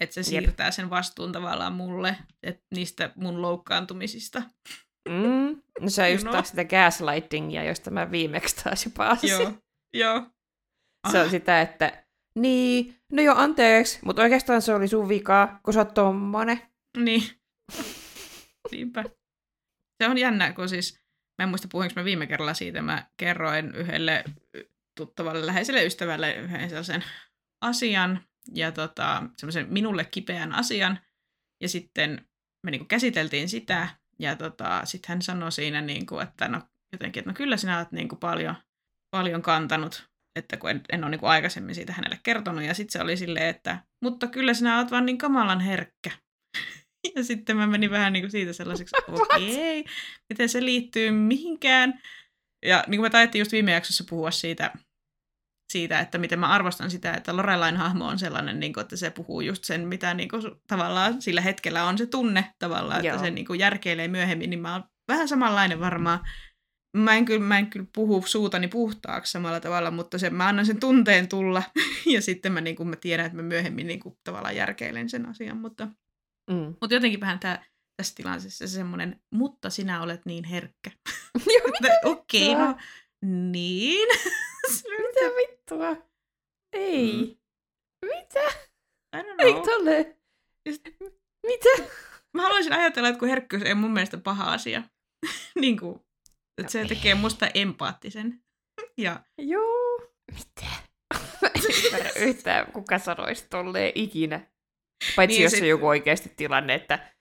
Että 0.00 0.14
se 0.14 0.22
siirtää 0.22 0.70
sen 0.70 0.90
vastuun 0.90 1.32
tavallaan 1.32 1.72
mulle, 1.72 2.16
että 2.42 2.62
niistä 2.74 3.12
mun 3.16 3.42
loukkaantumisista. 3.42 4.42
Mm. 5.08 5.62
No 5.80 5.90
se 5.90 6.02
on 6.02 6.12
just 6.12 6.30
taas 6.30 6.48
sitä 6.48 6.64
gaslightingia, 6.64 7.64
josta 7.64 7.90
mä 7.90 8.10
viimeksi 8.10 8.56
taas 8.64 8.84
jo 8.84 8.90
palasin. 8.96 9.30
Joo, 9.30 9.52
joo. 9.94 10.22
Se 11.12 11.20
on 11.20 11.30
sitä, 11.30 11.60
että 11.60 12.04
niin, 12.34 12.96
no 13.12 13.22
joo, 13.22 13.34
anteeksi, 13.38 13.98
mutta 14.04 14.22
oikeastaan 14.22 14.62
se 14.62 14.74
oli 14.74 14.88
sun 14.88 15.08
vika, 15.08 15.60
kun 15.62 15.74
sä 15.74 15.80
oot 15.80 15.94
tommonen. 15.94 16.62
Niin. 16.96 17.22
Niinpä. 18.72 19.04
Se 20.02 20.08
on 20.08 20.18
jännä, 20.18 20.52
kun 20.52 20.68
siis, 20.68 21.00
mä 21.38 21.42
en 21.42 21.48
muista 21.48 21.68
puhuinko 21.72 21.92
mä 21.96 22.04
viime 22.04 22.26
kerralla 22.26 22.54
siitä, 22.54 22.82
mä 22.82 23.06
kerroin 23.16 23.74
yhdelle 23.74 24.24
tuttavalle 24.96 25.46
läheiselle 25.46 25.86
ystävälle 25.86 26.34
yhden 26.34 26.68
sellaisen 26.68 27.04
asian, 27.60 28.24
ja 28.54 28.72
tota, 28.72 29.22
semmoisen 29.36 29.72
minulle 29.72 30.04
kipeän 30.04 30.52
asian, 30.52 30.98
ja 31.60 31.68
sitten 31.68 32.26
me 32.62 32.70
niinku 32.70 32.86
käsiteltiin 32.86 33.48
sitä, 33.48 33.88
ja 34.18 34.36
tota, 34.36 34.80
sitten 34.84 35.08
hän 35.08 35.22
sanoi 35.22 35.52
siinä, 35.52 35.80
niinku, 35.80 36.18
että 36.18 36.48
no 36.48 36.62
jotenkin, 36.92 37.20
että 37.20 37.30
no 37.30 37.34
kyllä 37.34 37.56
sinä 37.56 37.78
olet 37.78 37.92
niinku 37.92 38.16
paljon, 38.16 38.54
paljon 39.10 39.42
kantanut, 39.42 40.10
että 40.36 40.56
kun 40.56 40.70
en, 40.70 40.80
en 40.92 41.04
ole 41.04 41.10
niinku 41.10 41.26
aikaisemmin 41.26 41.74
siitä 41.74 41.92
hänelle 41.92 42.20
kertonut, 42.22 42.64
ja 42.64 42.74
sitten 42.74 42.92
se 42.92 43.02
oli 43.02 43.16
silleen, 43.16 43.46
että 43.46 43.84
mutta 44.02 44.26
kyllä 44.26 44.54
sinä 44.54 44.78
olet 44.78 44.90
vaan 44.90 45.06
niin 45.06 45.18
kamalan 45.18 45.60
herkkä. 45.60 46.10
Ja 47.16 47.24
sitten 47.24 47.56
mä 47.56 47.66
menin 47.66 47.90
vähän 47.90 48.12
niin 48.12 48.22
kuin 48.22 48.30
siitä 48.30 48.52
sellaiseksi, 48.52 48.96
okei, 49.08 49.80
okay, 49.80 49.92
miten 50.28 50.48
se 50.48 50.64
liittyy 50.64 51.10
mihinkään. 51.10 52.00
Ja 52.66 52.84
niin 52.86 52.98
kuin 52.98 53.06
me 53.06 53.10
taidettiin 53.10 53.40
just 53.40 53.52
viime 53.52 53.72
jaksossa 53.72 54.04
puhua 54.08 54.30
siitä, 54.30 54.72
siitä, 55.72 56.00
että 56.00 56.18
miten 56.18 56.38
mä 56.38 56.48
arvostan 56.48 56.90
sitä, 56.90 57.14
että 57.14 57.36
Lorelain 57.36 57.76
hahmo 57.76 58.06
on 58.06 58.18
sellainen, 58.18 58.60
niin 58.60 58.72
kuin, 58.72 58.82
että 58.82 58.96
se 58.96 59.10
puhuu 59.10 59.40
just 59.40 59.64
sen, 59.64 59.88
mitä 59.88 60.14
niin 60.14 60.28
kuin, 60.28 60.42
tavallaan 60.66 61.22
sillä 61.22 61.40
hetkellä 61.40 61.84
on 61.84 61.98
se 61.98 62.06
tunne 62.06 62.54
tavallaan, 62.58 63.04
Joo. 63.04 63.14
että 63.14 63.26
se 63.26 63.30
niin 63.30 63.46
kuin, 63.46 63.60
järkeilee 63.60 64.08
myöhemmin, 64.08 64.50
niin 64.50 64.60
mä 64.60 64.72
oon 64.72 64.84
vähän 65.08 65.28
samanlainen 65.28 65.80
varmaan. 65.80 66.20
mä 66.96 67.16
en, 67.16 67.24
kyllä, 67.24 67.44
mä 67.44 67.58
en 67.58 67.66
kyllä 67.66 67.86
puhu 67.94 68.22
suutani 68.26 68.68
puhtaaksi 68.68 69.32
samalla 69.32 69.60
tavalla, 69.60 69.90
mutta 69.90 70.18
se, 70.18 70.30
mä 70.30 70.48
annan 70.48 70.66
sen 70.66 70.80
tunteen 70.80 71.28
tulla 71.28 71.62
ja 72.14 72.22
sitten 72.22 72.52
mä, 72.52 72.60
niin 72.60 72.76
kuin, 72.76 72.88
mä 72.88 72.96
tiedän, 72.96 73.26
että 73.26 73.36
mä 73.36 73.42
myöhemmin 73.42 73.86
niin 73.86 74.00
kuin, 74.00 74.18
tavallaan 74.24 74.56
järkeilen 74.56 75.08
sen 75.08 75.28
asian, 75.28 75.56
mutta, 75.56 75.88
Mm. 76.50 76.76
mutta 76.80 76.94
jotenkin 76.94 77.20
vähän 77.20 77.38
tää, 77.40 77.64
tässä 77.96 78.14
tilanteessa 78.14 78.66
se 78.68 78.74
semmoinen, 78.74 79.20
mutta 79.34 79.70
sinä 79.70 80.02
olet 80.02 80.26
niin 80.26 80.44
herkkä. 80.44 80.90
Okei, 82.04 82.48
vittua? 82.48 82.66
no 82.66 82.76
niin. 83.22 84.08
Mitä 85.06 85.20
vittua? 85.36 85.96
Ei. 86.72 87.12
Mm. 87.12 87.36
Mitä? 88.08 88.48
I 89.16 89.22
don't 89.22 89.34
Ei 89.44 89.52
know. 89.52 89.64
tolle. 89.64 90.16
Just- 90.68 91.12
Mitä? 91.46 91.92
Mä 92.34 92.42
haluaisin 92.42 92.72
ajatella, 92.72 93.08
että 93.08 93.18
kun 93.18 93.28
herkkyys 93.28 93.62
ei 93.62 93.74
mun 93.74 93.90
mielestä 93.90 94.18
paha 94.18 94.52
asia. 94.52 94.82
niin 95.60 95.78
kuin, 95.80 96.00
että 96.58 96.72
se 96.72 96.84
tekee 96.84 97.14
musta 97.14 97.48
empaattisen. 97.54 98.42
Ja 98.98 99.20
Joo. 99.38 100.00
Mitä? 100.32 100.66
Yhtään, 102.16 102.72
kuka 102.72 102.98
sanoisi 102.98 103.46
tolleen 103.50 103.92
ikinä. 103.94 104.40
Paitsi 105.16 105.36
Niin, 105.36 105.42
jos 105.42 105.52
sit- 105.52 105.62
on 105.62 105.68
joku 105.68 105.86
oikeasti 105.88 106.32
tilanne, 106.36 106.74
että 106.74 107.12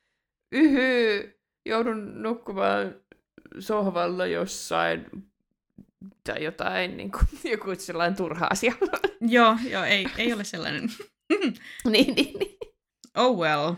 yhy, 0.52 1.40
joudun 1.66 2.22
nukkumaan 2.24 2.96
sohvalla 3.60 4.26
jossain 4.28 5.06
tai 6.24 6.44
jotain, 6.44 6.98
niin 6.98 7.12
kuin, 7.12 7.24
joku 7.52 7.76
sellainen 7.78 8.18
turha 8.18 8.48
asia. 8.50 8.74
joo, 9.22 9.58
joo 9.70 9.84
ei, 9.84 10.06
ei 10.18 10.34
ole 10.34 10.44
sellainen. 10.44 10.84
niin, 11.90 12.16
niin, 12.16 12.16
niin. 12.16 12.58
oh 13.18 13.38
well. 13.38 13.74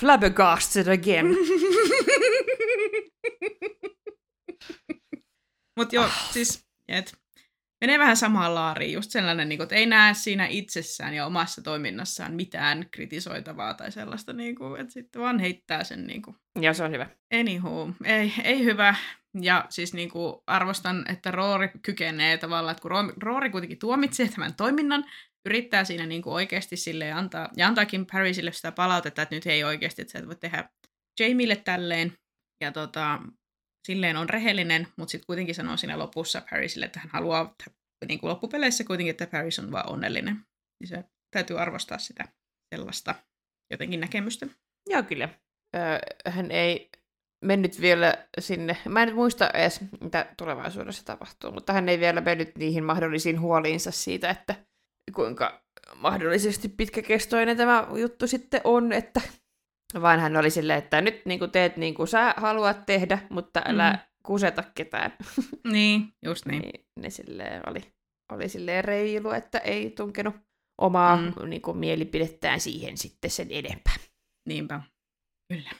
Flabbergasted 0.00 0.86
again. 0.88 1.26
Mutta 5.78 5.94
joo, 5.96 6.08
siis 6.30 6.64
et, 6.88 7.14
menee 7.86 7.98
vähän 7.98 8.16
samaan 8.16 8.54
laariin. 8.54 8.92
Just 8.92 9.10
sellainen, 9.10 9.48
niin 9.48 9.58
kuin, 9.58 9.64
että 9.64 9.74
ei 9.74 9.86
näe 9.86 10.14
siinä 10.14 10.46
itsessään 10.46 11.14
ja 11.14 11.26
omassa 11.26 11.62
toiminnassaan 11.62 12.34
mitään 12.34 12.86
kritisoitavaa 12.90 13.74
tai 13.74 13.92
sellaista, 13.92 14.32
niin 14.32 14.54
kuin, 14.54 14.80
että 14.80 14.92
sitten 14.92 15.22
vaan 15.22 15.38
heittää 15.38 15.84
sen 15.84 16.06
niin 16.06 16.22
kuin, 16.22 16.36
ja 16.60 16.74
se 16.74 16.84
on 16.84 16.90
hyvä. 16.90 17.06
Anywho, 17.40 17.90
ei, 18.04 18.32
ei 18.44 18.64
hyvä. 18.64 18.94
Ja 19.40 19.66
siis 19.68 19.94
niin 19.94 20.10
kuin 20.10 20.34
arvostan, 20.46 21.04
että 21.08 21.30
Roori 21.30 21.68
kykenee 21.82 22.38
tavallaan, 22.38 22.72
että 22.72 22.82
kun 22.82 22.90
Ro- 22.90 23.14
Roori 23.22 23.50
kuitenkin 23.50 23.78
tuomitsee 23.78 24.28
tämän 24.28 24.54
toiminnan, 24.54 25.04
yrittää 25.46 25.84
siinä 25.84 26.06
niin 26.06 26.22
kuin 26.22 26.34
oikeasti 26.34 26.76
sille 26.76 27.12
antaa, 27.12 27.48
ja 27.56 27.66
antaakin 27.66 28.06
Parisille 28.12 28.52
sitä 28.52 28.72
palautetta, 28.72 29.22
että 29.22 29.34
nyt 29.34 29.46
ei 29.46 29.64
oikeasti, 29.64 30.02
että 30.02 30.12
sä 30.12 30.18
et 30.18 30.26
voi 30.26 30.36
tehdä 30.36 30.68
Jamille 31.20 31.56
tälleen. 31.56 32.12
Ja 32.60 32.72
tota, 32.72 33.18
silleen 33.86 34.16
on 34.16 34.28
rehellinen, 34.28 34.88
mutta 34.96 35.12
sitten 35.12 35.26
kuitenkin 35.26 35.54
sanoo 35.54 35.76
siinä 35.76 35.98
lopussa 35.98 36.42
Parisille, 36.50 36.86
että 36.86 37.00
hän 37.00 37.10
haluaa 37.12 37.54
niin 38.08 38.20
kuin 38.20 38.30
loppupeleissä 38.30 38.84
kuitenkin, 38.84 39.10
että 39.10 39.26
Paris 39.26 39.58
on 39.58 39.72
vaan 39.72 39.92
onnellinen. 39.92 40.46
Niin 40.80 40.88
se 40.88 41.04
täytyy 41.30 41.60
arvostaa 41.60 41.98
sitä 41.98 42.28
sellaista 42.74 43.14
jotenkin 43.70 44.00
näkemystä. 44.00 44.46
Joo, 44.90 45.02
kyllä. 45.02 45.28
Öö, 45.76 45.98
hän 46.26 46.50
ei 46.50 46.90
mennyt 47.44 47.80
vielä 47.80 48.26
sinne, 48.38 48.76
mä 48.88 49.02
en 49.02 49.14
muista 49.14 49.50
edes, 49.50 49.80
mitä 50.00 50.26
tulevaisuudessa 50.38 51.04
tapahtuu, 51.04 51.52
mutta 51.52 51.72
hän 51.72 51.88
ei 51.88 52.00
vielä 52.00 52.20
mennyt 52.20 52.56
niihin 52.58 52.84
mahdollisiin 52.84 53.40
huoliinsa 53.40 53.90
siitä, 53.90 54.30
että 54.30 54.54
kuinka 55.14 55.64
mahdollisesti 55.94 56.68
pitkäkestoinen 56.68 57.56
tämä 57.56 57.86
juttu 58.00 58.26
sitten 58.26 58.60
on, 58.64 58.92
että 58.92 59.20
vaan 60.02 60.20
hän 60.20 60.36
oli 60.36 60.50
silleen, 60.50 60.78
että 60.78 61.00
nyt 61.00 61.26
niin 61.26 61.38
kuin 61.38 61.50
teet 61.50 61.76
niin 61.76 61.94
kuin 61.94 62.08
sä 62.08 62.34
haluat 62.36 62.86
tehdä, 62.86 63.18
mutta 63.30 63.62
älä 63.66 63.92
Mm. 63.92 63.98
kuseta 64.26 64.64
ketään. 64.74 65.12
Niin, 65.72 66.08
just 66.24 66.46
niin. 66.46 66.62
Niin, 66.62 66.86
ne 67.00 67.10
silleen 67.10 67.62
oli, 67.70 67.80
oli 68.32 68.48
silleen 68.48 68.84
reilu, 68.84 69.30
että 69.30 69.58
ei 69.58 69.90
tunkenut 69.90 70.34
omaa 70.80 71.16
Mm. 71.16 71.32
niin 71.50 71.62
kuin, 71.62 71.76
mielipidettään 71.76 72.60
siihen 72.60 72.98
sitten 72.98 73.30
sen 73.30 73.48
enempää. 73.50 73.94
Niinpä. 74.48 74.80
Kyllä. 75.52 75.70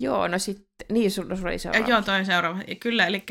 Joo, 0.00 0.28
no 0.28 0.38
sitten, 0.38 0.86
niin 0.92 1.10
sulla, 1.10 1.36
sulla 1.36 1.48
oli 1.48 1.54
Ja, 1.54 1.58
seuraava. 1.58 1.88
joo, 1.88 2.02
toi 2.02 2.24
seuraava. 2.24 2.60
Ja 2.68 2.74
kyllä, 2.74 3.06
eli 3.06 3.22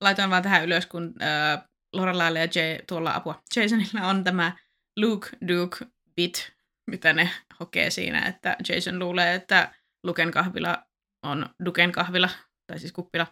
laitoin 0.00 0.30
vaan 0.30 0.42
tähän 0.42 0.64
ylös, 0.64 0.86
kun 0.86 1.14
äh, 1.22 1.64
Lorelailla 1.96 2.38
ja 2.38 2.48
Jay, 2.54 2.78
tuolla 2.88 3.14
apua 3.14 3.42
Jasonilla 3.56 4.06
on 4.08 4.24
tämä 4.24 4.56
Luke 5.00 5.28
Duke 5.48 5.86
bit, 6.16 6.52
mitä 6.90 7.12
ne 7.12 7.30
hokee 7.60 7.90
siinä, 7.90 8.26
että 8.28 8.56
Jason 8.68 8.98
luulee, 8.98 9.34
että 9.34 9.74
Luken 10.04 10.30
kahvila 10.30 10.82
on 11.22 11.46
Duken 11.64 11.92
kahvila, 11.92 12.28
tai 12.66 12.78
siis 12.78 12.92
kuppila. 12.92 13.26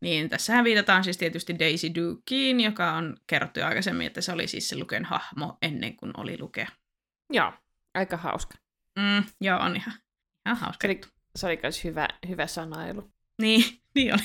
Niin 0.00 0.28
tässähän 0.28 0.64
viitataan 0.64 1.04
siis 1.04 1.16
tietysti 1.16 1.58
Daisy 1.58 1.94
Dukeen, 1.94 2.60
joka 2.60 2.92
on 2.92 3.16
kerrottu 3.26 3.60
jo 3.60 3.66
aikaisemmin, 3.66 4.06
että 4.06 4.20
se 4.20 4.32
oli 4.32 4.48
siis 4.48 4.68
se 4.68 4.76
Luken 4.76 5.04
hahmo 5.04 5.58
ennen 5.62 5.96
kuin 5.96 6.12
oli 6.16 6.40
Lukea. 6.40 6.68
Joo, 7.32 7.52
aika 7.94 8.16
hauska. 8.16 8.54
Mm, 8.98 9.24
joo, 9.40 9.60
on 9.60 9.76
ihan, 9.76 9.94
ihan 10.46 10.58
hauska. 10.58 10.86
Eli 10.86 11.00
se 11.36 11.46
oli 11.46 11.58
myös 11.62 11.84
hyvä, 11.84 12.08
hyvä 12.28 12.46
sanailu. 12.46 13.12
Niin, 13.42 13.64
niin 13.94 14.12
oli. 14.14 14.22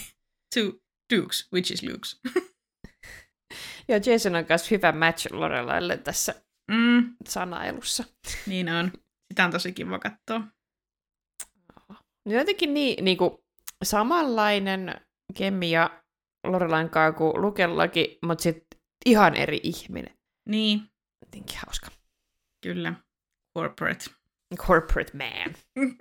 Two 0.56 0.80
Dukes, 1.16 1.48
which 1.54 1.72
is 1.72 1.84
Luke's. 1.84 2.42
Joo, 3.88 4.00
Jason 4.06 4.36
on 4.36 4.46
myös 4.50 4.72
hyvä 4.72 4.92
match 4.92 5.32
Lorelaille 5.32 5.98
tässä 5.98 6.36
Mm, 6.72 7.16
sanailussa. 7.28 8.04
niin 8.46 8.70
on. 8.70 8.92
Sitä 9.32 9.46
on 9.46 9.52
tosi 9.52 9.74
kiva 9.74 10.00
katsoa. 10.00 10.42
Jotenkin 12.26 12.74
niin, 12.74 13.06
niin 13.06 13.18
kuin, 13.18 13.32
samanlainen 13.84 15.02
kemia 15.38 15.90
Lorelain 16.48 16.90
kanssa 16.90 17.18
kuin 17.18 17.42
Lukellakin, 17.42 18.18
mutta 18.26 18.42
sitten 18.42 18.80
ihan 19.06 19.36
eri 19.36 19.60
ihminen. 19.64 20.18
Niin, 20.50 20.82
Jotenkin 21.26 21.58
hauska. 21.66 21.88
kyllä. 22.64 22.94
Corporate. 23.58 24.06
Corporate 24.58 25.12
man. 25.18 25.56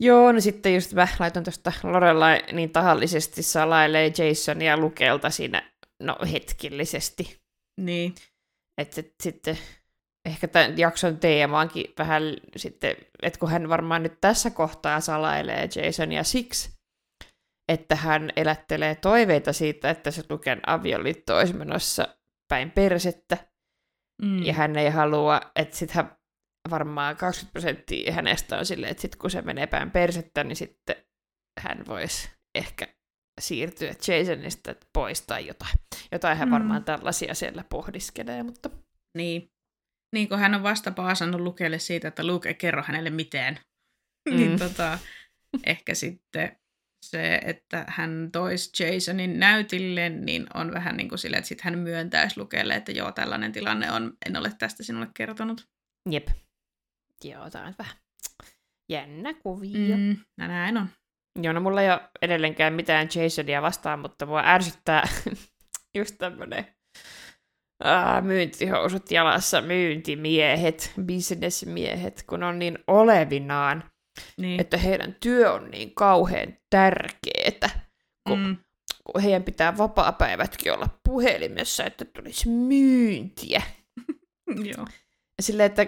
Joo, 0.00 0.32
no 0.32 0.40
sitten 0.40 0.74
just 0.74 0.92
mä 0.92 1.08
laitan 1.18 1.44
tuosta 1.44 1.72
Lorelai 1.82 2.42
niin 2.52 2.70
tahallisesti 2.70 3.42
salailee 3.42 4.12
Jasonia 4.18 4.76
Lukelta 4.76 5.30
siinä, 5.30 5.72
no 6.02 6.16
hetkellisesti. 6.32 7.40
Niin, 7.80 8.14
Että 8.78 9.02
sitten 9.22 9.58
ehkä 10.26 10.48
tämän 10.48 10.78
jakson 10.78 11.18
teemaankin 11.18 11.94
vähän 11.98 12.22
sitten, 12.56 12.96
että 13.22 13.38
kun 13.38 13.50
hän 13.50 13.68
varmaan 13.68 14.02
nyt 14.02 14.20
tässä 14.20 14.50
kohtaa 14.50 15.00
salailee 15.00 15.68
Jasonia 15.84 16.24
siksi, 16.24 16.76
että 17.68 17.96
hän 17.96 18.30
elättelee 18.36 18.94
toiveita 18.94 19.52
siitä, 19.52 19.90
että 19.90 20.10
se 20.10 20.22
Luken 20.30 20.60
avioliitto 20.66 21.36
olisi 21.36 21.54
menossa 21.54 22.16
päin 22.48 22.70
persettä, 22.70 23.36
mm. 24.22 24.42
ja 24.42 24.52
hän 24.52 24.76
ei 24.76 24.90
halua, 24.90 25.40
että 25.56 25.76
sitten 25.76 25.94
hän 25.96 26.16
varmaan 26.70 27.16
20 27.16 27.52
prosenttia 27.52 28.12
hänestä 28.12 28.58
on 28.58 28.66
silleen, 28.66 28.90
että 28.90 29.00
sitten 29.00 29.18
kun 29.18 29.30
se 29.30 29.42
menee 29.42 29.66
päin 29.66 29.90
persettä, 29.90 30.44
niin 30.44 30.56
sitten 30.56 30.96
hän 31.60 31.86
voisi 31.86 32.30
ehkä 32.54 32.95
siirtyä 33.40 33.94
Jasonista 34.18 34.74
pois 34.92 35.22
tai 35.22 35.46
jotain. 35.46 35.78
Jotain 36.12 36.38
hän 36.38 36.48
Mm. 36.48 36.52
varmaan 36.52 36.84
tällaisia 36.84 37.34
siellä 37.34 37.64
pohdiskelee, 37.70 38.42
mutta 38.42 38.70
niin. 39.16 39.50
Niin, 40.14 40.28
kun 40.28 40.38
hän 40.38 40.54
on 40.54 40.62
vasta 40.62 40.90
paasannut 40.90 41.40
Lukelle 41.40 41.78
siitä, 41.78 42.08
että 42.08 42.26
Luke 42.26 42.48
ei 42.48 42.54
kerro 42.54 42.82
hänelle 42.82 43.10
mitään. 43.10 43.58
Mm. 44.30 44.36
niin 44.36 44.58
tota, 44.58 44.98
ehkä 45.66 45.94
sitten 45.94 46.56
se, 47.06 47.40
että 47.44 47.84
hän 47.88 48.28
toisi 48.32 48.84
Jasonin 48.84 49.38
näytille, 49.40 50.08
niin 50.08 50.46
on 50.54 50.72
vähän 50.72 50.96
niin 50.96 51.08
kuin 51.08 51.18
silleen, 51.18 51.38
että 51.38 51.48
sitten 51.48 51.64
hän 51.64 51.78
myöntäisi 51.78 52.40
Lukelle, 52.40 52.74
että 52.74 52.92
joo, 52.92 53.12
tällainen 53.12 53.52
tilanne 53.52 53.92
on, 53.92 54.16
en 54.26 54.36
ole 54.36 54.52
tästä 54.58 54.82
sinulle 54.82 55.08
kertonut. 55.14 55.68
jep. 56.10 56.28
Joo, 57.24 57.50
tämä 57.50 57.66
on 57.66 57.74
vähän 57.78 57.96
jännä 58.88 59.34
kuvio. 59.34 59.96
Mm. 59.96 60.16
Näin 60.38 60.76
on. 60.76 60.88
Joo, 61.42 61.52
no 61.52 61.60
mulla 61.60 61.82
ei 61.82 61.90
ole 61.90 62.00
edelleenkään 62.22 62.72
mitään 62.72 63.08
Jasonia 63.14 63.62
vastaan, 63.62 63.98
mutta 63.98 64.26
mua 64.26 64.42
ärsyttää 64.44 65.08
just 65.98 66.14
tämmönen 66.18 66.66
aa, 67.84 68.20
myyntihousut 68.20 69.10
jalassa, 69.10 69.60
myyntimiehet, 69.60 70.92
bisnesmiehet, 71.02 72.24
kun 72.28 72.42
on 72.42 72.58
niin 72.58 72.78
olevinaan, 72.86 73.84
Niin. 74.36 74.60
että 74.60 74.76
heidän 74.76 75.16
työ 75.20 75.52
on 75.52 75.70
niin 75.70 75.94
kauhean 75.94 76.56
tärkeetä, 76.70 77.70
kun, 78.28 78.38
mm, 78.38 78.56
kun 79.04 79.22
heidän 79.22 79.42
pitää 79.44 79.78
vapaa-päivätkin 79.78 80.72
olla 80.72 80.88
puhelimessa, 81.04 81.84
että 81.84 82.04
tulisi 82.04 82.48
myyntiä. 82.48 83.62
joo. 84.76 84.86
Silleen, 85.42 85.66
että 85.66 85.86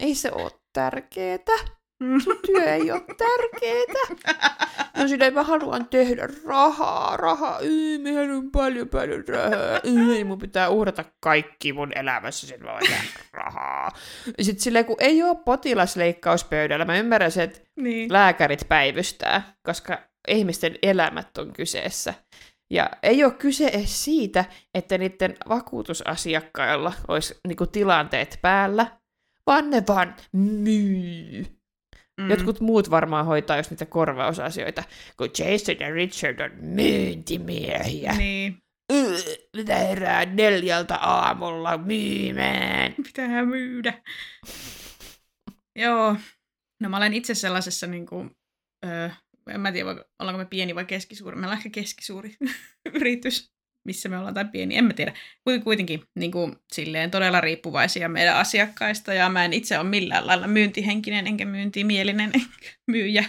ei 0.00 0.14
se 0.14 0.32
ole 0.32 0.50
tärkeetä. 0.72 1.52
Mm. 2.00 2.20
Sun 2.20 2.38
työ 2.46 2.74
ei 2.74 2.90
ole 2.92 3.00
tärkeetä. 3.00 3.98
No 4.98 5.08
silleen, 5.08 5.34
mä 5.34 5.42
haluan 5.42 5.88
tehdä 5.88 6.28
rahaa, 6.46 7.16
rahaa, 7.16 7.60
Yy, 7.60 7.98
mä 7.98 8.20
haluan 8.20 8.50
paljon, 8.50 8.88
paljon 8.88 9.24
rahaa, 9.28 9.80
Yy, 9.84 10.24
mun 10.24 10.38
pitää 10.38 10.68
uhrata 10.68 11.04
kaikki 11.20 11.72
mun 11.72 11.92
elämässä, 11.98 12.46
sen 12.46 12.60
tehdä 12.60 13.02
rahaa. 13.32 13.90
Sitten 14.40 14.62
silleen, 14.62 14.84
kun 14.84 14.96
ei 14.98 15.22
ole 15.22 15.36
potilasleikkauspöydällä, 15.44 16.84
mä 16.84 16.98
ymmärrän 16.98 17.30
sen, 17.30 17.44
että 17.44 17.60
niin. 17.76 18.12
lääkärit 18.12 18.68
päivystää, 18.68 19.54
koska 19.62 19.98
ihmisten 20.28 20.78
elämät 20.82 21.38
on 21.38 21.52
kyseessä. 21.52 22.14
Ja 22.70 22.90
ei 23.02 23.24
ole 23.24 23.32
kyse 23.32 23.66
edes 23.66 24.04
siitä, 24.04 24.44
että 24.74 24.98
niiden 24.98 25.36
vakuutusasiakkailla 25.48 26.92
olisi 27.08 27.34
niinku 27.46 27.66
tilanteet 27.66 28.38
päällä, 28.42 28.86
vaan 29.46 29.70
ne 29.70 29.82
vaan 29.88 30.14
myy. 30.32 31.46
Mm. 32.20 32.30
Jotkut 32.30 32.60
muut 32.60 32.90
varmaan 32.90 33.26
hoitaa 33.26 33.56
just 33.56 33.70
niitä 33.70 33.86
korvausasioita, 33.86 34.84
kun 35.16 35.30
Jason 35.38 35.76
ja 35.80 35.90
Richard 35.90 36.40
on 36.40 36.50
myyntimiehiä. 36.60 38.12
Niin. 38.12 38.58
Mitä 39.56 39.74
herää 39.74 40.24
neljältä 40.24 40.96
aamulla 40.96 41.78
myymään? 41.78 42.94
Pitää 43.04 43.44
myydä. 43.44 44.02
Joo. 45.82 46.16
No 46.82 46.88
mä 46.88 46.96
olen 46.96 47.14
itse 47.14 47.34
sellaisessa 47.34 47.86
niin 47.86 48.06
kuin, 48.06 48.30
öö, 48.86 49.08
en 49.50 49.60
mä 49.60 49.72
tiedä, 49.72 49.90
ollaanko 50.18 50.38
me 50.38 50.44
pieni 50.44 50.74
vai 50.74 50.84
keskisuuri. 50.84 51.36
Meillä 51.36 51.52
on 51.52 51.58
ehkä 51.58 51.70
keskisuuri 51.70 52.36
yritys, 52.94 53.53
missä 53.84 54.08
me 54.08 54.18
ollaan, 54.18 54.34
tai 54.34 54.44
pieni, 54.44 54.76
en 54.76 54.84
mä 54.84 54.92
tiedä. 54.92 55.12
Kuitenkin 55.64 56.02
niin 56.18 56.32
kuin, 56.32 56.56
silleen 56.72 57.10
todella 57.10 57.40
riippuvaisia 57.40 58.08
meidän 58.08 58.36
asiakkaista, 58.36 59.14
ja 59.14 59.28
mä 59.28 59.44
en 59.44 59.52
itse 59.52 59.78
ole 59.78 59.88
millään 59.88 60.26
lailla 60.26 60.46
myyntihenkinen, 60.46 61.26
enkä 61.26 61.44
myyntimielinen, 61.44 62.30
enkä 62.34 62.70
myyjä. 62.90 63.24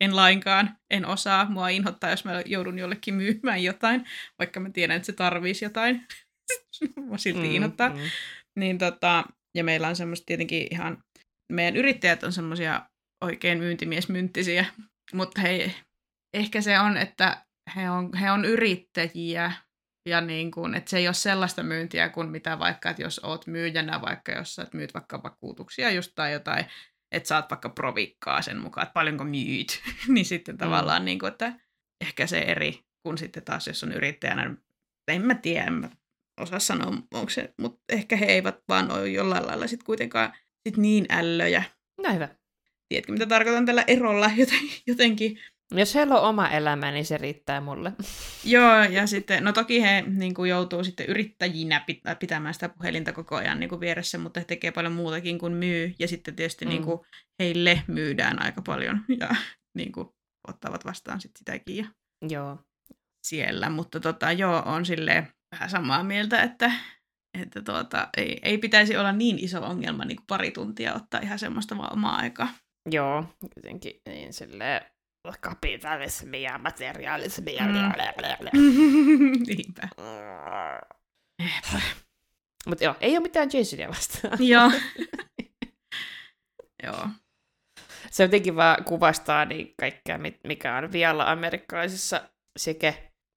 En 0.00 0.16
lainkaan, 0.16 0.76
en 0.90 1.06
osaa. 1.06 1.50
Mua 1.50 1.68
inhottaa, 1.68 2.10
jos 2.10 2.24
mä 2.24 2.42
joudun 2.46 2.78
jollekin 2.78 3.14
myymään 3.14 3.62
jotain, 3.62 4.04
vaikka 4.38 4.60
mä 4.60 4.70
tiedän, 4.70 4.96
että 4.96 5.06
se 5.06 5.12
tarvisi 5.12 5.64
jotain. 5.64 6.06
Mua 7.06 7.18
silti 7.18 7.48
mm, 7.48 7.54
inhottaa. 7.54 7.88
Mm. 7.88 7.96
Niin 8.58 8.78
tota, 8.78 9.24
ja 9.56 9.64
meillä 9.64 9.88
on 9.88 9.96
semmoista 9.96 10.26
tietenkin 10.26 10.66
ihan, 10.70 11.02
meidän 11.52 11.76
yrittäjät 11.76 12.22
on 12.22 12.32
semmoisia 12.32 12.82
oikein 13.24 13.58
myyntimiesmynttisiä, 13.58 14.64
mutta 15.12 15.40
hei, 15.40 15.74
ehkä 16.34 16.60
se 16.60 16.78
on, 16.78 16.96
että 16.96 17.46
he 17.76 17.90
on, 17.90 18.16
he 18.16 18.30
on 18.30 18.44
yrittäjiä 18.44 19.52
ja 20.08 20.20
niin 20.20 20.50
kuin, 20.50 20.74
että 20.74 20.90
se 20.90 20.98
ei 20.98 21.08
ole 21.08 21.14
sellaista 21.14 21.62
myyntiä 21.62 22.08
kuin 22.08 22.28
mitä 22.28 22.58
vaikka, 22.58 22.90
että 22.90 23.02
jos 23.02 23.18
oot 23.18 23.46
myyjänä 23.46 24.00
vaikka, 24.00 24.32
jos 24.32 24.54
sä 24.54 24.66
myyt 24.74 24.94
vaikka 24.94 25.22
vakuutuksia 25.22 25.90
just 25.90 26.12
tai 26.14 26.32
jotain, 26.32 26.64
että 27.12 27.28
saat 27.28 27.50
vaikka 27.50 27.68
provikkaa 27.68 28.42
sen 28.42 28.58
mukaan, 28.58 28.82
että 28.86 28.92
paljonko 28.92 29.24
myyt, 29.24 29.82
niin 30.14 30.24
sitten 30.24 30.54
mm. 30.54 30.58
tavallaan 30.58 31.04
niin 31.04 31.18
kuin, 31.18 31.32
että 31.32 31.52
ehkä 32.00 32.26
se 32.26 32.38
eri 32.38 32.84
kuin 33.02 33.18
sitten 33.18 33.44
taas, 33.44 33.66
jos 33.66 33.84
on 33.84 33.92
yrittäjänä, 33.92 34.54
en 35.08 35.22
mä 35.22 35.34
tiedä, 35.34 35.64
en 35.66 35.72
mä 35.72 35.88
osaa 36.40 36.58
sanoa, 36.58 37.02
onko 37.14 37.30
se, 37.30 37.54
mutta 37.56 37.82
ehkä 37.88 38.16
he 38.16 38.26
eivät 38.26 38.58
vaan 38.68 38.92
ole 38.92 39.08
jollain 39.08 39.46
lailla 39.46 39.66
sitten 39.66 39.86
kuitenkaan 39.86 40.32
sit 40.68 40.76
niin 40.76 41.06
ällöjä. 41.10 41.62
No 42.02 42.14
hyvä. 42.14 42.28
Tiedätkö, 42.88 43.12
mitä 43.12 43.26
tarkoitan 43.26 43.66
tällä 43.66 43.84
erolla 43.86 44.30
jotenkin? 44.86 45.38
Jos 45.70 45.94
heillä 45.94 46.20
on 46.20 46.28
oma 46.28 46.48
elämä, 46.48 46.90
niin 46.90 47.06
se 47.06 47.18
riittää 47.18 47.60
mulle. 47.60 47.92
Joo, 48.44 48.82
ja 48.82 49.06
sitten, 49.06 49.44
no 49.44 49.52
toki 49.52 49.82
he 49.82 50.04
niin 50.06 50.34
kuin, 50.34 50.50
joutuu 50.50 50.84
sitten 50.84 51.06
yrittäjinä 51.06 51.84
pitämään 52.18 52.54
sitä 52.54 52.68
puhelinta 52.68 53.12
koko 53.12 53.36
ajan 53.36 53.60
niin 53.60 53.68
kuin, 53.68 53.80
vieressä, 53.80 54.18
mutta 54.18 54.40
he 54.40 54.44
tekee 54.44 54.70
paljon 54.70 54.92
muutakin 54.92 55.38
kuin 55.38 55.52
myy, 55.52 55.94
ja 55.98 56.08
sitten 56.08 56.36
tietysti 56.36 56.64
mm. 56.64 56.68
niin 56.68 56.84
kuin, 56.84 57.00
heille 57.42 57.82
myydään 57.86 58.42
aika 58.42 58.62
paljon, 58.62 59.00
ja 59.20 59.28
niin 59.74 59.92
kuin, 59.92 60.08
ottavat 60.48 60.84
vastaan 60.84 61.20
sitten 61.20 61.38
sitäkin. 61.38 61.76
Ja 61.76 61.86
joo. 62.28 62.58
Siellä, 63.26 63.70
mutta 63.70 64.00
tota, 64.00 64.32
joo, 64.32 64.62
on 64.66 64.86
silleen 64.86 65.28
vähän 65.52 65.70
samaa 65.70 66.02
mieltä, 66.02 66.42
että, 66.42 66.72
että 67.42 67.62
tuota, 67.62 68.08
ei, 68.16 68.38
ei 68.42 68.58
pitäisi 68.58 68.96
olla 68.96 69.12
niin 69.12 69.38
iso 69.38 69.62
ongelma 69.62 70.04
niin 70.04 70.16
kuin 70.16 70.26
pari 70.26 70.50
tuntia 70.50 70.94
ottaa 70.94 71.20
ihan 71.20 71.38
semmoista 71.38 71.76
vaan 71.76 71.92
omaa 71.92 72.16
aikaa. 72.16 72.48
Joo, 72.90 73.24
jotenkin 73.56 74.00
niin 74.06 74.32
silleen 74.32 74.80
kapitalismi 75.40 76.42
ja 76.42 76.58
materialismi 76.58 77.54
ja... 77.54 77.64
Mm. 77.64 77.72
Niinpä. 79.46 79.88
Mutta 82.66 82.84
joo, 82.84 82.94
ei 83.00 83.12
ole 83.12 83.20
mitään 83.20 83.48
Jasonia 83.52 83.88
vastaan. 83.88 84.38
joo. 84.40 84.70
joo. 86.84 87.08
Se 88.10 88.22
jotenkin 88.22 88.56
vaan 88.56 88.84
kuvastaa 88.84 89.44
niin 89.44 89.74
kaikkea, 89.80 90.18
mikä 90.44 90.76
on 90.76 90.92
vielä 90.92 91.30
amerikkalaisessa 91.30 92.28
sekä 92.58 92.94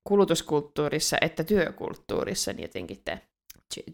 kulutuskulttuurissa 0.08 1.18
että 1.22 1.44
työkulttuurissa, 1.44 2.54
niin 2.54 2.62
jotenkin 2.62 3.02
tämä 3.06 3.18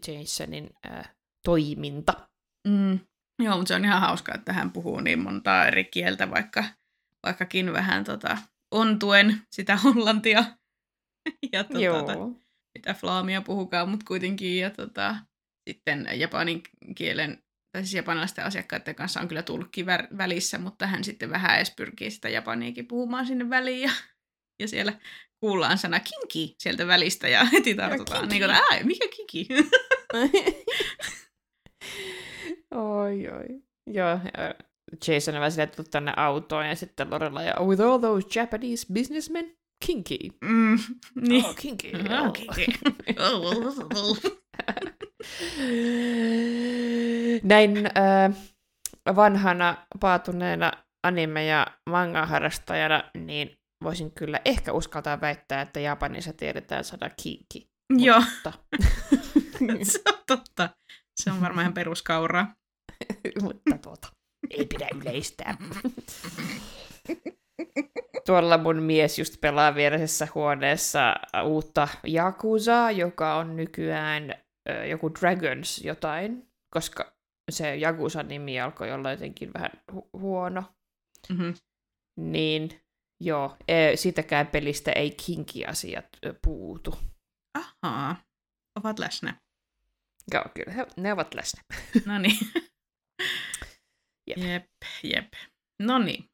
Jasonin 0.06 0.70
äh, 0.86 1.14
toiminta. 1.46 2.28
Mm. 2.68 2.98
Joo, 3.42 3.56
mutta 3.56 3.68
se 3.68 3.74
on 3.74 3.84
ihan 3.84 4.00
hauskaa, 4.00 4.34
että 4.34 4.52
hän 4.52 4.70
puhuu 4.70 5.00
niin 5.00 5.18
montaa 5.18 5.66
eri 5.66 5.84
kieltä, 5.84 6.30
vaikka 6.30 6.64
vaikkakin 7.26 7.72
vähän 7.72 8.04
tota, 8.04 8.38
ontuen 8.70 9.42
sitä 9.50 9.76
hollantia 9.76 10.44
ja 11.52 11.64
tota, 11.64 11.80
Joo. 11.80 12.32
mitä 12.78 12.94
flaamia 12.94 13.42
puhukaan, 13.42 13.88
mutta 13.88 14.04
kuitenkin. 14.08 14.58
Ja 14.58 14.70
tota, 14.70 15.16
sitten 15.70 16.08
japanin 16.14 16.62
kielen, 16.94 17.42
tai 17.72 17.82
siis 17.82 17.94
japanilaisten 17.94 18.44
asiakkaiden 18.44 18.94
kanssa 18.94 19.20
on 19.20 19.28
kyllä 19.28 19.42
tulkki 19.42 19.86
välissä, 20.18 20.58
mutta 20.58 20.86
hän 20.86 21.04
sitten 21.04 21.30
vähän 21.30 21.56
edes 21.56 21.72
pyrkii 21.76 22.10
sitä 22.10 22.28
japaniakin 22.28 22.86
puhumaan 22.86 23.26
sinne 23.26 23.50
väliin. 23.50 23.82
Ja, 23.82 23.92
ja 24.62 24.68
siellä 24.68 24.92
kuullaan 25.40 25.78
sana 25.78 26.00
kinki 26.00 26.54
sieltä 26.58 26.86
välistä 26.86 27.28
ja 27.28 27.44
heti 27.44 27.74
tartutaan. 27.74 28.28
Niin 28.28 28.42
kuin, 28.42 28.86
mikä 28.86 29.08
kinki? 29.16 29.48
oi, 32.74 33.28
oi. 33.28 33.62
Joo, 33.86 34.20
Jason 35.08 35.34
on 35.34 35.40
vähän 35.40 35.68
tullut 35.76 35.90
tänne 35.90 36.12
autoon 36.16 36.68
ja 36.68 36.76
sitten 36.76 37.10
Lorella 37.10 37.42
ja 37.42 37.54
with 37.60 37.82
all 37.82 37.98
those 37.98 38.40
Japanese 38.40 38.86
businessmen, 38.92 39.54
kinky. 39.86 40.14
Mm, 40.44 40.78
niin. 41.28 41.44
Oh, 41.48 41.56
kinky. 41.56 41.90
Oh, 42.08 42.26
oh. 42.26 42.54
kinky. 42.54 44.38
Näin 47.42 47.76
äh, 47.86 48.32
vanhana 49.16 49.76
paatuneena 50.00 50.72
anime- 51.06 51.44
ja 51.44 51.66
manga-harrastajana, 51.90 53.04
niin 53.18 53.50
voisin 53.84 54.10
kyllä 54.12 54.40
ehkä 54.44 54.72
uskaltaa 54.72 55.20
väittää, 55.20 55.60
että 55.62 55.80
Japanissa 55.80 56.32
tiedetään 56.32 56.84
sana 56.84 57.10
kinky. 57.22 57.68
Joo. 57.98 58.22
se 59.82 60.00
on 60.08 60.18
totta. 60.26 60.68
Se 61.20 61.30
on 61.32 61.40
varmaan 61.40 61.62
ihan 61.64 61.74
peruskauraa. 61.74 62.54
mutta 63.42 63.78
tuota 63.82 64.08
ei 64.50 64.66
pidä 64.66 64.88
yleistää. 65.00 65.56
Tuolla 68.26 68.58
mun 68.58 68.82
mies 68.82 69.18
just 69.18 69.40
pelaa 69.40 69.74
vieressä 69.74 70.28
huoneessa 70.34 71.14
uutta 71.44 71.88
Yakuza, 72.14 72.90
joka 72.90 73.34
on 73.34 73.56
nykyään 73.56 74.34
ö, 74.70 74.86
joku 74.86 75.14
Dragons 75.14 75.84
jotain, 75.84 76.48
koska 76.70 77.12
se 77.50 77.76
Yakuza 77.76 78.22
nimi 78.22 78.60
alkoi 78.60 78.92
olla 78.92 79.10
jotenkin 79.10 79.50
vähän 79.54 79.70
hu- 79.92 80.08
huono. 80.12 80.64
Mm-hmm. 81.28 81.54
Niin 82.16 82.80
joo, 83.20 83.56
e, 83.68 83.96
sitäkään 83.96 84.46
pelistä 84.46 84.92
ei 84.92 85.10
kinki-asiat 85.10 86.08
puutu. 86.42 86.98
Ahaa, 87.54 88.16
ovat 88.76 88.98
läsnä. 88.98 89.40
Joo, 90.32 90.44
kyllä 90.54 90.72
he, 90.72 90.86
ne 90.96 91.12
ovat 91.12 91.34
läsnä. 91.34 91.62
No 92.06 92.18
niin. 92.18 92.38
Jep, 94.28 94.38
jep. 94.38 94.66
jep. 95.02 95.32
No 95.82 95.98
niin. 95.98 96.24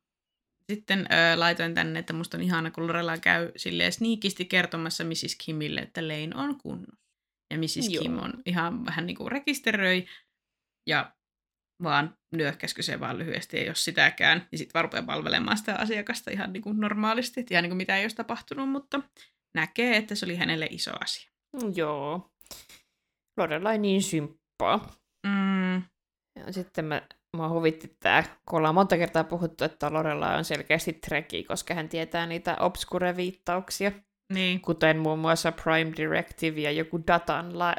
Sitten 0.72 0.98
ö, 1.00 1.38
laitoin 1.38 1.74
tänne, 1.74 1.98
että 1.98 2.12
musta 2.12 2.36
on 2.36 2.42
ihana, 2.42 2.70
kun 2.70 2.86
Lorella 2.86 3.18
käy 3.18 3.52
silleen 3.56 3.92
sniikisti 3.92 4.44
kertomassa 4.44 5.04
Mrs. 5.04 5.36
Kimille, 5.44 5.80
että 5.80 6.08
Lane 6.08 6.30
on 6.34 6.58
kunnossa. 6.58 7.04
Ja 7.50 7.58
Mrs. 7.58 7.88
Joo. 7.90 8.02
Kim 8.02 8.18
on 8.18 8.42
ihan 8.46 8.86
vähän 8.86 9.06
niin 9.06 9.16
kuin 9.16 9.32
rekisteröi 9.32 10.06
ja 10.88 11.14
vaan 11.82 12.18
nyökkäskö 12.36 12.82
se 12.82 13.00
vaan 13.00 13.18
lyhyesti, 13.18 13.56
ja 13.56 13.64
jos 13.64 13.84
sitäkään, 13.84 14.48
niin 14.50 14.58
sitten 14.58 14.90
vaan 14.92 15.06
palvelemaan 15.06 15.58
sitä 15.58 15.74
asiakasta 15.74 16.30
ihan 16.30 16.52
niin 16.52 16.62
kuin 16.62 16.80
normaalisti, 16.80 17.40
että 17.40 17.54
ihan 17.54 17.62
niin 17.62 17.70
kuin 17.70 17.76
mitä 17.76 17.96
ei 17.96 18.04
olisi 18.04 18.16
tapahtunut, 18.16 18.70
mutta 18.70 19.00
näkee, 19.54 19.96
että 19.96 20.14
se 20.14 20.26
oli 20.26 20.36
hänelle 20.36 20.66
iso 20.70 20.90
asia. 21.00 21.30
Joo. 21.74 22.30
Lorella 23.36 23.72
ei 23.72 23.78
niin 23.78 24.02
symppaa. 24.02 24.96
Mm. 25.26 25.82
Ja 26.36 26.52
sitten 26.52 26.84
mä 26.84 27.02
mua 27.36 27.48
huvitti 27.48 27.96
tämä, 28.00 28.24
kun 28.48 28.56
ollaan 28.58 28.74
monta 28.74 28.96
kertaa 28.96 29.24
puhuttu, 29.24 29.64
että 29.64 29.92
Lorella 29.92 30.36
on 30.36 30.44
selkeästi 30.44 30.92
treki, 30.92 31.44
koska 31.44 31.74
hän 31.74 31.88
tietää 31.88 32.26
niitä 32.26 32.56
obscure-viittauksia. 32.60 33.92
Niin. 34.32 34.60
Kuten 34.60 34.98
muun 34.98 35.18
muassa 35.18 35.52
Prime 35.52 35.92
Directive 35.96 36.60
ja 36.60 36.70
joku 36.70 37.00
datan 37.06 37.58
la- 37.58 37.74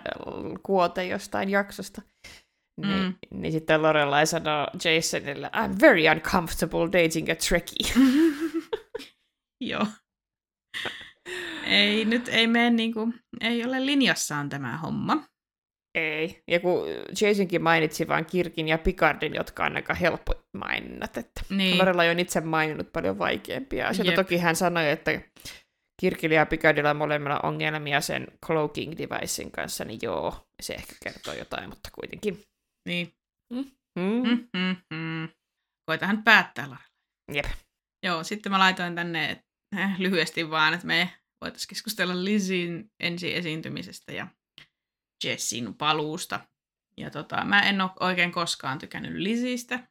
kuote 0.64 1.08
jostain 1.08 1.50
jaksosta. 1.50 2.02
Niin, 2.82 3.04
mm. 3.04 3.16
niin 3.40 3.52
sitten 3.52 3.82
Lorelai 3.82 4.28
sanoo 4.28 4.68
Jasonille, 4.84 5.50
I'm 5.54 5.82
very 5.82 6.10
uncomfortable 6.12 7.04
dating 7.04 7.30
a 7.30 7.36
Trekkie. 7.36 8.04
Joo. 9.62 9.88
ei 11.66 12.06
nyt 12.06 12.28
ei 12.28 12.48
mene 12.48 12.70
niinku, 12.70 13.14
ei 13.42 13.66
ole 13.66 13.86
linjassaan 13.86 14.50
tämä 14.50 14.78
homma. 14.78 15.24
Ei. 15.96 16.44
Ja 16.48 16.60
kun 16.60 16.88
Jasonkin 17.22 17.64
mainitsi 17.64 18.08
vain 18.08 18.26
Kirkin 18.26 18.68
ja 18.68 18.78
Picardin, 18.78 19.36
jotka 19.36 19.66
on 19.66 19.76
aika 19.76 19.94
helppo 19.94 20.34
maininnat, 20.58 21.18
että 21.18 21.42
Niin. 21.50 21.78
Lorelai 21.78 22.10
on 22.10 22.20
itse 22.20 22.42
maininnut 22.42 22.92
paljon 22.94 23.20
vaikeampia 23.20 23.88
asioita. 23.88 24.12
Jep. 24.12 24.16
Toki 24.16 24.38
hän 24.38 24.56
sanoi, 24.56 24.90
että 24.90 25.22
Kirkillä 26.02 26.36
ja 26.36 26.46
Picardilla 26.46 26.90
on 26.90 26.98
molemmilla 26.98 27.40
ongelmia 27.44 28.02
sen 28.02 28.28
cloaking 28.46 28.94
devicein 28.98 29.52
kanssa, 29.52 29.86
niin 29.86 30.00
joo, 30.02 30.48
se 30.62 30.74
ehkä 30.74 30.94
kertoo 31.04 31.34
jotain, 31.34 31.70
mutta 31.70 31.90
kuitenkin. 31.94 32.44
Niin. 32.88 33.14
Mm. 33.54 33.72
Mm, 34.00 34.48
mm, 34.54 34.76
mm. 34.94 35.30
Koitahan 35.86 36.24
päättää, 36.24 36.66
Lorelai. 36.66 36.86
Jep. 37.34 37.46
Joo, 38.06 38.24
sitten 38.24 38.52
mä 38.52 38.60
laitoin 38.60 38.96
tänne 38.96 39.44
äh, 39.78 40.00
lyhyesti 40.00 40.50
vaan, 40.50 40.74
että 40.74 40.88
me 40.88 41.10
voitaisiin 41.42 41.70
keskustella 41.70 42.24
Lizin 42.24 42.92
ensi 43.00 43.36
esiintymisestä 43.36 44.14
ja 44.14 44.28
Jessin 45.24 45.74
paluusta. 45.74 46.40
Ja 46.98 47.10
tota, 47.10 47.46
mä 47.46 47.62
en 47.62 47.82
ole 47.82 47.92
oikein 48.00 48.32
koskaan 48.32 48.80
tykännyt 48.80 49.14
Lizistä 49.16 49.88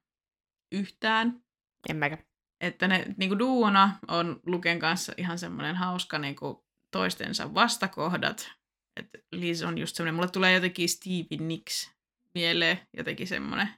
yhtään. 0.72 1.40
En 1.88 1.96
mäkä. 1.96 2.18
Että 2.60 2.88
ne 2.88 3.04
niinku 3.16 3.38
duona 3.38 3.98
on 4.08 4.40
Luken 4.46 4.78
kanssa 4.78 5.12
ihan 5.16 5.38
semmoinen 5.38 5.76
hauska 5.76 6.18
niinku 6.18 6.64
toistensa 6.90 7.54
vastakohdat. 7.54 8.50
Että 8.96 9.18
Liz 9.32 9.62
on 9.62 9.78
just 9.78 9.96
semmoinen, 9.96 10.14
mulle 10.14 10.30
tulee 10.30 10.54
jotenkin 10.54 10.88
Stevie 10.88 11.38
Nicks 11.46 11.90
mieleen, 12.34 12.80
jotenkin 12.96 13.26
semmoinen, 13.26 13.68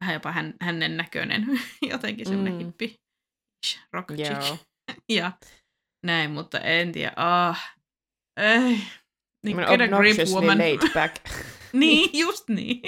vähän 0.00 0.14
jopa 0.14 0.32
hän, 0.32 0.54
hänen 0.60 0.96
näköinen, 0.96 1.46
jotenkin 1.90 2.26
semmoinen 2.26 2.52
Mm. 2.52 2.58
hippi 2.66 3.00
rock 3.92 4.08
chick. 4.14 4.62
Ja 5.08 5.32
näin, 6.06 6.30
mutta 6.30 6.58
en 6.60 6.92
tiedä. 6.92 7.12
Ah, 7.16 7.74
ei. 8.36 8.78
Niin, 9.44 9.56
get 9.56 9.68
a 9.68 9.76
grip 9.76 9.92
obnoxiously 9.92 10.34
woman. 10.40 10.58
laid 10.58 10.80
back. 10.94 11.16
niin, 11.72 12.10
just 12.12 12.48
niin. 12.48 12.80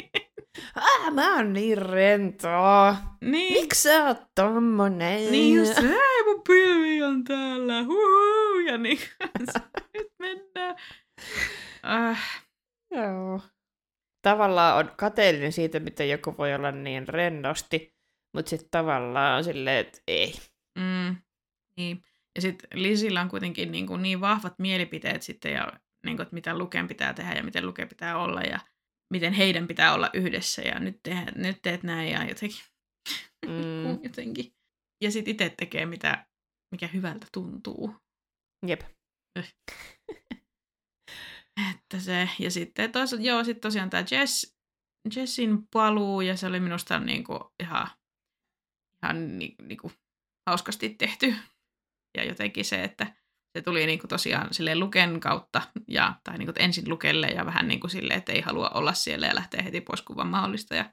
ah, 0.74 1.12
mä 1.12 1.36
oon 1.36 1.52
niin 1.52 1.78
rentoa. 1.78 2.96
niin. 3.20 3.52
Miksi 3.52 3.82
sä 3.82 4.04
oot 4.04 4.22
tommonen? 4.34 5.30
Niin 5.30 5.56
just, 5.56 5.74
se, 5.74 5.82
hei 5.82 6.24
mun 6.24 6.42
pilvi 6.46 7.02
on 7.02 7.24
täällä, 7.24 7.82
huhu, 7.82 8.58
ja 8.58 8.78
niin, 8.78 8.98
nyt 9.94 10.12
mennään. 10.18 10.76
Äh, 11.86 12.42
Joo. 12.90 13.40
Tavallaan 14.22 14.78
on 14.78 14.92
kateellinen 14.96 15.52
siitä, 15.52 15.80
miten 15.80 16.10
joku 16.10 16.34
voi 16.38 16.54
olla 16.54 16.72
niin 16.72 17.08
rennosti, 17.08 17.94
mutta 18.34 18.50
sitten 18.50 18.68
tavallaan 18.70 19.36
on 19.36 19.44
silleen, 19.44 19.78
että 19.78 19.98
ei. 20.08 20.34
mm, 20.78 21.16
niin. 21.76 22.02
Ja 22.34 22.42
sitten 22.42 22.82
Lisillä 22.82 23.20
on 23.20 23.28
kuitenkin 23.28 23.72
niin, 23.72 23.86
kuin 23.86 24.02
niin 24.02 24.20
vahvat 24.20 24.58
mielipiteet 24.58 25.22
sitten, 25.22 25.52
ja 25.52 25.72
niin 26.06 26.16
kuin, 26.16 26.22
että 26.24 26.34
mitä 26.34 26.58
Luken 26.58 26.88
pitää 26.88 27.14
tehdä 27.14 27.32
ja 27.32 27.42
miten 27.42 27.66
Luke 27.66 27.86
pitää 27.86 28.18
olla, 28.18 28.40
ja 28.40 28.60
miten 29.12 29.32
heidän 29.32 29.66
pitää 29.66 29.94
olla 29.94 30.10
yhdessä, 30.14 30.62
ja 30.62 30.78
nyt, 30.78 31.00
te, 31.02 31.16
nyt 31.34 31.62
teet 31.62 31.82
näin, 31.82 32.10
ja 32.10 32.24
jotenkin. 32.28 32.60
Mm, 33.46 34.02
jotenkin. 34.02 34.54
Ja 35.04 35.10
sitten 35.10 35.32
itse 35.32 35.54
tekee, 35.58 35.86
mitä, 35.86 36.26
mikä 36.72 36.86
hyvältä 36.86 37.26
tuntuu. 37.32 37.96
jep. 38.66 38.80
Että 41.70 41.98
se, 41.98 42.28
ja 42.38 42.50
sitten 42.50 42.92
toisaalta, 42.92 43.26
joo, 43.26 43.44
sitten 43.44 43.60
tosiaan 43.60 43.90
tämä 43.90 44.04
Jess, 44.10 44.56
Jessin 45.16 45.68
paluu, 45.72 46.20
ja 46.20 46.36
se 46.36 46.46
oli 46.46 46.60
minusta 46.60 47.00
niinku 47.00 47.54
ihan, 47.62 47.88
ihan 49.02 49.38
ni, 49.38 49.54
niinku 49.62 49.92
hauskasti 50.46 50.88
tehty. 50.88 51.34
Ja 52.18 52.24
jotenkin 52.24 52.64
se, 52.64 52.84
että 52.84 53.16
se 53.56 53.62
tuli 53.62 53.86
niinku 53.86 54.06
tosiaan 54.06 54.54
sille 54.54 54.74
Luken 54.74 55.20
kautta, 55.20 55.62
ja, 55.88 56.14
tai 56.24 56.38
niinku 56.38 56.52
ensin 56.58 56.88
Lukelle, 56.88 57.26
ja 57.26 57.46
vähän 57.46 57.68
niinku 57.68 57.88
silleen, 57.88 58.18
että 58.18 58.32
ei 58.32 58.40
halua 58.40 58.68
olla 58.68 58.92
siellä 58.92 59.26
ja 59.26 59.34
lähtee 59.34 59.64
heti 59.64 59.80
pois 59.80 60.02
kun 60.02 60.16
vaan 60.16 60.28
mahdollista. 60.28 60.74
Ja 60.74 60.90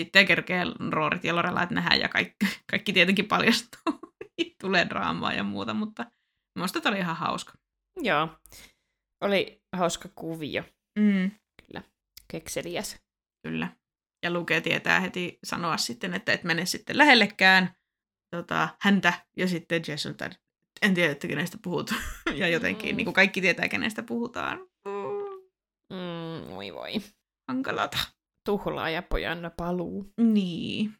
sitten 0.00 0.26
kerkee 0.26 0.64
Roorit 0.90 1.24
ja 1.24 1.36
Lorelait 1.36 1.70
nähdään, 1.70 2.00
ja 2.00 2.08
kaikki, 2.08 2.36
kaikki 2.70 2.92
tietenkin 2.92 3.28
paljastuu. 3.28 4.00
Tulee 4.62 4.88
draamaa 4.88 5.32
ja 5.32 5.44
muuta, 5.44 5.74
mutta 5.74 6.06
minusta 6.54 6.80
tämä 6.80 6.92
oli 6.92 7.00
ihan 7.00 7.16
hauska. 7.16 7.52
Joo. 7.96 8.28
Oli 9.20 9.62
hauska 9.76 10.08
kuvio. 10.14 10.64
Mm. 10.98 11.30
Kekseliäs. 12.28 12.96
Kyllä. 13.46 13.76
Ja 14.22 14.30
Luke 14.30 14.60
tietää 14.60 15.00
heti 15.00 15.38
sanoa 15.44 15.76
sitten, 15.76 16.14
että 16.14 16.32
et 16.32 16.44
mene 16.44 16.66
sitten 16.66 16.98
lähellekään 16.98 17.76
tota, 18.36 18.68
häntä. 18.80 19.12
Ja 19.36 19.48
sitten 19.48 19.82
Jason, 19.88 20.14
en 20.82 20.94
tiedä, 20.94 21.12
että 21.12 21.28
kenestä 21.28 21.58
puhut. 21.62 21.90
ja 22.34 22.48
jotenkin 22.48 22.90
Mm. 22.90 22.96
niin 22.96 23.04
kuin 23.04 23.14
kaikki 23.14 23.40
tietää, 23.40 23.68
kenestä 23.68 24.02
puhutaan. 24.02 24.58
Mm, 25.92 26.54
voi 26.54 26.74
voi. 26.74 26.92
hankalata. 27.48 27.98
Tuhlaajapojan 28.44 29.50
paluu. 29.56 30.12
Niin. 30.20 30.92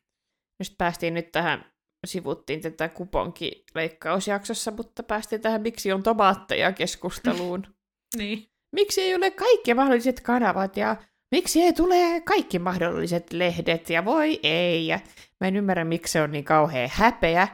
Just 0.60 0.74
päästiin 0.78 1.14
nyt 1.14 1.32
tähän, 1.32 1.64
sivuttiin 2.06 2.60
tätä 2.60 2.88
kuponkileikkausjaksossa, 2.88 4.70
mutta 4.70 5.02
päästiin 5.02 5.40
tähän 5.40 5.62
Miksi 5.62 5.92
on 5.92 6.02
tomaatteja 6.02 6.72
keskusteluun. 6.72 7.66
Niin. 8.16 8.46
miksi 8.76 9.00
ei 9.00 9.14
ole 9.14 9.30
kaikki 9.30 9.74
mahdolliset 9.74 10.20
kanavat 10.20 10.76
ja 10.76 10.96
miksi 11.34 11.62
ei 11.62 11.72
tule 11.72 12.20
kaikki 12.20 12.58
mahdolliset 12.58 13.32
lehdet 13.32 13.90
ja 13.90 14.04
voi 14.04 14.40
ei. 14.42 14.86
Ja 14.86 15.00
mä 15.40 15.48
en 15.48 15.56
ymmärrä, 15.56 15.84
miksi 15.84 16.12
se 16.12 16.22
on 16.22 16.30
niin 16.30 16.44
kauhean 16.44 16.90
häpeä, 16.92 17.48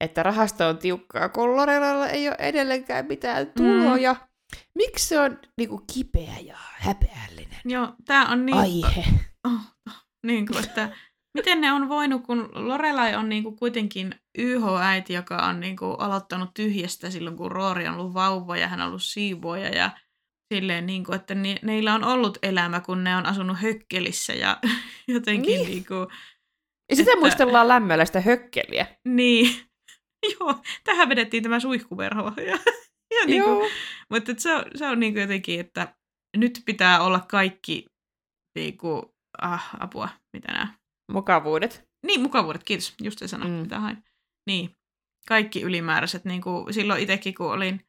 että 0.00 0.22
rahasta 0.22 0.68
on 0.68 0.78
tiukkaa, 0.78 1.28
kun 1.28 1.56
Lorelalla 1.56 2.08
ei 2.08 2.28
ole 2.28 2.36
edelleenkään 2.38 3.06
mitään 3.06 3.52
tuloja. 3.56 4.12
Mm. 4.12 4.58
Miksi 4.74 5.08
se 5.08 5.20
on 5.20 5.38
niinku 5.58 5.84
kipeä 5.94 6.38
ja 6.44 6.56
häpeällinen 6.78 7.60
Joo, 7.64 7.92
tää 8.04 8.26
on 8.26 8.46
niin... 8.46 8.56
aihe? 8.58 9.04
Oh, 9.46 9.60
niin 10.26 10.46
kuin, 10.46 10.64
että 10.64 10.88
miten 11.34 11.60
ne 11.60 11.72
on 11.72 11.88
voinut, 11.88 12.22
kun 12.24 12.48
Lorelai 12.54 13.14
on 13.14 13.28
niin 13.28 13.42
kuin 13.42 13.56
kuitenkin 13.56 14.14
YH-äiti, 14.38 15.12
joka 15.12 15.36
on 15.36 15.60
niin 15.60 15.76
kuin 15.76 16.00
aloittanut 16.00 16.50
tyhjästä 16.54 17.10
silloin, 17.10 17.36
kun 17.36 17.52
Roori 17.52 17.88
on 17.88 17.94
ollut 17.94 18.14
vauva 18.14 18.56
ja 18.56 18.68
hän 18.68 18.80
on 18.80 18.88
ollut 18.88 19.02
siivoja 19.02 19.68
ja 19.68 19.90
silleen, 20.54 20.86
niin 20.86 21.04
kuin, 21.04 21.16
että 21.16 21.34
ni, 21.34 21.56
neillä 21.62 21.94
on 21.94 22.04
ollut 22.04 22.38
elämä, 22.42 22.80
kun 22.80 23.04
ne 23.04 23.16
on 23.16 23.26
asunut 23.26 23.56
hökkelissä 23.60 24.32
ja 24.32 24.58
jotenkin 25.08 25.54
niin, 25.58 25.66
niin 25.70 25.86
kuin, 25.86 26.06
Ja 26.90 26.96
sitä 26.96 27.10
Että- 27.10 27.20
muistellaan 27.20 27.68
lämmöllä 27.68 28.04
sitä 28.04 28.20
hökkeliä. 28.20 28.86
niin. 29.08 29.65
Joo, 30.40 30.54
tähän 30.84 31.08
vedettiin 31.08 31.42
tämä 31.42 31.60
suihkuverho. 31.60 32.32
Ja, 33.10 33.20
ja 33.20 33.26
niin 33.26 33.42
kuin, 33.42 33.70
mutta 34.10 34.32
se 34.38 34.54
on, 34.54 34.64
se 34.74 34.86
on 34.86 35.00
niin 35.00 35.12
kuin 35.12 35.20
jotenkin, 35.20 35.60
että 35.60 35.94
nyt 36.36 36.62
pitää 36.66 37.02
olla 37.02 37.20
kaikki 37.20 37.84
niin 38.58 38.78
kuin, 38.78 39.02
ah, 39.42 39.70
apua, 39.80 40.08
mitä 40.36 40.52
nämä 40.52 40.74
Mukavuudet. 41.12 41.84
Niin, 42.06 42.20
mukavuudet, 42.20 42.64
kiitos. 42.64 42.94
Just 43.02 43.18
se 43.18 43.28
sana, 43.28 43.44
Mm. 43.44 43.50
mitä 43.50 43.80
hain. 43.80 44.04
Niin, 44.50 44.70
kaikki 45.28 45.62
ylimääräiset, 45.62 46.24
niin 46.24 46.40
kuin 46.42 46.74
silloin 46.74 47.02
itsekin 47.02 47.34
kun 47.34 47.52
olin, 47.52 47.80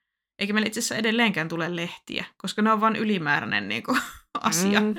eikä 0.42 0.54
meillä 0.54 0.68
itse 0.68 0.80
asiassa 0.80 0.96
edelleenkään 0.96 1.50
tule 1.50 1.76
lehtiä, 1.76 2.26
koska 2.42 2.62
ne 2.62 2.72
on 2.72 2.82
vain 2.82 2.96
ylimääräinen 2.96 3.68
niin 3.68 3.84
kuin, 3.84 4.00
asia. 4.50 4.82
Mm. 4.82 4.96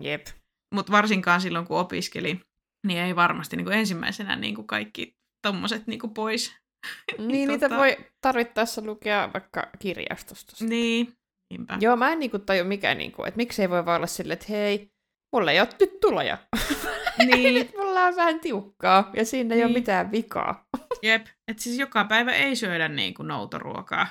Jep. 0.00 0.26
Mutta 0.74 0.92
varsinkaan 0.92 1.40
silloin, 1.40 1.66
kun 1.66 1.78
opiskelin, 1.78 2.40
niin 2.86 2.98
ei 2.98 3.16
varmasti 3.16 3.56
niin 3.56 3.64
kuin 3.64 3.78
ensimmäisenä 3.78 4.36
niin 4.36 4.54
kuin 4.54 4.66
kaikki 4.66 5.12
tommoset 5.46 5.86
niin 5.86 6.00
kuin 6.00 6.14
pois. 6.14 6.56
Niin, 7.18 7.48
niitä 7.48 7.66
Tota- 7.68 7.76
voi 7.76 7.96
tarvittaessa 8.20 8.82
lukea 8.84 9.30
vaikka 9.34 9.70
kirjastosta. 9.78 10.64
Niin, 10.64 11.12
niinpä. 11.50 11.78
Joo, 11.80 11.96
mä 11.96 12.12
en 12.12 12.18
niinku 12.18 12.38
taju 12.38 12.64
mikä, 12.64 12.94
niinku, 12.94 13.24
että 13.24 13.36
miksei 13.36 13.70
voi 13.70 13.84
vaan 13.86 13.96
olla 13.96 14.06
silleen, 14.06 14.32
että 14.32 14.46
hei, 14.48 14.90
mulla 15.32 15.50
ei 15.52 15.60
ole 15.60 15.68
nyt 15.80 16.00
tuloja. 16.00 16.38
Niin, 17.26 17.54
nyt 17.54 17.72
mulla 17.76 18.04
on 18.04 18.16
vähän 18.16 18.40
tiukkaa 18.40 19.10
ja 19.16 19.24
siinä 19.24 19.54
ei 19.54 19.60
ole 19.60 19.66
Niin. 19.68 19.78
mitään 19.78 20.12
vikaa. 20.12 20.66
jep. 21.02 21.26
Että 21.48 21.62
siis 21.62 21.78
joka 21.78 22.04
päivä 22.04 22.32
ei 22.32 22.56
syödä 22.56 22.88
niin 22.88 23.14
kuin 23.14 23.28
noutoruokaa. 23.28 24.06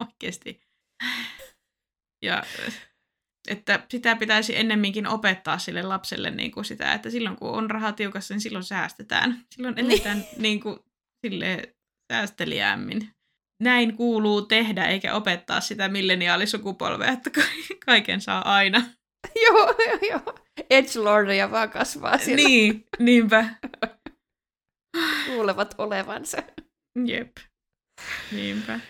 Oikeasti. 0.00 0.62
Ja 2.22 2.42
että 3.48 3.86
sitä 3.90 4.16
pitäisi 4.16 4.56
ennemminkin 4.56 5.06
opettaa 5.06 5.58
sille 5.58 5.82
lapselle 5.82 6.30
niin 6.30 6.50
kuin 6.52 6.64
sitä, 6.64 6.92
että 6.92 7.10
silloin 7.10 7.36
kun 7.36 7.50
on 7.50 7.70
raha 7.70 7.92
tiukassa, 7.92 8.34
niin 8.34 8.40
silloin 8.40 8.64
säästetään. 8.64 9.44
Silloin 9.54 9.78
eletään 9.78 10.24
niin 10.36 10.60
kuin, 10.60 10.78
silleen 11.26 11.74
säästeliäämmin. 12.16 13.08
Näin 13.62 13.96
kuuluu 13.96 14.42
tehdä, 14.42 14.84
eikä 14.84 15.14
opettaa 15.14 15.60
sitä 15.60 15.88
milleniaalisukupolvea, 15.88 17.12
että 17.12 17.30
ka- 17.30 17.76
kaiken 17.86 18.20
saa 18.20 18.54
aina. 18.54 18.78
joo, 19.46 19.74
joo, 19.86 19.98
joo. 20.10 20.38
Edgelordia 20.70 21.50
vaan 21.50 21.70
kasvaa 21.70 22.18
siellä. 22.18 22.48
Niin, 22.48 22.84
niinpä. 22.98 23.44
Luulevat 25.28 25.74
olevansa. 25.78 26.42
Jep. 27.06 27.36
Niinpä. 28.32 28.80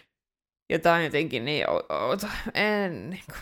Ja 0.73 0.79
tää 0.79 0.95
on 0.95 1.05
jotenkin 1.05 1.45
niin 1.45 1.67
ou- 1.69 1.93
outo. 1.95 2.27
En, 2.55 3.11
niinku, 3.11 3.33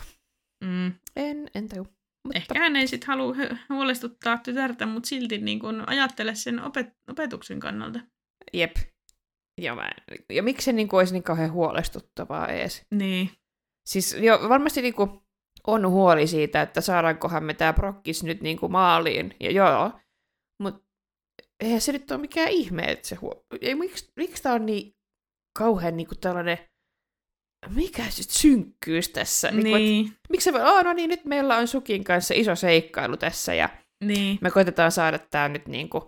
Mm. 0.63 0.93
en, 1.15 1.47
en 1.55 1.69
taju. 1.69 1.83
Mutta, 1.83 2.37
Ehkä 2.39 2.59
hän 2.59 2.75
ei 2.75 2.87
sitten 2.87 3.07
halua 3.07 3.33
hu- 3.33 3.57
huolestuttaa 3.69 4.37
tytärtä, 4.37 4.85
mutta 4.85 5.07
silti 5.09 5.37
niin 5.37 5.59
kun 5.59 5.83
ajattele 5.89 6.35
sen 6.35 6.59
opet- 6.59 6.95
opetuksen 7.09 7.59
kannalta. 7.59 7.99
Jep. 8.53 8.75
Ja, 9.61 9.75
mä, 9.75 9.85
en- 9.87 10.25
ja 10.35 10.43
miksi 10.43 10.65
se 10.65 10.71
niinku 10.71 10.97
olisi 10.97 11.13
niin 11.13 11.23
kauhean 11.23 11.51
huolestuttavaa 11.51 12.47
ees? 12.47 12.85
Niin. 12.91 13.31
Siis 13.89 14.13
jo, 14.19 14.39
varmasti 14.49 14.81
niinku, 14.81 15.23
on 15.67 15.89
huoli 15.89 16.27
siitä, 16.27 16.61
että 16.61 16.81
saadaankohan 16.81 17.43
me 17.43 17.53
tämä 17.53 17.73
prokkis 17.73 18.23
nyt 18.23 18.41
niin 18.41 18.59
kuin 18.59 18.71
maaliin. 18.71 19.35
Ja 19.39 19.51
joo, 19.51 19.91
mutta 20.63 20.85
eihän 21.59 21.81
se 21.81 21.91
nyt 21.91 22.11
ole 22.11 22.19
mikään 22.21 22.49
ihme, 22.49 22.83
että 22.83 23.07
se 23.07 23.15
huo... 23.15 23.45
Ei, 23.61 23.75
miksi, 23.75 24.11
miksi 24.15 24.43
tämä 24.43 24.55
on 24.55 24.65
niin 24.65 24.95
kauhean 25.57 25.97
niin 25.97 26.07
kuin 26.07 26.19
tällainen 26.19 26.57
mikä 27.75 28.03
se 28.09 28.23
synkkyys 28.23 29.09
tässä? 29.09 29.51
Niin. 29.51 29.63
Niin. 29.63 30.05
Kuin, 30.05 30.17
miksi 30.29 30.43
se 30.43 30.53
voi, 30.53 30.61
oh, 30.61 30.83
no 30.83 30.93
niin, 30.93 31.09
nyt 31.09 31.25
meillä 31.25 31.57
on 31.57 31.67
Sukin 31.67 32.03
kanssa 32.03 32.33
iso 32.33 32.55
seikkailu 32.55 33.17
tässä 33.17 33.53
ja 33.53 33.69
Niin. 34.03 34.37
me 34.41 34.51
koitetaan 34.51 34.91
saada 34.91 35.19
tämä 35.19 35.49
nyt 35.49 35.67
niin 35.67 35.89
kuin, 35.89 36.03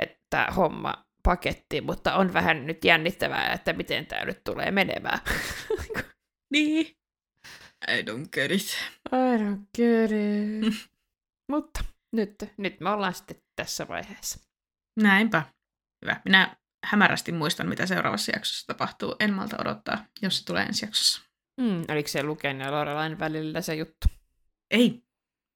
että 0.00 0.48
homma 0.56 1.04
paketti, 1.22 1.80
mutta 1.80 2.14
on 2.14 2.32
vähän 2.32 2.66
nyt 2.66 2.84
jännittävää, 2.84 3.52
että 3.52 3.72
miten 3.72 4.06
tämä 4.06 4.24
nyt 4.24 4.44
tulee 4.44 4.70
menemään. 4.70 5.18
Niin. 6.52 6.86
I 7.88 8.02
don't 8.02 8.28
get 8.32 8.50
it. 8.50 8.76
I 9.12 9.38
don't 9.38 9.66
get 9.76 10.10
it. 10.10 10.74
mutta 11.52 11.84
nyt, 12.12 12.34
nyt 12.56 12.80
me 12.80 12.90
ollaan 12.90 13.14
sitten 13.14 13.42
tässä 13.56 13.88
vaiheessa. 13.88 14.40
Näinpä. 15.00 15.42
Hyvä. 16.04 16.20
Minä 16.24 16.56
hämärästi 16.86 17.32
muistan, 17.32 17.68
mitä 17.68 17.86
seuraavassa 17.86 18.32
jaksossa 18.34 18.66
tapahtuu. 18.66 19.16
En 19.20 19.34
malta 19.34 19.56
odottaa, 19.60 20.04
jos 20.22 20.38
se 20.38 20.44
tulee 20.44 20.62
ensi 20.62 20.86
jaksossa. 20.86 21.22
Mm, 21.60 21.84
oliko 21.88 22.08
se 22.08 22.22
Luken 22.22 22.60
ja 22.60 22.72
Lorelain 22.72 23.18
välillä 23.18 23.60
se 23.60 23.74
juttu? 23.74 24.08
Ei, 24.70 25.02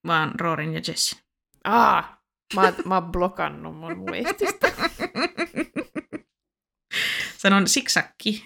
vaan 0.07 0.33
Roorin 0.41 0.75
ja 0.75 0.81
Jessin. 0.89 1.19
Aa, 1.65 2.23
mä, 2.55 2.73
mä 2.85 2.95
oon 2.95 3.13
blokannut 3.13 3.77
mun 3.77 3.99
muistista. 3.99 4.67
Sanon 7.39 7.69
siksakki. 7.69 8.43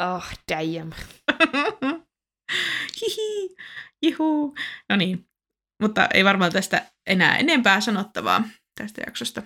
Oh, 0.00 0.24
damn. 0.50 0.92
Hihi, 3.00 3.56
juhu. 4.02 4.54
No 4.88 4.96
niin, 4.96 5.28
mutta 5.82 6.08
ei 6.14 6.24
varmaan 6.24 6.52
tästä 6.52 6.86
enää 7.06 7.36
enempää 7.36 7.80
sanottavaa 7.80 8.48
tästä 8.80 9.02
jaksosta. 9.06 9.42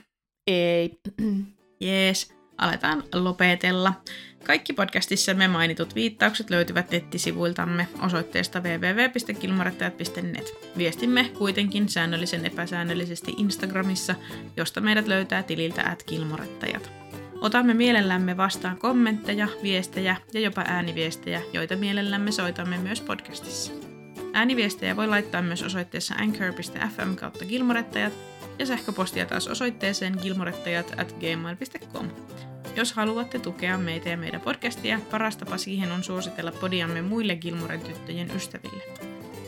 Ei. 0.47 0.99
Jees, 1.81 2.35
aletaan 2.59 3.05
lopetella. 3.15 4.03
Kaikki 4.47 4.73
podcastissamme 4.73 5.49
mainitut 5.49 5.95
viittaukset 5.95 6.51
löytyvät 6.51 6.91
nettisivuiltamme 6.91 7.89
osoitteesta 8.03 8.61
www.kilmorettajat.net. 8.61 10.55
Viestimme 10.79 11.31
kuitenkin 11.39 11.89
säännöllisen 11.89 12.47
epäsäännöllisesti 12.47 13.35
Instagramissa, 13.37 14.15
josta 14.57 14.81
meidät 14.81 15.07
löytää 15.07 15.43
tililtä 15.43 15.83
at 15.91 16.03
kilmorettajat. 16.03 16.91
Otamme 17.41 17.75
mielellämme 17.75 18.37
vastaan 18.37 18.77
kommentteja, 18.77 19.49
viestejä 19.63 20.17
ja 20.35 20.41
jopa 20.41 20.65
ääniviestejä, 20.67 21.43
joita 21.53 21.77
mielellämme 21.77 22.33
soitamme 22.33 22.79
myös 22.79 23.01
podcastissa. 23.01 23.73
Ääniviestejä 24.33 24.97
voi 24.97 25.09
laittaa 25.09 25.43
myös 25.43 25.63
osoitteessa 25.63 26.15
anchor.fm 26.15 27.15
kautta 27.15 27.45
gilmorettajat 27.45 28.13
ja 28.59 28.67
sähköpostia 28.67 29.27
taas 29.27 29.49
osoitteeseen 29.49 30.19
gilmorettajat 30.23 30.93
at 30.97 31.13
gmail.com. 31.13 32.11
Jos 32.77 32.93
haluatte 32.93 33.39
tukea 33.39 33.79
meitä 33.79 34.09
ja 34.09 34.17
meidän 34.17 34.41
podcastia, 34.41 35.01
paras 35.11 35.37
tapa 35.37 35.57
siihen 35.57 35.93
on 35.93 36.05
suositella 36.05 36.53
podiamme 36.53 37.03
muille 37.03 37.37
Gilmoren 37.37 37.81
tyttöjen 37.81 38.31
ystäville. 38.37 38.85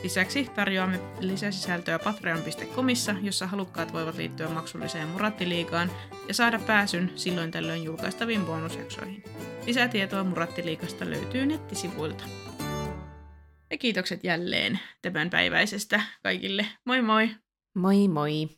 Lisäksi 0.02 0.50
tarjoamme 0.54 1.00
lisäsisältöä 1.20 1.98
patreon.comissa, 1.98 3.14
jossa 3.22 3.46
halukkaat 3.46 3.92
voivat 3.92 4.16
liittyä 4.16 4.48
maksulliseen 4.48 5.08
Murattiliigaan 5.08 5.90
ja 6.28 6.34
saada 6.34 6.58
pääsyn 6.58 7.12
silloin 7.14 7.50
tällöin 7.50 7.84
julkaistaviin 7.84 8.44
bonusjaksoihin. 8.44 9.24
Lisätietoa 9.66 10.24
Murattiliikasta 10.24 11.10
löytyy 11.10 11.46
nettisivuilta. 11.46 12.24
Ja 13.70 13.78
kiitokset 13.78 14.24
jälleen 14.24 14.78
tämänpäiväisestä 15.02 16.02
kaikille. 16.22 16.66
Moi 16.84 17.02
moi! 17.02 17.30
Moi 17.74 18.08
moi. 18.08 18.57